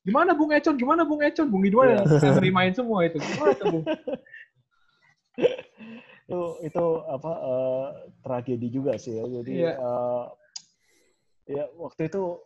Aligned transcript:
gimana 0.00 0.32
Bung 0.32 0.50
Econ, 0.50 0.76
gimana 0.76 1.04
Bung 1.04 1.20
Econ, 1.20 1.46
Bung 1.48 1.60
Ridwan 1.60 1.92
Iya. 1.92 2.04
yang 2.24 2.34
ngerimain 2.36 2.72
semua 2.72 3.04
itu. 3.04 3.20
Gimana 3.20 3.52
tuh 3.54 3.66
Bung? 3.68 3.84
itu 6.30 6.40
itu 6.62 6.84
apa 7.04 7.32
eh, 7.42 7.86
tragedi 8.22 8.68
juga 8.70 8.96
sih 8.96 9.18
ya. 9.18 9.24
Jadi 9.28 9.52
Iya. 9.60 9.72
eh, 9.76 10.24
ya 11.50 11.64
waktu 11.76 12.08
itu 12.08 12.40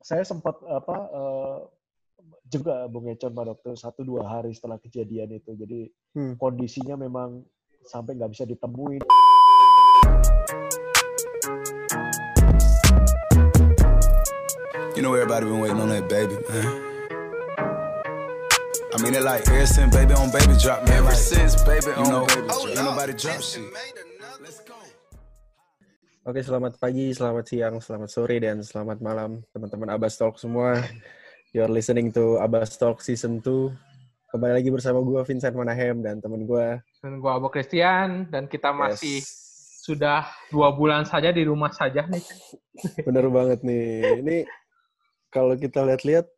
saya 0.00 0.22
sempat 0.22 0.56
apa 0.64 0.96
eh, 1.12 1.58
juga 2.48 2.86
Bung 2.88 3.10
Econ 3.10 3.34
pada 3.34 3.52
waktu 3.52 3.76
satu 3.76 4.00
dua 4.00 4.24
hari 4.24 4.56
setelah 4.56 4.78
kejadian 4.78 5.36
itu. 5.36 5.52
Jadi 5.52 5.92
Hmm. 6.16 6.32
kondisinya 6.40 6.96
memang 6.96 7.44
sampai 7.84 8.16
nggak 8.16 8.32
bisa 8.32 8.44
ditemuin. 8.44 9.04
You 14.96 15.02
know 15.04 15.12
everybody 15.12 15.44
been 15.44 15.60
waiting 15.60 15.76
on 15.78 15.90
that 15.92 16.08
baby, 16.08 16.40
man. 16.48 16.85
I 18.96 19.02
mean 19.04 19.12
it 19.12 19.28
like 19.28 19.44
ever 19.52 19.68
since 19.68 19.92
baby 19.92 20.16
on 20.16 20.32
baby 20.32 20.56
drop, 20.56 20.80
man. 20.88 21.04
Ever 21.04 21.12
since 21.12 21.52
baby 21.68 21.92
on 22.00 22.08
know, 22.08 22.24
baby 22.24 22.48
drop. 22.48 22.64
Ain't 22.64 22.80
nobody 22.80 23.12
drop 23.12 23.44
shit. 23.44 23.68
Let's 24.40 24.64
go. 24.64 24.72
Oke, 26.24 26.40
selamat 26.40 26.80
pagi, 26.80 27.12
selamat 27.12 27.44
siang, 27.44 27.76
selamat 27.76 28.08
sore, 28.08 28.40
dan 28.40 28.64
selamat 28.64 29.04
malam 29.04 29.44
teman-teman 29.52 29.92
Abbas 29.92 30.16
Talk 30.16 30.40
semua. 30.40 30.80
You're 31.52 31.68
listening 31.68 32.08
to 32.16 32.40
Abbas 32.40 32.80
Talk 32.80 33.04
Season 33.04 33.44
2. 33.44 34.32
Kembali 34.32 34.64
lagi 34.64 34.72
bersama 34.72 35.04
gue 35.04 35.20
Vincent 35.28 35.52
Manahem 35.52 36.00
dan 36.00 36.16
temen 36.24 36.48
gue. 36.48 36.80
Dan 37.04 37.20
gua 37.20 37.36
Abo 37.36 37.52
Christian 37.52 38.32
dan 38.32 38.48
kita 38.48 38.72
masih 38.72 39.20
sudah 39.84 40.24
dua 40.48 40.72
bulan 40.72 41.04
saja 41.04 41.28
di 41.36 41.44
rumah 41.44 41.68
saja 41.68 42.08
nih. 42.08 42.24
Bener 43.04 43.28
banget 43.28 43.60
nih. 43.60 44.24
Ini 44.24 44.36
kalau 45.28 45.52
kita 45.52 45.84
lihat-lihat 45.84 46.32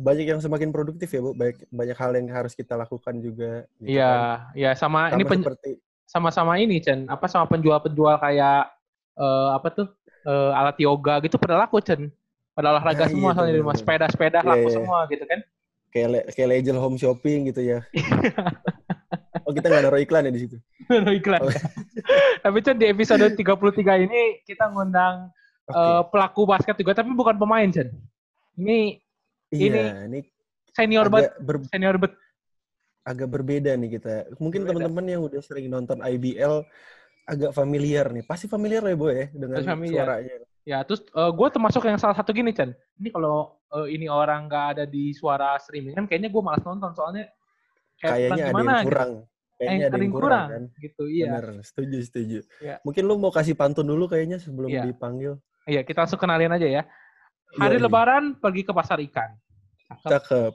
banyak 0.00 0.26
yang 0.26 0.40
semakin 0.40 0.70
produktif 0.70 1.06
ya, 1.06 1.20
Bu. 1.20 1.30
Banyak, 1.32 1.68
banyak 1.68 1.94
hal 1.94 2.10
yang 2.14 2.26
harus 2.28 2.52
kita 2.52 2.72
lakukan 2.74 3.14
juga. 3.16 3.68
gitu 3.76 3.92
Iya, 3.92 4.08
kan. 4.08 4.56
iya 4.56 4.70
sama, 4.72 5.06
Sama 5.06 5.14
ini 5.14 5.22
pen- 5.24 5.42
seperti 5.42 5.70
sama-sama 6.04 6.52
ini 6.56 6.80
Chen, 6.80 7.06
apa 7.06 7.24
sama 7.24 7.46
penjual-penjual 7.46 8.18
kayak 8.18 8.72
eh, 9.14 9.48
apa 9.52 9.68
tuh 9.70 9.86
eh, 10.24 10.50
alat 10.52 10.74
yoga 10.76 11.20
gitu 11.20 11.36
pada 11.36 11.54
laku 11.56 11.78
Chen. 11.78 12.08
Pada 12.50 12.74
olahraga 12.74 13.04
Nah, 13.04 13.10
semua 13.12 13.30
iya, 13.30 13.36
soalnya 13.36 13.54
di 13.54 13.60
rumah 13.60 13.76
sepeda-sepeda 13.76 14.38
Iya, 14.38 14.48
laku 14.48 14.66
iya. 14.66 14.74
semua 14.74 14.98
gitu 15.06 15.24
kan. 15.24 15.40
kayak 15.90 16.08
le- 16.08 16.26
kayak 16.30 16.48
Legend 16.50 16.78
Home 16.78 16.96
Shopping 16.96 17.38
gitu 17.46 17.60
ya. 17.60 17.78
oh, 19.46 19.52
kita 19.52 19.66
nggak 19.66 19.82
naruh 19.84 19.98
iklan 19.98 20.26
ya 20.26 20.32
di 20.32 20.40
situ. 20.40 20.56
Ada 20.90 21.12
iklan. 21.12 21.40
Oh. 21.42 21.52
Tapi 22.40 22.58
Chen 22.60 22.76
di 22.76 22.86
episode 22.86 23.26
33 23.26 24.06
ini 24.06 24.20
kita 24.42 24.70
ngundang 24.70 25.28
Oke. 25.66 25.76
eh, 25.76 26.02
pelaku 26.08 26.42
basket 26.44 26.74
juga 26.74 26.94
tapi 26.94 27.10
bukan 27.10 27.36
pemain 27.36 27.68
Chen. 27.68 27.90
Ini 28.54 28.98
iya, 29.52 30.06
ini 30.06 30.20
senior 30.70 31.06
banget, 31.06 31.34
ber- 31.42 31.66
senior 31.66 31.96
bet. 31.98 32.14
agak 33.00 33.28
berbeda 33.28 33.74
nih 33.74 33.90
kita. 33.98 34.12
Mungkin 34.38 34.62
teman-teman 34.62 35.04
yang 35.04 35.22
udah 35.24 35.40
sering 35.40 35.66
nonton 35.66 35.98
IBL 35.98 36.62
agak 37.26 37.50
familiar 37.50 38.06
nih. 38.12 38.22
Pasti 38.22 38.46
familiar 38.46 38.84
ya, 38.84 38.94
Boy 38.94 39.12
ya 39.14 39.26
dengan 39.32 39.56
suaranya. 39.82 40.34
Ya, 40.62 40.78
terus 40.84 41.02
gue 41.10 41.48
termasuk 41.50 41.82
yang 41.82 41.96
salah 41.96 42.14
satu 42.14 42.30
gini, 42.30 42.52
Chen. 42.52 42.76
Ini 43.00 43.08
kalau 43.10 43.58
eh, 43.72 43.96
ini 43.96 44.06
orang 44.06 44.46
nggak 44.46 44.66
ada 44.76 44.84
di 44.84 45.10
suara 45.10 45.56
streaming 45.58 45.96
kan 45.96 46.04
kayaknya 46.06 46.28
gue 46.28 46.42
malas 46.44 46.62
nonton 46.62 46.92
soalnya 46.92 47.26
kayak 47.98 48.30
Kayaknya 48.30 48.44
ada 48.44 48.50
gimana 48.52 48.70
yang 48.70 48.76
gitu. 48.78 48.88
kurang. 48.92 49.10
Kayaknya 49.60 49.76
Eh, 49.80 49.88
ada 49.88 49.96
yang 49.98 50.14
kurang, 50.14 50.46
kan. 50.48 50.64
gitu. 50.78 51.02
Iya. 51.08 51.26
Bener, 51.26 51.46
setuju, 51.64 51.98
setuju. 52.04 52.38
Iya. 52.60 52.74
Mungkin 52.84 53.02
lu 53.04 53.14
mau 53.16 53.32
kasih 53.32 53.56
pantun 53.56 53.88
dulu 53.88 54.06
kayaknya 54.06 54.38
sebelum 54.38 54.68
Iya. 54.68 54.82
dipanggil. 54.86 55.32
Iya, 55.64 55.80
kita 55.84 56.04
langsung 56.04 56.20
kenalin 56.20 56.52
aja 56.52 56.68
ya. 56.68 56.82
Hari 57.56 57.76
Yoi. 57.76 57.82
Lebaran 57.82 58.24
pergi 58.36 58.62
ke 58.62 58.70
pasar 58.70 59.02
ikan. 59.02 59.30
Cakep. 59.90 60.06
Cakep. 60.06 60.52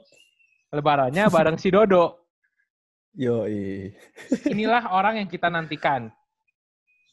Lebarannya 0.72 1.24
bareng 1.28 1.56
si 1.56 1.68
Dodo. 1.68 2.24
Yoi. 3.12 3.92
Inilah 4.48 4.88
orang 4.98 5.20
yang 5.20 5.28
kita 5.28 5.48
nantikan. 5.48 6.08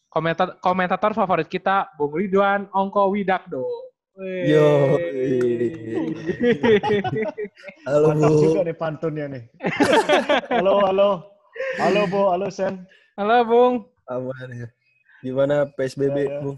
Komentator, 0.08 0.62
komentator 0.62 1.12
favorit 1.12 1.50
kita, 1.50 1.90
Bung 1.98 2.14
Ridwan 2.14 2.70
Ongko 2.70 3.10
Widakdo. 3.12 3.66
Wey. 4.14 4.54
Yoi. 4.54 5.34
Halo, 7.90 8.14
Mantap 8.14 8.30
Bu. 8.30 8.40
juga 8.40 8.60
nih 8.62 8.78
pantunnya 8.78 9.26
nih. 9.26 9.44
halo, 10.54 10.86
halo. 10.86 11.10
Halo, 11.82 12.02
Bu. 12.06 12.22
Halo, 12.30 12.48
Sen. 12.48 12.86
Halo, 13.18 13.42
Bung. 13.44 13.74
Aman 14.06 14.50
ya. 14.54 14.68
Gimana 15.20 15.66
PSBB, 15.66 16.18
Ya, 16.20 16.30
ya. 16.30 16.40
Bung? 16.46 16.58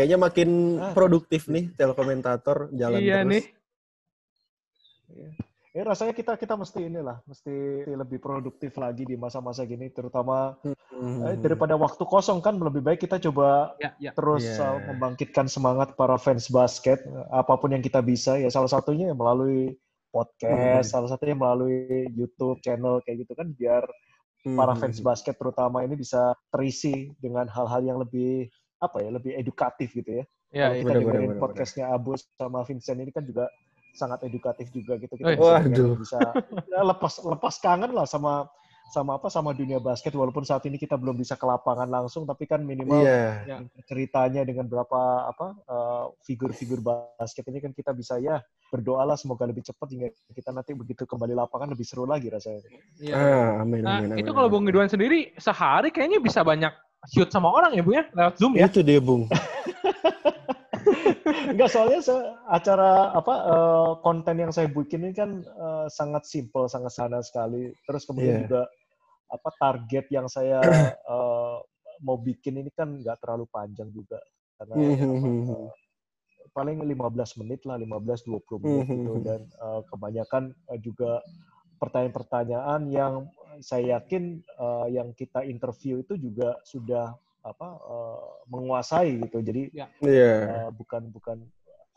Kayaknya 0.00 0.16
makin 0.16 0.48
Ah. 0.80 0.96
produktif 0.96 1.44
nih 1.44 1.76
telekomentator 1.76 2.72
jalan 2.72 3.00
iya 3.04 3.20
terus. 3.20 3.28
nih. 3.36 3.44
Ya, 5.70 5.84
rasanya 5.84 6.16
kita 6.16 6.34
kita 6.34 6.56
mesti 6.56 6.82
inilah, 6.82 7.20
mesti 7.28 7.52
lebih 7.86 8.16
produktif 8.16 8.72
lagi 8.74 9.04
di 9.04 9.14
masa-masa 9.14 9.62
gini, 9.62 9.92
terutama 9.92 10.56
Hmm. 10.90 11.20
eh, 11.22 11.36
daripada 11.36 11.76
waktu 11.76 12.00
kosong 12.00 12.40
kan 12.40 12.56
lebih 12.56 12.80
baik 12.80 13.04
kita 13.04 13.20
coba 13.20 13.76
Ya, 13.76 13.92
ya. 14.00 14.10
terus 14.10 14.42
Iya. 14.42 14.56
uh, 14.66 14.78
membangkitkan 14.88 15.46
semangat 15.46 15.92
para 15.94 16.16
fans 16.16 16.48
basket 16.48 16.98
apa 17.28 17.54
pun 17.54 17.70
yang 17.70 17.84
kita 17.84 18.00
bisa 18.00 18.34
ya 18.34 18.48
salah 18.48 18.66
satunya 18.66 19.12
melalui 19.12 19.76
podcast, 20.08 20.90
Hmm. 20.90 20.92
salah 20.96 21.08
satunya 21.12 21.36
melalui 21.36 22.08
YouTube 22.10 22.58
channel 22.60 22.98
kayak 23.04 23.28
gitu 23.28 23.36
kan 23.36 23.52
biar 23.52 23.84
Hmm. 24.42 24.56
para 24.56 24.72
fans 24.74 24.98
basket 24.98 25.36
terutama 25.36 25.84
ini 25.84 25.94
bisa 25.94 26.32
terisi 26.48 27.12
dengan 27.20 27.44
hal-hal 27.46 27.84
yang 27.84 28.00
lebih 28.00 28.48
apa 28.80 28.96
ya, 29.04 29.10
lebih 29.12 29.36
edukatif 29.36 29.92
gitu 29.92 30.10
ya. 30.10 30.24
Ya, 30.50 30.66
Kalau 30.66 30.74
iya. 30.74 30.80
kita 30.82 30.92
dengerin 30.98 31.32
podcastnya 31.38 31.84
Abu 31.92 32.16
sama 32.16 32.64
Vincent 32.66 32.98
ini 32.98 33.12
kan 33.12 33.22
juga 33.22 33.46
sangat 33.92 34.24
edukatif 34.24 34.70
juga 34.70 34.96
gitu 34.96 35.14
kita 35.14 35.34
bisa, 35.34 35.44
Waduh. 35.44 35.66
dengerin, 35.66 35.98
bisa 35.98 36.18
ya, 36.66 36.80
lepas 36.82 37.12
lepas 37.20 37.54
kangen 37.58 37.90
lah 37.90 38.06
sama 38.06 38.46
sama 38.90 39.22
apa 39.22 39.30
sama 39.30 39.54
dunia 39.54 39.78
basket 39.78 40.10
walaupun 40.14 40.42
saat 40.42 40.66
ini 40.66 40.74
kita 40.74 40.98
belum 40.98 41.14
bisa 41.14 41.38
ke 41.38 41.46
lapangan 41.46 41.86
langsung 41.86 42.26
tapi 42.26 42.42
kan 42.42 42.58
minimal 42.58 43.06
Iya. 43.06 43.46
Ya. 43.46 43.56
ceritanya 43.86 44.42
dengan 44.42 44.66
berapa 44.66 44.98
apa 45.30 45.46
eh, 45.62 46.04
figur-figur 46.26 46.82
basket 46.82 47.46
ini 47.46 47.62
kan 47.62 47.70
kita 47.70 47.94
bisa 47.94 48.18
ya 48.18 48.42
berdoalah 48.70 49.14
semoga 49.14 49.46
lebih 49.46 49.62
cepat 49.62 49.86
hingga 49.94 50.08
kita 50.34 50.50
nanti 50.50 50.74
begitu 50.74 51.06
kembali 51.06 51.38
lapangan 51.38 51.70
lebih 51.70 51.86
seru 51.86 52.02
lagi 52.02 52.26
rasanya. 52.30 52.66
Iya. 52.98 53.14
Ah, 53.14 53.62
amin, 53.62 53.82
Nah, 53.82 54.02
amin, 54.02 54.08
amin. 54.10 54.22
itu 54.22 54.30
kalau 54.30 54.50
amin. 54.50 54.54
Bung 54.58 54.66
Ridwan 54.66 54.90
sendiri 54.90 55.34
sehari 55.38 55.94
kayaknya 55.94 56.18
bisa 56.18 56.42
banyak 56.42 56.74
shoot 57.08 57.32
sama 57.32 57.48
orang 57.48 57.72
ya, 57.72 57.80
Bu 57.80 57.96
ya? 57.96 58.04
Lewat 58.12 58.34
Zoom 58.36 58.52
ya? 58.58 58.68
Itu 58.68 58.84
dia, 58.84 59.00
Bung. 59.00 59.24
Enggak 61.50 61.70
soalnya 61.72 62.00
se- 62.04 62.30
acara 62.46 63.10
apa 63.16 63.34
eh, 63.48 63.90
konten 64.04 64.36
yang 64.38 64.52
saya 64.52 64.68
bikin 64.68 65.08
ini 65.08 65.14
kan 65.16 65.40
eh, 65.40 65.86
sangat 65.88 66.28
simple, 66.28 66.68
sangat 66.68 66.92
sederhana 66.92 67.24
sekali. 67.24 67.72
Terus 67.88 68.04
kemudian 68.04 68.36
Iya. 68.36 68.42
juga 68.46 68.62
apa 69.30 69.50
target 69.56 70.06
yang 70.12 70.26
saya 70.28 70.60
eh, 71.14 71.56
mau 72.04 72.16
bikin 72.20 72.60
ini 72.60 72.70
kan 72.72 73.00
nggak 73.00 73.20
terlalu 73.20 73.44
panjang 73.48 73.88
juga 73.92 74.20
karena 74.60 74.74
eh, 74.76 75.70
paling 76.50 76.82
15 76.82 77.40
menit 77.40 77.62
lah, 77.62 77.78
15-20 77.78 78.58
menit 78.58 78.86
gitu 78.90 79.22
dan 79.22 79.40
kebanyakan 79.86 80.50
juga 80.82 81.22
pertanyaan-pertanyaan 81.80 82.80
yang 82.92 83.26
saya 83.64 83.98
yakin 83.98 84.38
eh, 84.44 84.86
yang 84.94 85.16
kita 85.16 85.42
interview 85.48 86.04
itu 86.04 86.20
juga 86.20 86.60
sudah 86.62 87.16
apa 87.40 87.68
eh, 87.80 88.28
menguasai 88.52 89.16
gitu. 89.24 89.40
Jadi 89.40 89.72
Iya. 90.04 90.34
Uh, 90.68 90.70
bukan 90.76 91.08
bukan 91.08 91.40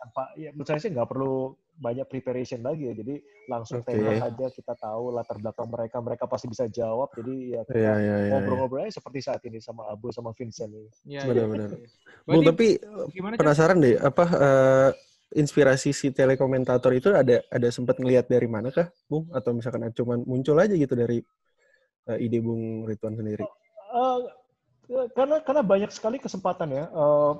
tanpa 0.04 0.36
ya 0.36 0.52
menurut 0.52 0.68
saya 0.68 0.80
sih 0.84 0.92
nggak 0.92 1.08
perlu 1.08 1.56
banyak 1.74 2.06
preparation 2.06 2.62
lagi 2.62 2.92
ya 2.92 2.94
jadi 2.94 3.16
langsung 3.50 3.82
Oke. 3.82 3.96
tembak 3.98 4.20
aja 4.20 4.46
kita 4.52 4.74
tahu 4.78 5.16
latar 5.16 5.42
belakang 5.42 5.68
mereka 5.72 5.98
mereka 6.04 6.26
pasti 6.30 6.46
bisa 6.52 6.70
jawab 6.70 7.10
jadi 7.18 7.34
ya 7.58 7.62
kita 7.66 7.80
Iya, 7.80 7.94
iya, 7.98 8.16
iya. 8.28 8.32
ngobrol-ngobrol 8.36 8.84
aja 8.86 9.00
seperti 9.02 9.20
saat 9.26 9.42
ini 9.48 9.58
sama 9.58 9.90
Abu 9.90 10.14
sama 10.14 10.36
Vincent 10.38 10.70
ini. 10.70 10.92
Iya, 11.08 11.24
iya. 11.24 11.30
Benar-benar. 11.34 11.70
Bung, 11.74 12.44
Berarti 12.44 12.50
tapi 12.52 12.68
gimana, 13.16 13.34
penasaran 13.40 13.78
deh, 13.82 13.96
apa 13.98 14.26
eh, 14.28 14.90
inspirasi 15.34 15.92
si 15.92 16.10
telekomentator 16.14 16.94
itu 16.94 17.10
ada 17.14 17.42
ada 17.50 17.68
sempat 17.70 17.98
ngelihat 18.00 18.30
dari 18.30 18.46
mana 18.46 18.70
kah, 18.70 18.90
Bung? 19.10 19.30
Atau 19.34 19.54
misalkan 19.54 19.90
cuman 19.94 20.24
muncul 20.24 20.58
aja 20.58 20.74
gitu 20.74 20.94
dari 20.94 21.22
eh, 22.10 22.18
ide 22.24 22.40
Bung 22.40 22.86
Ridwan 22.86 23.18
sendiri? 23.18 23.46
Uh, 23.94 24.26
karena 25.14 25.40
karena 25.42 25.64
banyak 25.64 25.92
sekali 25.94 26.18
kesempatan 26.20 26.74
ya 26.74 26.86
uh, 26.92 27.40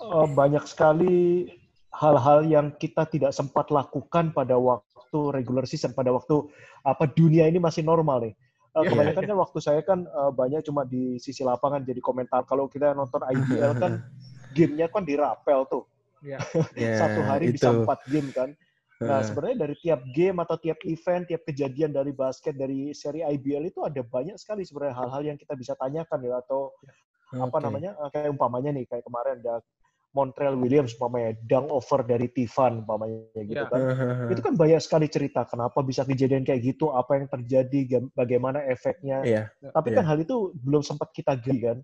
uh, 0.00 0.26
banyak 0.28 0.62
sekali 0.68 1.50
hal-hal 1.90 2.44
yang 2.44 2.66
kita 2.76 3.08
tidak 3.08 3.32
sempat 3.32 3.72
lakukan 3.72 4.30
pada 4.30 4.60
waktu 4.60 5.18
regular 5.32 5.64
season 5.64 5.96
pada 5.96 6.12
waktu 6.12 6.44
apa 6.84 7.08
dunia 7.08 7.48
ini 7.48 7.56
masih 7.56 7.82
normal 7.82 8.28
nih. 8.28 8.34
Uh, 8.76 8.84
Iya, 8.84 8.92
kebanyakan 8.92 9.24
kan 9.24 9.38
waktu 9.40 9.58
saya 9.64 9.80
kan 9.80 10.04
uh, 10.04 10.28
banyak 10.28 10.60
cuma 10.68 10.84
di 10.84 11.16
sisi 11.16 11.40
lapangan 11.40 11.80
jadi 11.80 12.00
komentar. 12.04 12.44
Kalau 12.44 12.68
kita 12.68 12.92
nonton 12.92 13.24
IPL 13.24 13.72
kan 13.80 13.92
gamenya 14.56 14.92
kan 14.92 15.02
dirapel 15.08 15.64
tuh. 15.64 15.88
Iya. 16.22 16.38
Ya, 16.76 16.96
Satu 16.96 17.20
hari 17.22 17.50
bisa 17.50 17.72
itu. 17.72 17.82
empat 17.82 18.00
game 18.08 18.30
kan. 18.32 18.50
Nah, 18.96 19.20
sebenarnya 19.20 19.56
dari 19.60 19.76
tiap 19.76 20.00
game 20.16 20.40
atau 20.40 20.56
tiap 20.56 20.80
event, 20.82 21.28
tiap 21.28 21.44
kejadian 21.44 21.92
dari 21.92 22.16
basket, 22.16 22.56
dari 22.56 22.96
seri 22.96 23.20
IBL 23.20 23.68
itu 23.68 23.84
ada 23.84 24.00
banyak 24.00 24.40
sekali 24.40 24.64
sebenarnya 24.64 24.96
hal-hal 24.96 25.22
yang 25.22 25.36
kita 25.36 25.52
bisa 25.52 25.76
tanyakan 25.76 26.24
ya 26.24 26.40
atau 26.40 26.72
apa 27.36 27.52
oke. 27.52 27.60
namanya 27.60 27.92
eh, 27.92 28.08
kayak 28.08 28.32
umpamanya 28.32 28.70
nih 28.72 28.88
kayak 28.88 29.04
kemarin 29.04 29.44
ada 29.44 29.60
Montreal 30.16 30.56
Williams 30.56 30.96
umpamanya 30.96 31.36
dunk 31.44 31.68
over 31.68 32.00
dari 32.08 32.32
Tivan 32.32 32.88
umpamanya 32.88 33.36
gitu 33.36 33.52
Iya. 33.52 33.68
kan. 33.68 33.80
Itu 34.32 34.40
kan 34.40 34.54
banyak 34.56 34.80
sekali 34.80 35.12
cerita 35.12 35.44
kenapa 35.44 35.84
bisa 35.84 36.08
kejadian 36.08 36.48
kayak 36.48 36.64
gitu, 36.64 36.88
apa 36.88 37.20
yang 37.20 37.28
terjadi, 37.28 38.00
bagaimana 38.16 38.64
efeknya. 38.64 39.20
Iya. 39.20 39.42
Tapi 39.76 39.92
Iya. 39.92 39.96
kan 40.00 40.04
hal 40.08 40.18
itu 40.24 40.56
belum 40.56 40.80
sempat 40.80 41.12
kita 41.12 41.36
gali 41.36 41.60
kan. 41.60 41.78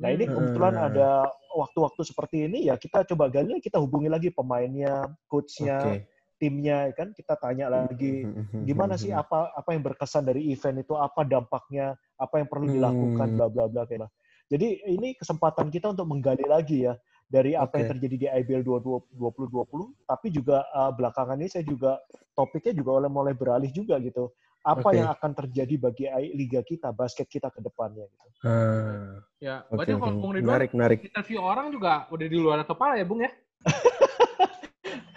Nah 0.00 0.08
ini 0.08 0.24
Hmm. 0.24 0.34
kebetulan 0.34 0.74
Hmm. 0.78 0.86
ada 0.88 1.08
waktu-waktu 1.52 2.00
seperti 2.08 2.36
ini 2.48 2.72
ya 2.72 2.80
kita 2.80 3.04
coba 3.12 3.28
gali, 3.28 3.60
kita 3.60 3.76
hubungi 3.76 4.08
lagi 4.08 4.32
pemainnya, 4.32 5.04
coachnya, 5.28 6.00
Oke. 6.00 6.08
timnya 6.40 6.90
kan 6.96 7.12
kita 7.12 7.36
tanya 7.38 7.70
lagi 7.70 8.26
gimana 8.66 8.98
sih 8.98 9.12
apa 9.14 9.52
apa 9.52 9.70
yang 9.76 9.82
berkesan 9.84 10.24
dari 10.26 10.50
event 10.50 10.80
itu, 10.80 10.96
apa 10.96 11.22
dampaknya, 11.28 11.94
apa 12.16 12.40
yang 12.40 12.48
perlu 12.48 12.66
dilakukan, 12.72 13.26
Hmm. 13.30 13.36
bla 13.36 13.46
bla 13.52 13.64
bla 13.68 13.82
kayak. 13.84 14.08
Jadi 14.48 14.84
ini 14.84 15.16
kesempatan 15.16 15.72
kita 15.72 15.92
untuk 15.96 16.08
menggali 16.08 16.44
lagi 16.44 16.84
ya 16.84 16.96
dari 17.28 17.56
apa 17.56 17.80
yang 17.80 17.88
Oke. 17.88 17.92
terjadi 17.96 18.16
di 18.16 18.26
IBL 18.28 18.60
2020, 18.64 19.96
tapi 20.04 20.28
juga 20.28 20.64
uh, 20.76 20.92
belakangan 20.92 21.40
ini 21.40 21.48
saya 21.48 21.64
juga 21.64 21.96
topiknya 22.36 22.76
juga 22.76 23.00
oleh 23.00 23.08
mulai 23.08 23.32
beralih 23.32 23.72
juga 23.72 23.96
gitu. 24.04 24.28
Apa 24.62 24.88
Oke. 24.88 24.94
yang 24.94 25.10
akan 25.10 25.30
terjadi 25.34 25.74
bagi 25.76 26.04
liga 26.32 26.62
kita, 26.62 26.94
basket 26.94 27.26
kita 27.26 27.50
ke 27.50 27.58
depannya 27.58 28.06
gitu. 28.06 28.28
Ah, 28.46 29.18
Ya, 29.42 29.66
Oke, 29.66 29.82
berarti 29.82 29.92
oke. 29.92 30.00
kalau 30.00 30.14
Bung 30.22 30.32
Ridwan 30.38 30.46
Menarik, 30.54 30.70
menarik. 30.70 30.98
interview 31.02 31.38
orang 31.42 31.66
juga 31.74 32.06
udah 32.08 32.26
di 32.30 32.38
luar 32.38 32.62
kepala 32.62 32.94
ya, 32.94 33.02
Bung 33.02 33.26
ya? 33.26 33.30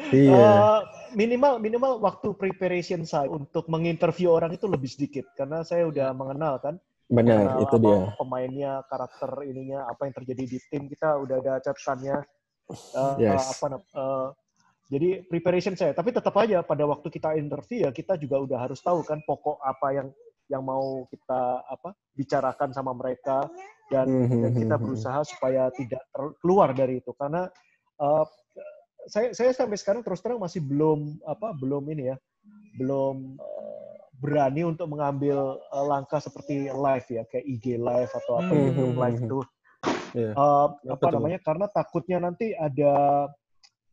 Iya. 0.06 0.34
Uh, 0.38 0.80
minimal 1.14 1.58
minimal 1.58 1.98
waktu 1.98 2.34
preparation 2.34 3.04
saya 3.04 3.26
untuk 3.28 3.66
menginterview 3.68 4.30
orang 4.30 4.54
itu 4.54 4.70
lebih 4.70 4.86
sedikit 4.88 5.26
karena 5.34 5.66
saya 5.66 5.90
udah 5.90 6.14
mengenal 6.14 6.62
kan 6.62 6.78
Benar, 7.06 7.58
itu 7.62 7.76
apa 7.78 7.82
dia. 7.82 8.00
pemainnya 8.18 8.74
karakter 8.86 9.46
ininya 9.46 9.90
apa 9.90 10.06
yang 10.06 10.14
terjadi 10.14 10.44
di 10.46 10.58
tim 10.70 10.86
kita 10.86 11.18
udah 11.18 11.38
ada 11.42 11.54
catatannya 11.62 12.18
Uh, 12.98 13.14
Yes. 13.22 13.46
apa 13.46 13.66
nam- 13.70 13.90
uh, 13.94 14.34
jadi 14.86 15.26
preparation 15.26 15.74
saya. 15.74 15.98
Tapi 15.98 16.14
tetap 16.14 16.36
aja 16.38 16.62
pada 16.62 16.86
waktu 16.86 17.10
kita 17.10 17.34
interview 17.38 17.86
ya 17.86 17.92
kita 17.94 18.18
juga 18.22 18.38
udah 18.42 18.60
harus 18.70 18.80
tahu 18.82 19.02
kan 19.02 19.18
pokok 19.26 19.58
apa 19.66 19.88
yang 19.94 20.08
yang 20.46 20.62
mau 20.62 21.10
kita 21.10 21.66
apa 21.66 21.98
bicarakan 22.14 22.70
sama 22.70 22.94
mereka. 22.94 23.50
Dan, 23.86 24.10
dan 24.42 24.54
kita 24.58 24.82
berusaha 24.82 25.22
supaya 25.22 25.70
tidak 25.70 26.02
keluar 26.42 26.74
dari 26.74 26.98
itu. 26.98 27.14
Karena 27.14 27.46
uh, 28.02 28.26
saya 29.06 29.30
saya 29.34 29.54
sampai 29.54 29.78
sekarang 29.78 30.02
terus 30.02 30.22
terang 30.26 30.42
masih 30.42 30.62
belum 30.66 31.22
apa 31.22 31.54
belum 31.54 31.86
ini 31.94 32.10
ya 32.10 32.18
belum 32.82 33.38
uh, 33.38 33.94
berani 34.18 34.66
untuk 34.66 34.90
mengambil 34.90 35.62
uh, 35.70 35.86
langkah 35.86 36.18
seperti 36.18 36.74
live 36.74 37.08
ya 37.14 37.24
kayak 37.30 37.46
IG 37.46 37.78
live 37.78 38.10
atau 38.10 38.42
apa 38.42 38.50
Hmm, 38.50 38.66
gitu 38.74 38.84
hmm, 38.90 38.98
live 38.98 39.20
hmm. 39.22 39.28
itu 39.30 39.40
Iya. 40.16 40.32
Uh, 40.32 40.68
apa 40.96 41.12
namanya 41.12 41.40
karena 41.44 41.68
takutnya 41.68 42.18
nanti 42.24 42.56
ada 42.56 43.28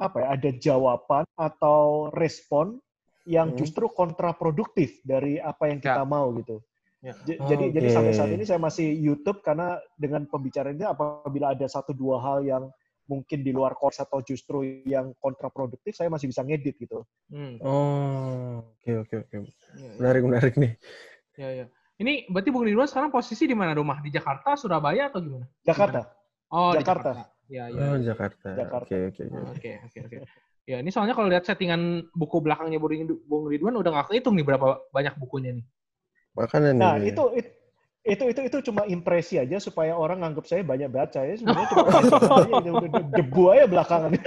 apa 0.02 0.16
ya 0.22 0.28
ada 0.34 0.50
jawaban 0.58 1.24
atau 1.38 2.10
respon 2.10 2.82
yang 3.22 3.54
Hmm. 3.54 3.58
justru 3.62 3.86
kontraproduktif 3.86 4.98
dari 5.06 5.38
apa 5.38 5.70
yang 5.70 5.78
kita 5.78 6.02
mau 6.02 6.34
gitu. 6.42 6.58
Ya. 7.02 7.14
Jadi 7.26 7.74
jadi 7.74 7.86
Oke. 7.90 7.94
sampai 7.94 8.12
saat 8.14 8.30
ini 8.30 8.46
saya 8.46 8.58
masih 8.62 8.86
YouTube 8.94 9.42
karena 9.42 9.78
dengan 9.98 10.22
pembicaraan 10.26 10.74
ini 10.78 10.86
apabila 10.86 11.50
ada 11.54 11.66
satu 11.66 11.90
dua 11.90 12.22
hal 12.22 12.46
yang 12.46 12.70
mungkin 13.10 13.42
di 13.42 13.50
luar 13.50 13.74
course 13.74 13.98
atau 13.98 14.22
justru 14.22 14.62
yang 14.86 15.10
kontraproduktif 15.18 15.98
saya 15.98 16.06
masih 16.06 16.30
bisa 16.30 16.46
ngedit 16.46 16.78
gitu. 16.78 17.02
Hmm. 17.30 17.58
Oh, 17.62 18.62
oke 18.78 18.90
oke 19.06 19.14
oke. 19.26 19.34
Ya, 19.34 19.42
ya. 19.82 19.92
Menarik 19.98 20.22
menarik 20.22 20.54
nih. 20.54 20.72
Ya, 21.34 21.48
ya. 21.50 21.66
Ini 21.98 22.30
berarti 22.30 22.50
Bung 22.50 22.66
Ridwan 22.66 22.86
sekarang 22.90 23.10
posisi 23.10 23.46
di 23.46 23.54
mana 23.54 23.74
rumah? 23.74 23.98
Di 24.02 24.10
Jakarta, 24.10 24.54
Surabaya 24.58 25.10
atau 25.10 25.22
gimana? 25.22 25.46
Jakarta. 25.62 26.06
Oh, 26.50 26.70
Jakarta. 26.74 27.10
di 27.14 27.18
Jakarta. 27.18 27.31
Ya, 27.52 27.68
ya. 27.68 27.76
Oh, 27.84 28.00
ya. 28.00 28.16
Jakarta. 28.16 28.48
Jakarta. 28.56 28.88
Oke 28.88 29.12
oke 29.12 29.22
oke. 29.28 29.40
Oke, 29.52 29.70
oke, 29.84 29.98
oke. 30.08 30.16
Ya, 30.64 30.80
ini 30.80 30.88
soalnya 30.88 31.12
kalau 31.12 31.28
lihat 31.28 31.44
settingan 31.44 32.08
buku 32.16 32.40
belakangnya 32.40 32.80
Bung 32.80 32.88
Rid- 32.96 33.22
Bung 33.28 33.44
Ridwan 33.50 33.76
udah 33.76 33.92
nggak 33.92 34.08
kehitung 34.08 34.40
nih 34.40 34.46
berapa 34.48 34.80
banyak 34.88 35.20
bukunya 35.20 35.60
nih. 35.60 35.64
Makanan 36.32 36.80
Nah, 36.80 36.96
ini. 36.96 37.12
itu, 37.12 37.24
it- 37.36 37.52
itu 38.02 38.24
itu 38.32 38.40
itu 38.48 38.58
cuma 38.72 38.88
impresi 38.88 39.36
aja 39.36 39.60
supaya 39.60 39.92
orang 39.92 40.24
nganggap 40.24 40.48
saya 40.48 40.64
banyak 40.64 40.88
baca 40.88 41.20
ya 41.22 41.34
sebenarnya 41.36 41.68
cuma 41.70 41.86
aja, 42.48 42.56
itu 42.56 42.70
udah 42.72 42.88
de- 42.88 43.10
debu 43.20 43.42
aja 43.52 43.64
belakangan. 43.68 44.10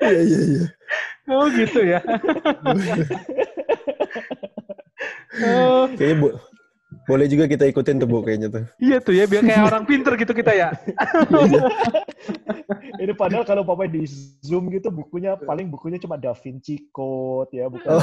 Iya 0.00 0.20
iya 0.24 0.40
iya. 0.40 0.64
Oh, 1.28 1.46
gitu 1.52 1.84
ya. 1.84 2.00
oh, 5.44 5.84
Kayaknya 5.94 6.16
bo- 6.16 6.40
boleh 7.10 7.26
juga 7.26 7.44
kita 7.50 7.66
ikutin 7.66 7.98
tuh 7.98 8.06
bu 8.06 8.22
kayaknya 8.22 8.48
tuh. 8.48 8.62
iya 8.86 9.02
tuh 9.02 9.14
ya, 9.18 9.26
biar 9.26 9.42
kayak 9.42 9.66
orang 9.66 9.84
pinter 9.84 10.12
gitu 10.14 10.32
kita 10.32 10.52
ya. 10.54 10.68
Ini 13.02 13.12
padahal 13.18 13.42
kalau 13.42 13.66
papa 13.66 13.90
di 13.90 14.06
Zoom 14.44 14.70
gitu 14.70 14.94
bukunya 14.94 15.34
paling 15.34 15.66
bukunya 15.66 15.98
cuma 15.98 16.14
Da 16.14 16.30
Vinci 16.36 16.88
Code 16.94 17.50
ya, 17.50 17.66
bukan 17.66 17.98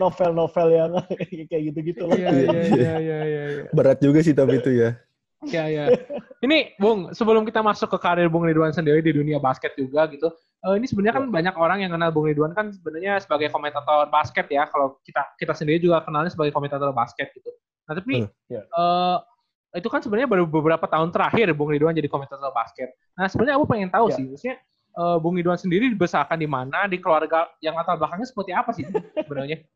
novel-novel 0.00 0.68
yang 0.72 0.90
kayak 1.50 1.62
gitu-gitu 1.72 2.08
lah. 2.08 2.16
Iya, 2.16 2.28
iya, 2.32 2.50
iya, 2.50 2.62
iya, 2.72 2.94
iya. 2.98 3.42
iya. 3.60 3.64
Berat 3.72 4.00
juga 4.00 4.24
sih 4.24 4.32
tapi 4.32 4.58
itu 4.58 4.72
ya. 4.72 4.96
Ya, 5.44 5.68
ya. 5.68 5.84
Ini, 6.40 6.74
Bung, 6.80 7.12
sebelum 7.12 7.44
kita 7.44 7.60
masuk 7.60 7.92
ke 7.92 7.98
karir 8.00 8.26
Bung 8.32 8.48
Ridwan 8.48 8.72
sendiri 8.72 9.04
di 9.04 9.12
dunia 9.12 9.36
basket 9.36 9.76
juga 9.76 10.08
gitu, 10.08 10.32
eh, 10.64 10.74
ini 10.78 10.86
sebenarnya 10.88 11.14
kan 11.20 11.24
banyak 11.28 11.54
orang 11.54 11.78
yang 11.84 11.92
kenal 11.92 12.08
Bung 12.14 12.30
Ridwan 12.30 12.56
kan 12.56 12.72
sebenarnya 12.72 13.20
sebagai 13.20 13.52
komentator 13.52 14.08
basket 14.08 14.46
ya. 14.48 14.64
Kalau 14.70 14.96
kita 15.04 15.22
kita 15.36 15.52
sendiri 15.52 15.78
juga 15.78 16.00
kenalnya 16.00 16.32
sebagai 16.32 16.54
komentator 16.54 16.90
basket 16.96 17.34
gitu. 17.36 17.52
Nah, 17.86 17.94
tapi 17.94 18.24
Hmm, 18.24 18.30
ya. 18.48 18.62
eh, 18.64 19.18
itu 19.76 19.88
kan 19.92 20.00
sebenarnya 20.00 20.24
baru 20.24 20.48
beberapa 20.48 20.88
tahun 20.88 21.12
terakhir 21.12 21.52
Bung 21.52 21.68
Ridwan 21.68 21.92
jadi 21.92 22.08
komentator 22.08 22.48
basket. 22.50 22.96
Nah, 23.12 23.28
sebenarnya 23.28 23.60
aku 23.60 23.66
pengen 23.68 23.92
tahu 23.92 24.08
Ya. 24.08 24.16
sih, 24.16 24.24
maksudnya 24.26 24.56
eh, 24.96 25.16
Bung 25.20 25.36
Ridwan 25.36 25.60
sendiri 25.60 25.92
dibesarkan 25.92 26.40
di 26.40 26.48
mana, 26.48 26.88
di 26.88 26.96
keluarga 26.96 27.52
yang 27.60 27.76
latar 27.76 28.00
belakangnya 28.00 28.24
seperti 28.26 28.50
apa 28.56 28.70
sih 28.72 28.84
sebenarnya? 29.20 29.60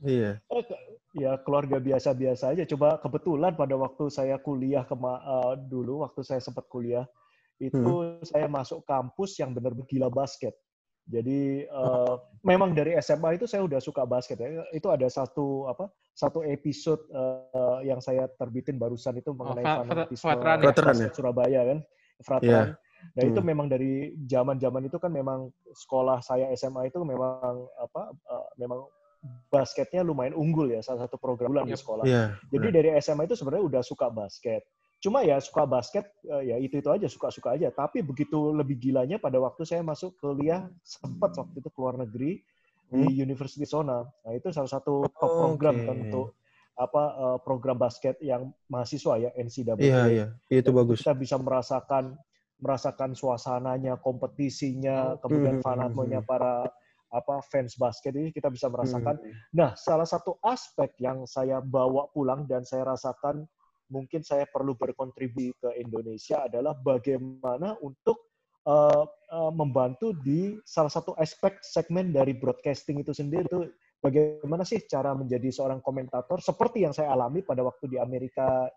Iya. 0.00 0.40
Ya 1.12 1.36
keluarga 1.44 1.76
biasa-biasa 1.76 2.56
aja. 2.56 2.64
Coba 2.64 2.96
kebetulan 3.04 3.52
pada 3.52 3.76
waktu 3.76 4.08
saya 4.08 4.40
kuliah 4.40 4.80
kema 4.88 5.20
eh, 5.20 5.54
dulu, 5.68 6.08
waktu 6.08 6.24
saya 6.24 6.40
sempat 6.40 6.64
kuliah, 6.72 7.04
itu 7.60 7.92
saya 8.24 8.48
masuk 8.48 8.82
kampus 8.82 9.36
yang 9.36 9.52
benar-benar 9.52 9.84
gila 9.86 10.08
basket. 10.08 10.56
Jadi 11.04 11.66
eh, 11.66 12.14
memang 12.40 12.72
dari 12.72 12.94
SMA 12.98 13.36
itu 13.36 13.44
saya 13.44 13.66
udah 13.66 13.82
suka 13.82 14.06
basket 14.06 14.40
ya. 14.40 14.64
Itu 14.70 14.88
ada 14.88 15.04
satu 15.06 15.68
apa? 15.68 15.92
Satu 16.16 16.40
episode 16.40 17.04
eh, 17.12 17.78
yang 17.84 18.00
saya 18.00 18.30
terbitin 18.34 18.80
barusan 18.80 19.20
itu 19.20 19.30
mengenai 19.36 19.64
Fa- 19.64 19.84
fa- 19.84 19.88
fanatisme 19.88 20.24
ya? 20.24 20.34
Ya? 21.04 21.12
Surabaya 21.12 21.60
kan, 21.66 21.78
Fratran. 22.22 22.48
Iya. 22.48 22.62
Nah 23.16 23.22
itu 23.24 23.40
Hmm. 23.40 23.48
memang 23.48 23.66
dari 23.66 23.92
zaman-zaman 24.28 24.84
itu 24.84 25.00
kan 25.00 25.08
memang 25.08 25.48
sekolah 25.72 26.20
saya 26.20 26.52
SMA 26.52 26.88
itu 26.88 27.00
memang 27.00 27.64
apa? 27.76 28.12
eh, 28.12 28.46
memang 28.56 28.84
basketnya 29.52 30.00
lumayan 30.00 30.32
unggul 30.32 30.72
ya, 30.72 30.80
salah 30.80 31.04
satu 31.04 31.20
program 31.20 31.52
unggulan 31.52 31.68
di 31.68 31.76
Yap. 31.76 31.80
sekolah. 31.80 32.04
Iya. 32.08 32.24
Jadi 32.48 32.68
dari 32.72 32.88
SMA 33.00 33.28
itu 33.28 33.36
sebenarnya 33.36 33.64
udah 33.68 33.82
suka 33.84 34.08
basket. 34.08 34.64
Cuma 35.00 35.24
ya 35.24 35.40
suka 35.40 35.64
basket 35.64 36.12
eh, 36.28 36.52
ya 36.52 36.56
itu 36.60 36.76
itu 36.78 36.88
aja 36.92 37.08
suka-suka 37.08 37.56
aja. 37.56 37.72
Tapi 37.72 38.04
begitu 38.04 38.52
lebih 38.52 38.76
gilanya 38.76 39.16
pada 39.16 39.40
waktu 39.40 39.64
saya 39.64 39.80
masuk 39.80 40.20
kuliah 40.20 40.68
sempat 40.84 41.32
waktu 41.40 41.64
itu 41.64 41.72
keluar 41.72 41.96
negeri 41.96 42.44
di 42.90 43.06
University 43.22 43.64
Sona. 43.64 44.04
Nah 44.04 44.32
itu 44.34 44.52
salah 44.52 44.68
satu 44.68 45.06
top 45.08 45.32
program 45.40 45.76
Oke. 45.80 45.86
kan 45.88 45.96
untuk 46.04 46.26
apa 46.76 47.02
eh, 47.16 47.38
program 47.44 47.76
basket 47.80 48.20
yang 48.20 48.52
mahasiswa 48.68 49.16
ya 49.16 49.30
NCAA. 49.36 49.80
Iya 49.80 50.02
iya. 50.12 50.26
Itu 50.52 50.68
Dan 50.70 50.78
bagus. 50.84 51.00
Kita 51.00 51.16
bisa 51.16 51.36
merasakan 51.40 52.20
merasakan 52.60 53.16
suasananya, 53.16 53.96
kompetisinya, 54.04 55.16
kemudian 55.24 55.58
Hmm. 55.60 55.64
fanatismenya 55.64 56.20
para 56.20 56.68
apa 57.10 57.42
fans 57.48 57.74
basket 57.74 58.14
ini 58.14 58.30
kita 58.30 58.52
bisa 58.52 58.68
merasakan 58.70 59.16
Hmm. 59.18 59.32
Nah, 59.50 59.70
salah 59.74 60.04
satu 60.04 60.36
aspek 60.44 60.92
yang 61.00 61.24
saya 61.24 61.58
bawa 61.58 62.06
pulang 62.12 62.44
dan 62.46 62.62
saya 62.62 62.86
rasakan 62.86 63.48
mungkin 63.90 64.22
saya 64.22 64.46
perlu 64.46 64.78
berkontribusi 64.78 65.52
ke 65.58 65.70
Indonesia 65.82 66.46
adalah 66.46 66.72
bagaimana 66.78 67.76
untuk 67.82 68.30
uh, 68.64 69.04
uh, 69.06 69.52
membantu 69.52 70.14
di 70.14 70.56
salah 70.62 70.90
satu 70.90 71.12
aspek 71.18 71.58
segmen 71.60 72.14
dari 72.14 72.32
broadcasting 72.32 73.02
itu 73.02 73.10
sendiri 73.10 73.44
itu 73.44 73.60
bagaimana 74.00 74.64
sih 74.64 74.80
cara 74.88 75.12
menjadi 75.12 75.52
seorang 75.52 75.84
komentator 75.84 76.40
seperti 76.40 76.86
yang 76.86 76.94
saya 76.96 77.12
alami 77.12 77.44
pada 77.44 77.60
waktu 77.60 77.90
di 77.90 77.98
Amerika 78.00 78.70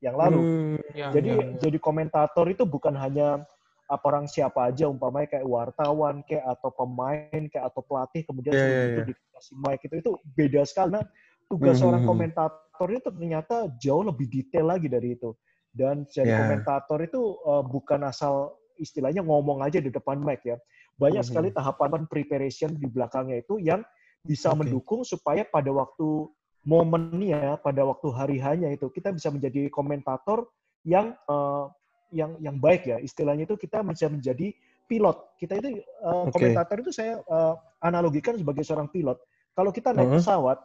yang 0.00 0.16
lalu. 0.16 0.40
Hmm. 0.40 0.78
Ya, 0.96 1.12
Jadi 1.12 1.28
ya, 1.28 1.44
ya. 1.44 1.46
jadi 1.60 1.78
komentator 1.78 2.48
itu 2.48 2.64
bukan 2.64 2.96
hanya 2.96 3.44
apa 3.90 4.04
orang 4.06 4.30
siapa 4.30 4.70
aja 4.70 4.86
umpamanya 4.86 5.34
kayak 5.34 5.46
wartawan 5.50 6.22
kayak 6.22 6.46
atau 6.46 6.70
pemain 6.70 7.42
kayak 7.50 7.74
atau 7.74 7.82
pelatih 7.82 8.22
kemudian 8.22 8.54
Iya, 8.54 8.62
sebelum 8.62 8.78
iya, 8.78 8.86
itu 8.86 9.02
dikasih 9.10 9.54
mic 9.58 9.80
itu 9.82 9.94
itu 9.98 10.10
beda 10.38 10.62
sekali. 10.62 10.90
Nah, 10.94 11.04
tugas 11.50 11.74
Mhm. 11.76 11.80
seorang 11.82 12.02
komentator 12.06 12.88
itu 12.94 13.10
ternyata 13.10 13.66
jauh 13.82 14.06
lebih 14.06 14.30
detail 14.30 14.70
lagi 14.70 14.86
dari 14.86 15.18
itu. 15.18 15.34
Dan 15.74 16.06
jadi 16.06 16.30
Iya. 16.30 16.38
komentator 16.38 16.98
itu 17.02 17.20
uh, 17.42 17.66
bukan 17.66 18.06
asal 18.06 18.54
istilahnya 18.78 19.26
ngomong 19.26 19.66
aja 19.66 19.82
di 19.82 19.90
depan 19.90 20.22
mic 20.22 20.46
ya. 20.46 20.56
Banyak 20.94 21.26
Mhm. 21.26 21.28
sekali 21.28 21.48
tahapan 21.50 22.06
preparation 22.06 22.70
di 22.78 22.86
belakangnya 22.86 23.42
itu 23.42 23.58
yang 23.58 23.82
bisa 24.22 24.54
Oke. 24.54 24.62
mendukung 24.62 25.02
supaya 25.02 25.42
pada 25.42 25.74
waktu 25.74 26.30
momennya, 26.62 27.56
pada 27.64 27.82
waktu 27.88 28.08
hari 28.12 28.36
hanya 28.38 28.68
itu 28.70 28.86
kita 28.92 29.10
bisa 29.10 29.32
menjadi 29.32 29.72
komentator 29.72 30.46
yang 30.84 31.16
uh, 31.26 31.72
yang 32.10 32.34
yang 32.42 32.56
baik 32.58 32.84
ya 32.90 32.98
istilahnya 32.98 33.46
itu 33.46 33.54
kita 33.56 33.80
bisa 33.86 34.10
menjadi 34.10 34.50
pilot 34.90 35.16
kita 35.38 35.62
itu 35.62 35.80
uh, 36.02 36.26
Oke. 36.26 36.34
komentator 36.34 36.82
itu 36.82 36.90
saya 36.90 37.22
uh, 37.30 37.54
analogikan 37.80 38.34
sebagai 38.34 38.66
seorang 38.66 38.90
pilot 38.90 39.16
kalau 39.54 39.70
kita 39.70 39.94
naik 39.94 40.10
Mhm. 40.10 40.18
pesawat 40.20 40.58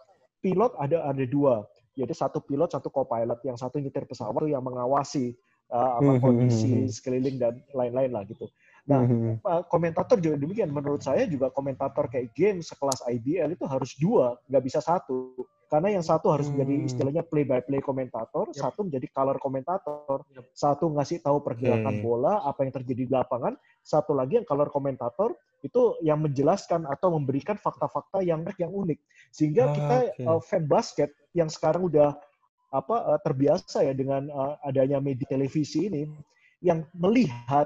pilot 0.45 0.71
ada 0.77 1.09
ada 1.09 1.25
dua 1.25 1.65
yaitu 1.97 2.13
satu 2.13 2.37
pilot 2.37 2.69
satu 2.69 2.93
co-pilot 2.93 3.41
yang 3.41 3.57
satu 3.57 3.81
nyetir 3.81 4.05
pesawat 4.05 4.45
itu 4.45 4.53
yang 4.53 4.61
mengawasi 4.61 5.33
uh, 5.73 5.97
apa 5.97 6.11
Mhm. 6.15 6.21
kondisi 6.21 6.85
sekeliling 6.93 7.41
dan 7.41 7.57
lain-lain 7.73 8.13
lah 8.13 8.21
gitu 8.29 8.45
Nah, 8.85 9.01
uh, 9.41 9.65
komentator 9.65 10.21
juga 10.21 10.37
demikian. 10.37 10.69
Menurut 10.69 11.01
saya 11.01 11.25
juga 11.25 11.49
komentator 11.49 12.05
kayak 12.05 12.37
game 12.37 12.61
sekelas 12.61 13.01
IBL 13.09 13.57
itu 13.57 13.65
harus 13.65 13.97
dua, 13.97 14.37
nggak 14.45 14.61
bisa 14.61 14.77
satu. 14.77 15.33
Karena 15.65 15.97
yang 15.97 16.05
satu 16.05 16.29
harus 16.29 16.47
menjadi 16.53 16.75
Hmm. 16.77 16.87
istilahnya 16.87 17.23
play 17.25 17.43
by 17.43 17.61
play 17.65 17.81
komentator, 17.81 18.53
Yep. 18.53 18.61
satu 18.61 18.79
menjadi 18.85 19.07
color 19.11 19.37
komentator, 19.41 20.17
Yep. 20.29 20.45
satu 20.53 20.85
ngasih 20.93 21.17
tahu 21.25 21.37
pergerakan 21.41 21.95
Oke. 21.99 22.03
bola, 22.05 22.33
apa 22.45 22.63
yang 22.63 22.73
terjadi 22.73 23.01
di 23.09 23.11
lapangan, 23.11 23.57
satu 23.81 24.13
lagi 24.13 24.37
yang 24.41 24.47
color 24.47 24.69
komentator 24.69 25.33
itu 25.65 25.97
yang 26.05 26.21
menjelaskan 26.21 26.85
atau 26.85 27.17
memberikan 27.17 27.57
fakta-fakta 27.57 28.21
yang 28.21 28.45
yang 28.61 28.69
unik. 28.69 29.01
Sehingga 29.33 29.65
Ah, 29.65 29.73
kita 29.73 29.95
oke. 30.13 30.23
uh, 30.29 30.41
fan 30.45 30.63
basket 30.69 31.09
yang 31.33 31.49
sekarang 31.49 31.89
udah 31.89 32.13
apa 32.69 32.95
uh, 33.15 33.19
terbiasa 33.25 33.81
ya 33.81 33.93
dengan 33.97 34.29
uh, 34.29 34.59
adanya 34.61 35.01
media 35.01 35.25
televisi 35.25 35.89
ini 35.89 36.05
yang 36.61 36.85
melihat 36.93 37.65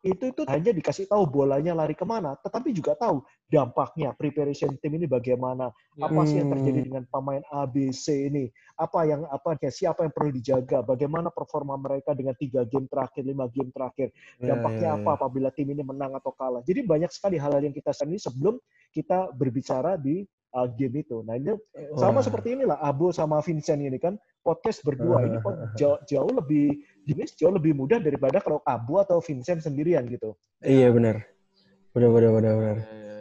itu 0.00 0.32
itu 0.32 0.42
hanya 0.48 0.72
dikasih 0.72 1.04
tahu 1.12 1.28
bolanya 1.28 1.76
lari 1.76 1.92
ke 1.92 2.08
mana, 2.08 2.32
tetapi 2.40 2.72
juga 2.72 2.96
tahu 2.96 3.20
dampaknya 3.52 4.16
preparation 4.16 4.72
tim 4.80 4.96
ini 4.96 5.04
bagaimana, 5.04 5.68
apa 6.00 6.20
sih 6.24 6.40
yang 6.40 6.48
terjadi 6.48 6.80
Hmm. 6.80 6.86
dengan 6.88 7.04
pemain 7.12 7.42
A, 7.52 7.68
B, 7.68 7.92
C 7.92 8.32
ini, 8.32 8.48
apa 8.80 9.04
yang 9.04 9.28
apa 9.28 9.60
ya, 9.60 9.68
siapa 9.68 10.08
yang 10.08 10.12
perlu 10.16 10.32
dijaga, 10.32 10.80
bagaimana 10.80 11.28
performa 11.28 11.76
mereka 11.76 12.16
dengan 12.16 12.32
tiga 12.40 12.64
game 12.64 12.88
terakhir, 12.88 13.28
lima 13.28 13.44
game 13.52 13.68
terakhir, 13.76 14.08
Ya, 14.40 14.56
dampaknya 14.56 14.88
ya, 14.88 14.96
apa 14.96 15.10
ya. 15.12 15.16
apabila 15.20 15.48
tim 15.52 15.68
ini 15.68 15.84
menang 15.84 16.16
atau 16.16 16.32
kalah. 16.32 16.64
Jadi 16.64 16.80
banyak 16.80 17.12
sekali 17.12 17.36
hal-hal 17.36 17.60
yang 17.60 17.76
kita 17.76 17.92
ini 18.08 18.16
sebelum 18.16 18.56
kita 18.96 19.30
berbicara 19.36 20.00
di 20.00 20.24
uh, 20.56 20.66
game 20.66 21.04
itu. 21.04 21.22
Nah 21.22 21.36
ini 21.36 21.54
sama 21.98 22.18
Wah. 22.20 22.24
seperti 22.24 22.56
inilah 22.58 22.78
Abo 22.80 23.12
sama 23.14 23.38
Vincent 23.44 23.82
ini 23.82 23.98
kan 24.00 24.16
podcast 24.40 24.80
berdua 24.82 25.22
ini 25.28 25.36
jauh, 25.80 26.00
jauh 26.08 26.32
lebih 26.32 26.80
jenis 27.04 27.36
jauh 27.36 27.52
lebih 27.52 27.72
mudah 27.72 27.98
daripada 27.98 28.40
kalau 28.40 28.60
Abo 28.64 29.00
atau 29.00 29.18
Vincent 29.20 29.64
sendirian 29.64 30.04
gitu. 30.08 30.36
Iya 30.60 30.92
benar. 30.92 31.24
Benar 31.90 32.10
benar 32.14 32.30
benar 32.36 32.52
benar. 32.54 32.76
Iya, 32.80 32.92
iya, 32.94 33.16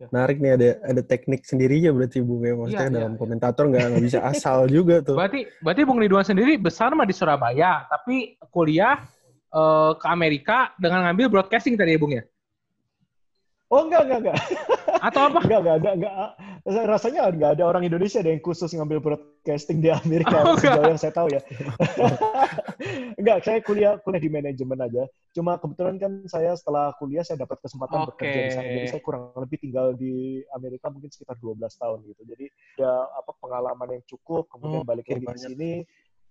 iya. 0.00 0.06
Menarik 0.10 0.36
nih 0.42 0.52
ada 0.56 0.68
ada 0.82 1.02
teknik 1.04 1.40
sendirinya 1.44 1.90
berarti 1.92 2.18
Bung 2.24 2.42
ya. 2.42 2.54
Maksudnya 2.56 2.88
Iya, 2.88 2.96
dalam 2.98 3.12
iya. 3.14 3.20
komentator 3.20 3.64
nggak 3.68 3.84
nggak 3.92 4.04
bisa 4.04 4.18
asal 4.24 4.58
juga 4.70 5.02
tuh. 5.04 5.16
Berarti 5.18 5.40
berarti 5.60 5.82
Bung 5.84 6.00
Ridwan 6.00 6.26
sendiri 6.26 6.56
besar 6.56 6.90
mah 6.96 7.06
di 7.06 7.14
Surabaya, 7.14 7.86
tapi 7.90 8.38
kuliah 8.50 9.02
eh, 9.52 9.92
ke 9.98 10.06
Amerika 10.08 10.72
dengan 10.80 11.06
ngambil 11.10 11.26
broadcasting 11.28 11.76
tadi 11.76 11.94
ya 11.94 12.00
Bung 12.00 12.14
ya? 12.16 12.24
Oh 13.72 13.88
enggak 13.88 14.04
enggak 14.04 14.18
enggak. 14.20 14.36
Atau 15.00 15.20
apa? 15.32 15.40
Enggak, 15.42 15.60
enggak, 15.64 15.76
enggak, 15.80 15.94
enggak. 15.96 16.28
Rasanya 16.62 17.26
enggak 17.26 17.58
ada 17.58 17.64
orang 17.66 17.82
Indonesia 17.82 18.22
deh 18.22 18.30
yang 18.30 18.40
khusus 18.40 18.70
ngambil 18.70 19.02
broadcasting 19.02 19.82
di 19.82 19.90
Amerika 19.90 20.46
Oh, 20.46 20.54
sejauh 20.54 20.78
enggak. 20.78 20.88
yang 20.88 21.00
saya 21.00 21.12
tahu 21.12 21.28
ya. 21.28 21.40
enggak, 23.18 23.38
saya 23.42 23.58
kuliah 23.60 23.98
kuliah 23.98 24.22
di 24.22 24.30
manajemen 24.30 24.78
aja. 24.78 25.02
Cuma 25.32 25.58
kebetulan 25.58 25.98
kan 25.98 26.12
saya 26.26 26.54
setelah 26.54 26.94
kuliah 26.96 27.22
saya 27.22 27.42
dapat 27.42 27.58
kesempatan 27.58 28.04
Oke. 28.04 28.14
bekerja 28.14 28.40
di 28.40 28.50
sana. 28.52 28.68
Jadi 28.70 28.86
saya 28.88 29.02
kurang 29.02 29.34
lebih 29.34 29.58
tinggal 29.58 29.90
di 29.92 30.14
Amerika 30.52 30.86
mungkin 30.86 31.10
sekitar 31.10 31.34
12 31.36 31.58
tahun 31.74 31.98
gitu. 32.06 32.22
Jadi 32.24 32.46
ada 32.78 32.92
apa 33.10 33.32
pengalaman 33.36 33.88
yang 33.92 34.04
cukup, 34.06 34.46
kemudian 34.48 34.82
Oh, 34.82 34.86
balik 34.86 35.06
lagi 35.08 35.26
banyak. 35.26 35.48
sini 35.50 35.72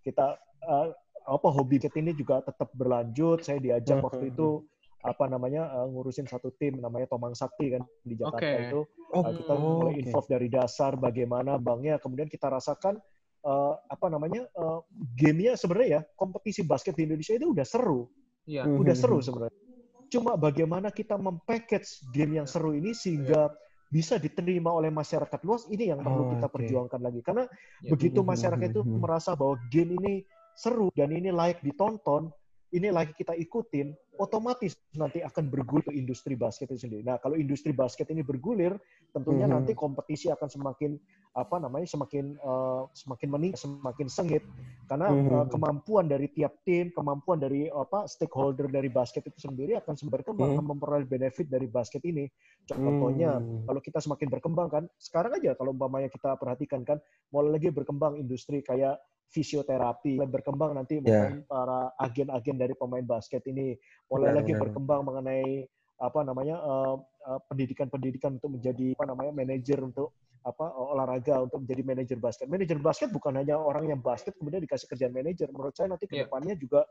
kita 0.02 0.40
eh, 0.62 0.88
apa 1.22 1.48
hobi 1.50 1.78
kita 1.78 1.98
ini 1.98 2.14
juga 2.14 2.40
tetap 2.40 2.72
berlanjut. 2.72 3.44
Saya 3.44 3.60
diajak 3.60 4.00
Mhm. 4.00 4.06
waktu 4.06 4.26
itu 4.32 4.64
apa 5.02 5.26
namanya 5.26 5.66
eh, 5.82 5.88
ngurusin 5.90 6.26
satu 6.26 6.54
tim 6.56 6.78
namanya 6.78 7.10
Tomang 7.10 7.34
Sakti 7.34 7.74
kan 7.74 7.82
di 8.06 8.14
Jakarta 8.16 8.46
Oke. 8.58 8.62
itu 8.70 8.82
Oh, 9.12 9.28
Uh, 9.28 9.36
kita 9.36 9.52
oh, 9.52 9.60
mulai 9.84 10.00
oke. 10.00 10.08
involve 10.08 10.30
dari 10.32 10.48
dasar 10.48 10.96
bagaimana 10.96 11.60
banknya 11.60 12.00
kemudian 12.00 12.32
kita 12.32 12.48
rasakan 12.48 12.96
uh, 13.44 13.76
apa 13.92 14.08
namanya 14.08 14.48
uh, 14.56 14.80
gamenya 15.20 15.60
sebenarnya 15.60 15.90
ya 16.00 16.02
kompetisi 16.16 16.64
basket 16.64 16.96
di 16.96 17.04
Indonesia 17.04 17.36
itu 17.36 17.52
udah 17.52 17.68
seru 17.68 18.08
Iya. 18.48 18.64
Hmm. 18.72 18.80
udah 18.80 18.96
seru 18.96 19.20
sebenarnya 19.20 19.60
cuma 20.08 20.40
bagaimana 20.40 20.96
kita 20.96 21.20
mempackage 21.20 22.08
game 22.16 22.40
yang 22.40 22.48
seru 22.48 22.72
ini 22.72 22.96
sehingga 22.96 23.52
bisa 23.92 24.16
diterima 24.16 24.72
oleh 24.72 24.88
masyarakat 24.88 25.44
luas 25.44 25.68
ini 25.68 25.92
yang 25.92 26.00
perlu 26.00 26.24
Oh, 26.24 26.32
kita 26.32 26.48
oke. 26.48 26.56
perjuangkan 26.56 27.00
lagi 27.04 27.20
karena 27.20 27.44
Ya. 27.84 27.92
begitu 27.92 28.24
Mhm, 28.24 28.28
masyarakat 28.32 28.68
itu 28.72 28.82
merasa 28.96 29.36
bahwa 29.36 29.60
game 29.68 30.00
ini 30.00 30.14
seru 30.56 30.88
dan 30.96 31.12
ini 31.12 31.36
layak 31.36 31.60
ditonton 31.60 32.32
ini 32.72 32.88
layak 32.88 33.12
kita 33.20 33.36
ikutin 33.36 33.92
otomatis 34.22 34.78
nanti 34.94 35.26
akan 35.26 35.50
bergulir 35.50 35.82
ke 35.90 35.94
industri 35.98 36.38
basket 36.38 36.70
itu 36.70 36.86
sendiri. 36.86 37.02
Nah, 37.02 37.18
kalau 37.18 37.34
industri 37.34 37.74
basket 37.74 38.06
ini 38.14 38.22
bergulir, 38.22 38.78
tentunya 39.10 39.50
Mhm. 39.50 39.54
nanti 39.58 39.74
kompetisi 39.74 40.30
akan 40.30 40.46
semakin 40.46 40.94
apa 41.34 41.58
namanya 41.58 41.90
semakin 41.90 42.38
eh, 42.38 42.82
semakin 42.94 43.28
meningkat, 43.34 43.60
semakin 43.66 44.08
sengit 44.12 44.44
karena 44.86 45.08
Mhm. 45.16 45.32
eh, 45.32 45.46
kemampuan 45.50 46.06
dari 46.06 46.28
tiap 46.30 46.54
tim, 46.68 46.94
kemampuan 46.94 47.42
dari 47.42 47.72
apa 47.72 48.06
stakeholder 48.06 48.70
dari 48.70 48.92
basket 48.92 49.26
itu 49.26 49.40
sendiri 49.50 49.80
akan 49.82 49.98
berkembang, 50.12 50.54
Mhm. 50.54 50.56
akan 50.60 50.66
memperoleh 50.78 51.08
benefit 51.08 51.48
dari 51.50 51.66
basket 51.66 52.04
ini. 52.06 52.28
Contohnya, 52.68 53.40
Hmm. 53.42 53.66
kalau 53.66 53.82
kita 53.82 54.04
semakin 54.04 54.28
berkembang 54.28 54.68
kan, 54.70 54.84
sekarang 55.02 55.40
aja 55.40 55.56
kalau 55.56 55.74
umpamanya 55.74 56.12
kita 56.12 56.36
perhatikan 56.38 56.84
kan, 56.86 57.00
mulai 57.32 57.58
lagi 57.58 57.72
berkembang 57.72 58.20
industri 58.20 58.60
kayak 58.62 59.00
fisioterapi, 59.32 60.20
mulai 60.20 60.30
berkembang 60.30 60.72
nanti 60.76 61.00
Ya. 61.00 61.32
mungkin 61.32 61.48
para 61.48 61.90
agen-agen 61.98 62.56
dari 62.60 62.74
pemain 62.76 63.04
basket 63.04 63.42
ini, 63.48 63.74
mulai 64.12 64.32
Benar, 64.32 64.38
lagi 64.44 64.52
benar. 64.54 64.62
berkembang 64.68 65.02
mengenai 65.08 65.66
apa 66.02 66.20
namanya 66.26 66.56
eh, 66.58 66.96
eh, 67.30 67.40
pendidikan-pendidikan 67.48 68.38
untuk 68.42 68.58
menjadi 68.58 68.98
apa 68.98 69.06
namanya 69.06 69.32
manajer 69.38 69.80
untuk 69.80 70.12
apa 70.42 70.66
eh, 70.74 70.86
olahraga 70.98 71.46
untuk 71.46 71.62
menjadi 71.64 71.82
manajer 71.86 72.18
basket. 72.18 72.50
Manajer 72.50 72.78
basket 72.82 73.10
bukan 73.14 73.38
hanya 73.38 73.56
orang 73.62 73.86
yang 73.88 74.02
basket 74.02 74.34
kemudian 74.36 74.66
dikasih 74.66 74.90
kerjaan 74.90 75.14
manajer. 75.14 75.48
Menurut 75.54 75.78
saya 75.78 75.94
nanti 75.94 76.10
Iya. 76.10 76.12
ke 76.12 76.16
depannya 76.28 76.58
juga 76.58 76.82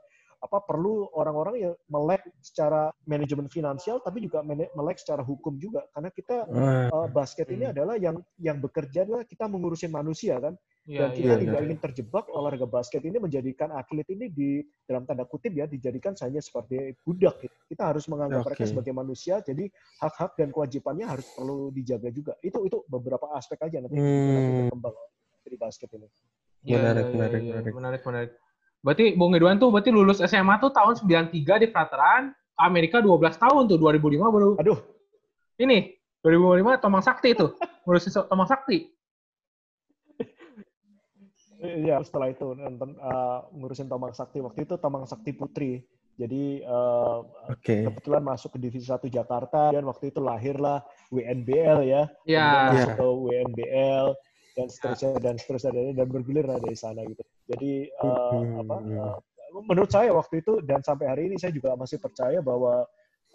apa 0.40 0.56
perlu 0.64 1.04
orang-orang 1.12 1.56
yang 1.60 1.74
melek 1.92 2.24
secara 2.40 2.88
manajemen 3.04 3.44
finansial 3.52 4.00
tapi 4.00 4.24
juga 4.24 4.40
melek 4.48 4.96
secara 4.96 5.20
hukum 5.20 5.60
juga 5.60 5.84
karena 5.92 6.08
kita 6.08 6.48
uh, 6.48 7.12
basket 7.12 7.44
ini 7.52 7.68
Hmm. 7.68 7.76
adalah 7.76 8.00
yang 8.00 8.16
yang 8.40 8.56
bekerja 8.56 9.04
adalah 9.04 9.28
kita 9.28 9.44
mengurusin 9.44 9.92
manusia 9.92 10.40
kan 10.40 10.56
Iya, 10.90 11.06
dan 11.06 11.10
iya, 11.10 11.14
kita 11.14 11.30
iya. 11.30 11.38
tidak 11.46 11.60
ingin 11.62 11.78
terjebak 11.78 12.24
olahraga 12.34 12.66
basket 12.66 13.06
ini 13.06 13.22
menjadikan 13.22 13.70
atlet 13.70 14.02
ini 14.10 14.26
di 14.26 14.58
dalam 14.82 15.06
tanda 15.06 15.22
kutip 15.22 15.54
ya 15.54 15.70
dijadikan 15.70 16.18
hanya 16.18 16.42
seperti 16.42 16.98
budak 17.06 17.38
gitu. 17.38 17.54
kita 17.70 17.94
harus 17.94 18.10
menganggap 18.10 18.42
mereka 18.42 18.66
Oke. 18.66 18.70
sebagai 18.74 18.90
manusia 18.90 19.38
jadi 19.38 19.70
hak-hak 20.02 20.34
dan 20.34 20.50
kewajibannya 20.50 21.06
harus 21.06 21.30
perlu 21.30 21.70
dijaga 21.70 22.10
juga 22.10 22.34
itu 22.42 22.58
itu 22.66 22.82
beberapa 22.90 23.30
aspek 23.38 23.62
aja 23.62 23.86
nanti 23.86 23.94
Hmm. 23.94 24.66
berkembang 24.66 24.96
dari 25.46 25.56
basket 25.56 25.94
ini 25.94 26.10
Iya, 26.60 26.76
Menarik, 26.76 27.04
iya, 27.06 27.14
menarik, 27.16 27.40
iya, 27.40 27.50
menarik. 27.54 27.72
menarik, 27.72 28.02
menarik. 28.04 28.30
Berarti 28.84 29.04
Bung 29.16 29.32
Ridwan 29.32 29.56
tuh 29.56 29.70
berarti 29.72 29.88
lulus 29.94 30.18
SMA 30.20 30.60
tuh 30.60 30.74
tahun 30.74 30.92
93 30.98 31.56
di 31.56 31.68
ke 31.70 32.20
Amerika 32.60 33.00
12 33.00 33.38
tahun 33.40 33.62
tuh 33.64 33.78
2005 33.80 34.28
baru 34.28 34.58
aduh 34.60 34.76
ini 35.56 35.96
2005 36.20 36.76
Tomang 36.82 37.00
Sakti 37.00 37.32
itu. 37.32 37.46
So- 38.12 38.28
Tomang 38.28 38.44
Sakti. 38.50 38.99
Iya, 41.60 42.00
setelah 42.00 42.32
itu 42.32 42.56
nonton 42.56 42.96
uh, 42.96 43.44
ngurusin 43.52 43.86
Tomang 43.86 44.16
Sakti. 44.16 44.40
Waktu 44.40 44.64
itu 44.64 44.74
Tomang 44.80 45.04
Sakti 45.04 45.36
Putri. 45.36 45.84
Jadi 46.20 46.60
uh, 46.68 47.24
Oke. 47.48 47.88
kebetulan 47.88 48.20
masuk 48.20 48.56
ke 48.56 48.58
Divisi 48.60 48.88
1 48.88 49.00
Jakarta 49.08 49.72
dan 49.72 49.84
waktu 49.88 50.12
itu 50.12 50.20
lahirlah 50.20 50.84
WNBL 51.08 51.78
ya. 51.84 52.02
Iya. 52.28 52.44
Kemudian 52.44 52.64
masuk 52.68 52.90
Iya. 52.90 52.96
ke 52.96 53.06
WNBL 53.08 54.06
dan 54.50 54.66
seterusnya 54.68 55.10
dan 55.20 55.34
seterusnya 55.40 55.70
dan, 55.72 55.84
dan 55.96 56.08
bergulir 56.12 56.44
lah 56.44 56.60
dari 56.60 56.76
sana 56.76 57.00
gitu. 57.08 57.22
Jadi 57.48 57.88
uh, 58.04 58.32
Hmm. 58.36 58.60
apa 58.60 58.74
uh, 58.80 59.16
menurut 59.64 59.90
saya 59.90 60.12
waktu 60.12 60.44
itu 60.44 60.60
dan 60.62 60.84
sampai 60.84 61.08
hari 61.08 61.22
ini 61.32 61.36
saya 61.40 61.50
juga 61.50 61.72
masih 61.74 61.96
percaya 61.98 62.38
bahwa 62.44 62.84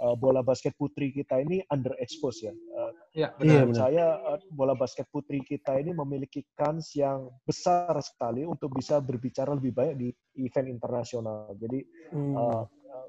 uh, 0.01 0.15
bola 0.15 0.41
basket 0.43 0.75
putri 0.75 1.11
kita 1.15 1.39
ini 1.39 1.63
underexposed 1.71 2.41
ya. 2.43 2.53
Uh, 2.75 2.91
Iya, 3.15 3.31
Iya, 3.39 3.63
benar. 3.63 3.63
menurut 3.63 3.79
saya 3.79 4.05
uh, 4.27 4.39
bola 4.51 4.75
basket 4.75 5.07
putri 5.07 5.39
kita 5.39 5.79
ini 5.79 5.95
memiliki 5.95 6.43
kans 6.59 6.91
yang 6.99 7.31
besar 7.47 7.95
sekali 8.03 8.43
untuk 8.43 8.75
bisa 8.75 8.99
berbicara 8.99 9.55
lebih 9.55 9.71
banyak 9.71 9.95
di 9.95 10.07
event 10.43 10.67
internasional. 10.67 11.55
Jadi 11.55 11.79
Hmm. 12.11 12.35
uh, 12.35 12.63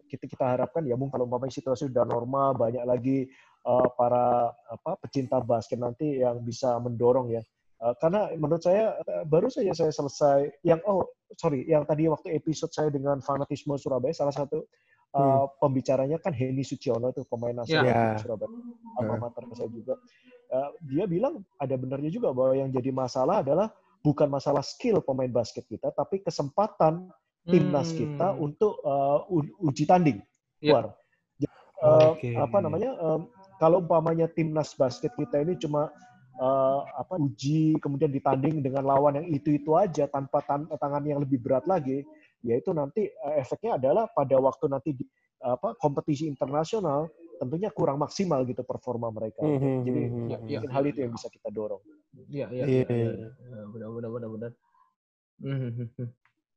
kita 0.06 0.30
kita 0.30 0.44
harapkan 0.46 0.86
ya 0.86 0.94
mungkin 0.94 1.18
kalau 1.18 1.26
umpamanya 1.26 1.54
situasi 1.54 1.90
sudah 1.90 2.06
normal 2.06 2.54
banyak 2.54 2.82
lagi 2.86 3.26
uh, 3.66 3.86
para 3.98 4.54
apa 4.70 4.94
pecinta 5.02 5.42
basket 5.42 5.82
nanti 5.82 6.22
yang 6.22 6.38
bisa 6.46 6.78
mendorong 6.78 7.34
ya. 7.34 7.42
Uh, 7.82 7.92
karena 8.00 8.30
menurut 8.38 8.62
saya 8.62 8.94
uh, 9.04 9.24
baru 9.26 9.50
saja 9.50 9.74
saya 9.74 9.92
selesai 9.92 10.48
yang 10.62 10.78
oh 10.86 11.04
sorry 11.36 11.66
yang 11.66 11.82
tadi 11.84 12.06
waktu 12.08 12.38
episode 12.38 12.70
saya 12.72 12.88
dengan 12.88 13.18
fanatisme 13.20 13.74
Surabaya 13.76 14.14
salah 14.14 14.32
satu 14.32 14.64
uh, 15.16 15.48
pembicaranya 15.58 16.20
kan 16.20 16.36
Henny 16.36 16.62
Suciono 16.62 17.10
tuh 17.16 17.24
pemain 17.24 17.56
nasional 17.56 17.88
Ya. 17.88 18.12
di 18.14 18.20
Surabaya 18.20 18.52
alma 18.96 19.28
mater 19.28 19.44
saya 19.52 19.68
juga. 19.72 19.96
Uh, 20.46 20.70
dia 20.86 21.04
bilang 21.10 21.42
ada 21.58 21.74
benarnya 21.74 22.08
juga 22.08 22.30
bahwa 22.30 22.54
yang 22.56 22.70
jadi 22.70 22.94
masalah 22.94 23.42
adalah 23.42 23.68
bukan 24.00 24.30
masalah 24.30 24.62
skill 24.62 25.02
pemain 25.02 25.28
basket 25.28 25.66
kita, 25.66 25.90
tapi 25.90 26.22
kesempatan 26.22 27.10
timnas 27.46 27.90
Hmm. 27.92 27.98
kita 27.98 28.28
untuk 28.38 28.78
uh, 28.86 29.26
uji 29.62 29.84
tanding 29.84 30.22
Iya. 30.62 30.70
luar. 30.72 30.84
Jadi, 31.36 31.56
uh, 31.82 32.14
Oke. 32.14 32.30
Apa 32.38 32.58
namanya? 32.62 32.90
um, 33.02 33.28
kalau 33.58 33.82
umpamanya 33.82 34.30
timnas 34.30 34.72
basket 34.78 35.12
kita 35.18 35.42
ini 35.42 35.58
cuma 35.58 35.90
uh, 36.38 36.80
apa 36.96 37.16
uji 37.18 37.76
kemudian 37.80 38.12
ditanding 38.12 38.60
dengan 38.62 38.84
lawan 38.86 39.18
yang 39.20 39.26
itu-itu 39.28 39.74
aja 39.76 40.06
tanpa 40.08 40.44
tan- 40.44 40.68
tangan 40.68 41.02
yang 41.04 41.20
lebih 41.20 41.42
berat 41.42 41.64
lagi, 41.66 42.04
yaitu 42.46 42.70
nanti 42.70 43.10
uh, 43.26 43.34
efeknya 43.36 43.76
adalah 43.76 44.06
pada 44.10 44.38
waktu 44.38 44.70
nanti 44.70 44.90
di 44.94 45.04
apa 45.42 45.76
kompetisi 45.76 46.24
internasional 46.24 47.12
tentunya 47.36 47.68
kurang 47.68 48.00
maksimal 48.00 48.40
gitu 48.48 48.64
performa 48.64 49.12
mereka. 49.12 49.44
Mhm, 49.44 49.84
Jadi 49.84 50.00
mhm, 50.00 50.08
Iya, 50.08 50.16
mhm. 50.16 50.26
iya. 50.26 50.38
mungkin 50.40 50.70
hal 50.72 50.84
itu 50.88 50.98
yang 51.04 51.12
bisa 51.12 51.28
kita 51.28 51.48
dorong. 51.52 51.82
Iya, 52.32 52.46
iya, 52.48 52.64
Iya, 52.64 52.64
iya, 52.64 52.86
iya. 52.88 53.10
iya. 53.12 53.28
Ya, 53.28 53.60
Benar, 53.68 53.88
benar, 53.92 54.10
benar, 54.16 54.28
benar. 54.32 54.50
Mhm. 55.44 56.08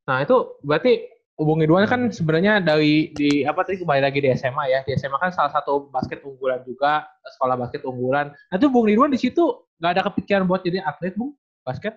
Nah, 0.07 0.17
itu 0.23 0.37
berarti 0.63 0.93
Bung 1.39 1.63
Ridwan 1.63 1.87
kan 1.87 2.11
sebenarnya 2.11 2.59
dari 2.59 3.15
di 3.15 3.47
apa 3.47 3.63
tadi 3.63 3.79
kembali 3.79 4.01
lagi 4.03 4.19
di 4.19 4.27
SMA 4.35 4.63
ya. 4.71 4.79
Di 4.83 4.95
SMA 4.99 5.15
kan 5.19 5.31
salah 5.31 5.51
satu 5.51 5.87
basket 5.87 6.19
unggulan 6.23 6.63
juga, 6.67 7.07
sekolah 7.35 7.55
basket 7.55 7.83
unggulan. 7.87 8.31
Nah, 8.31 8.55
itu 8.55 8.67
Bung 8.67 8.87
Ridwan 8.87 9.11
di 9.11 9.19
situ 9.19 9.43
nggak 9.79 9.91
ada 9.99 10.03
kepikiran 10.11 10.43
buat 10.47 10.63
jadi 10.63 10.83
atlet, 10.83 11.15
Bung? 11.15 11.35
Basket? 11.63 11.95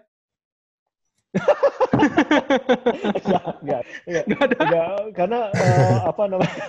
Ya, 3.25 3.41
enggak, 3.63 3.83
enggak, 4.05 4.25
ada. 4.41 4.57
enggak, 4.61 4.89
karena 5.17 5.39
eh, 5.51 5.99
apa 6.05 6.23
namanya? 6.29 6.63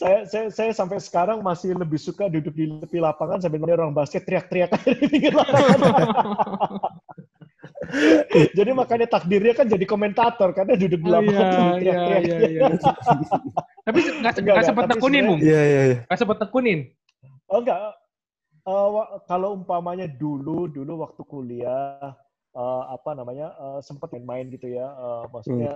saya, 0.00 0.18
saya 0.24 0.46
saya 0.48 0.70
sampai 0.72 0.98
sekarang 0.98 1.44
masih 1.44 1.76
lebih 1.76 2.00
suka 2.00 2.26
duduk 2.26 2.54
di 2.54 2.66
tepi 2.80 2.98
lapangan 2.98 3.38
sambil 3.38 3.62
melihat 3.62 3.84
orang 3.84 3.94
basket 3.94 4.24
teriak-teriak 4.24 4.72
di 5.00 5.06
pinggir 5.06 5.34
lapangan. 5.34 5.80
jadi 8.58 8.70
makanya 8.76 9.06
takdirnya 9.08 9.54
kan 9.56 9.64
jadi 9.64 9.84
komentator 9.88 10.52
karena 10.52 10.76
duduk 10.76 11.00
di 11.00 11.08
Oh, 11.08 11.14
lapangan 11.20 11.40
iya, 11.40 11.48
tuh 11.48 11.58
iya, 11.58 11.72
teriak-teriak. 11.78 12.22
iya, 12.24 12.38
iya. 12.48 12.60
Tapi 13.86 13.98
nggak 14.20 14.64
sempat 14.66 14.84
tekunin, 14.92 15.22
Bung. 15.24 15.40
Iya, 15.40 15.60
iya, 15.62 15.80
iya. 15.94 15.98
Nggak 16.04 16.18
sempat 16.20 16.38
tekunin. 16.42 16.78
Oh 17.48 17.64
enggak. 17.64 17.80
Eh, 18.68 18.88
wa- 18.92 19.10
kalau 19.24 19.56
umpamanya 19.56 20.04
dulu 20.04 20.68
dulu 20.68 21.00
waktu 21.00 21.22
kuliah 21.24 22.12
eh, 22.58 22.82
apa 22.90 23.10
namanya 23.14 23.54
eh, 23.54 23.80
sempat 23.86 24.10
main-main 24.10 24.50
gitu 24.50 24.66
ya. 24.66 24.86
eh, 24.90 25.24
maksudnya 25.30 25.72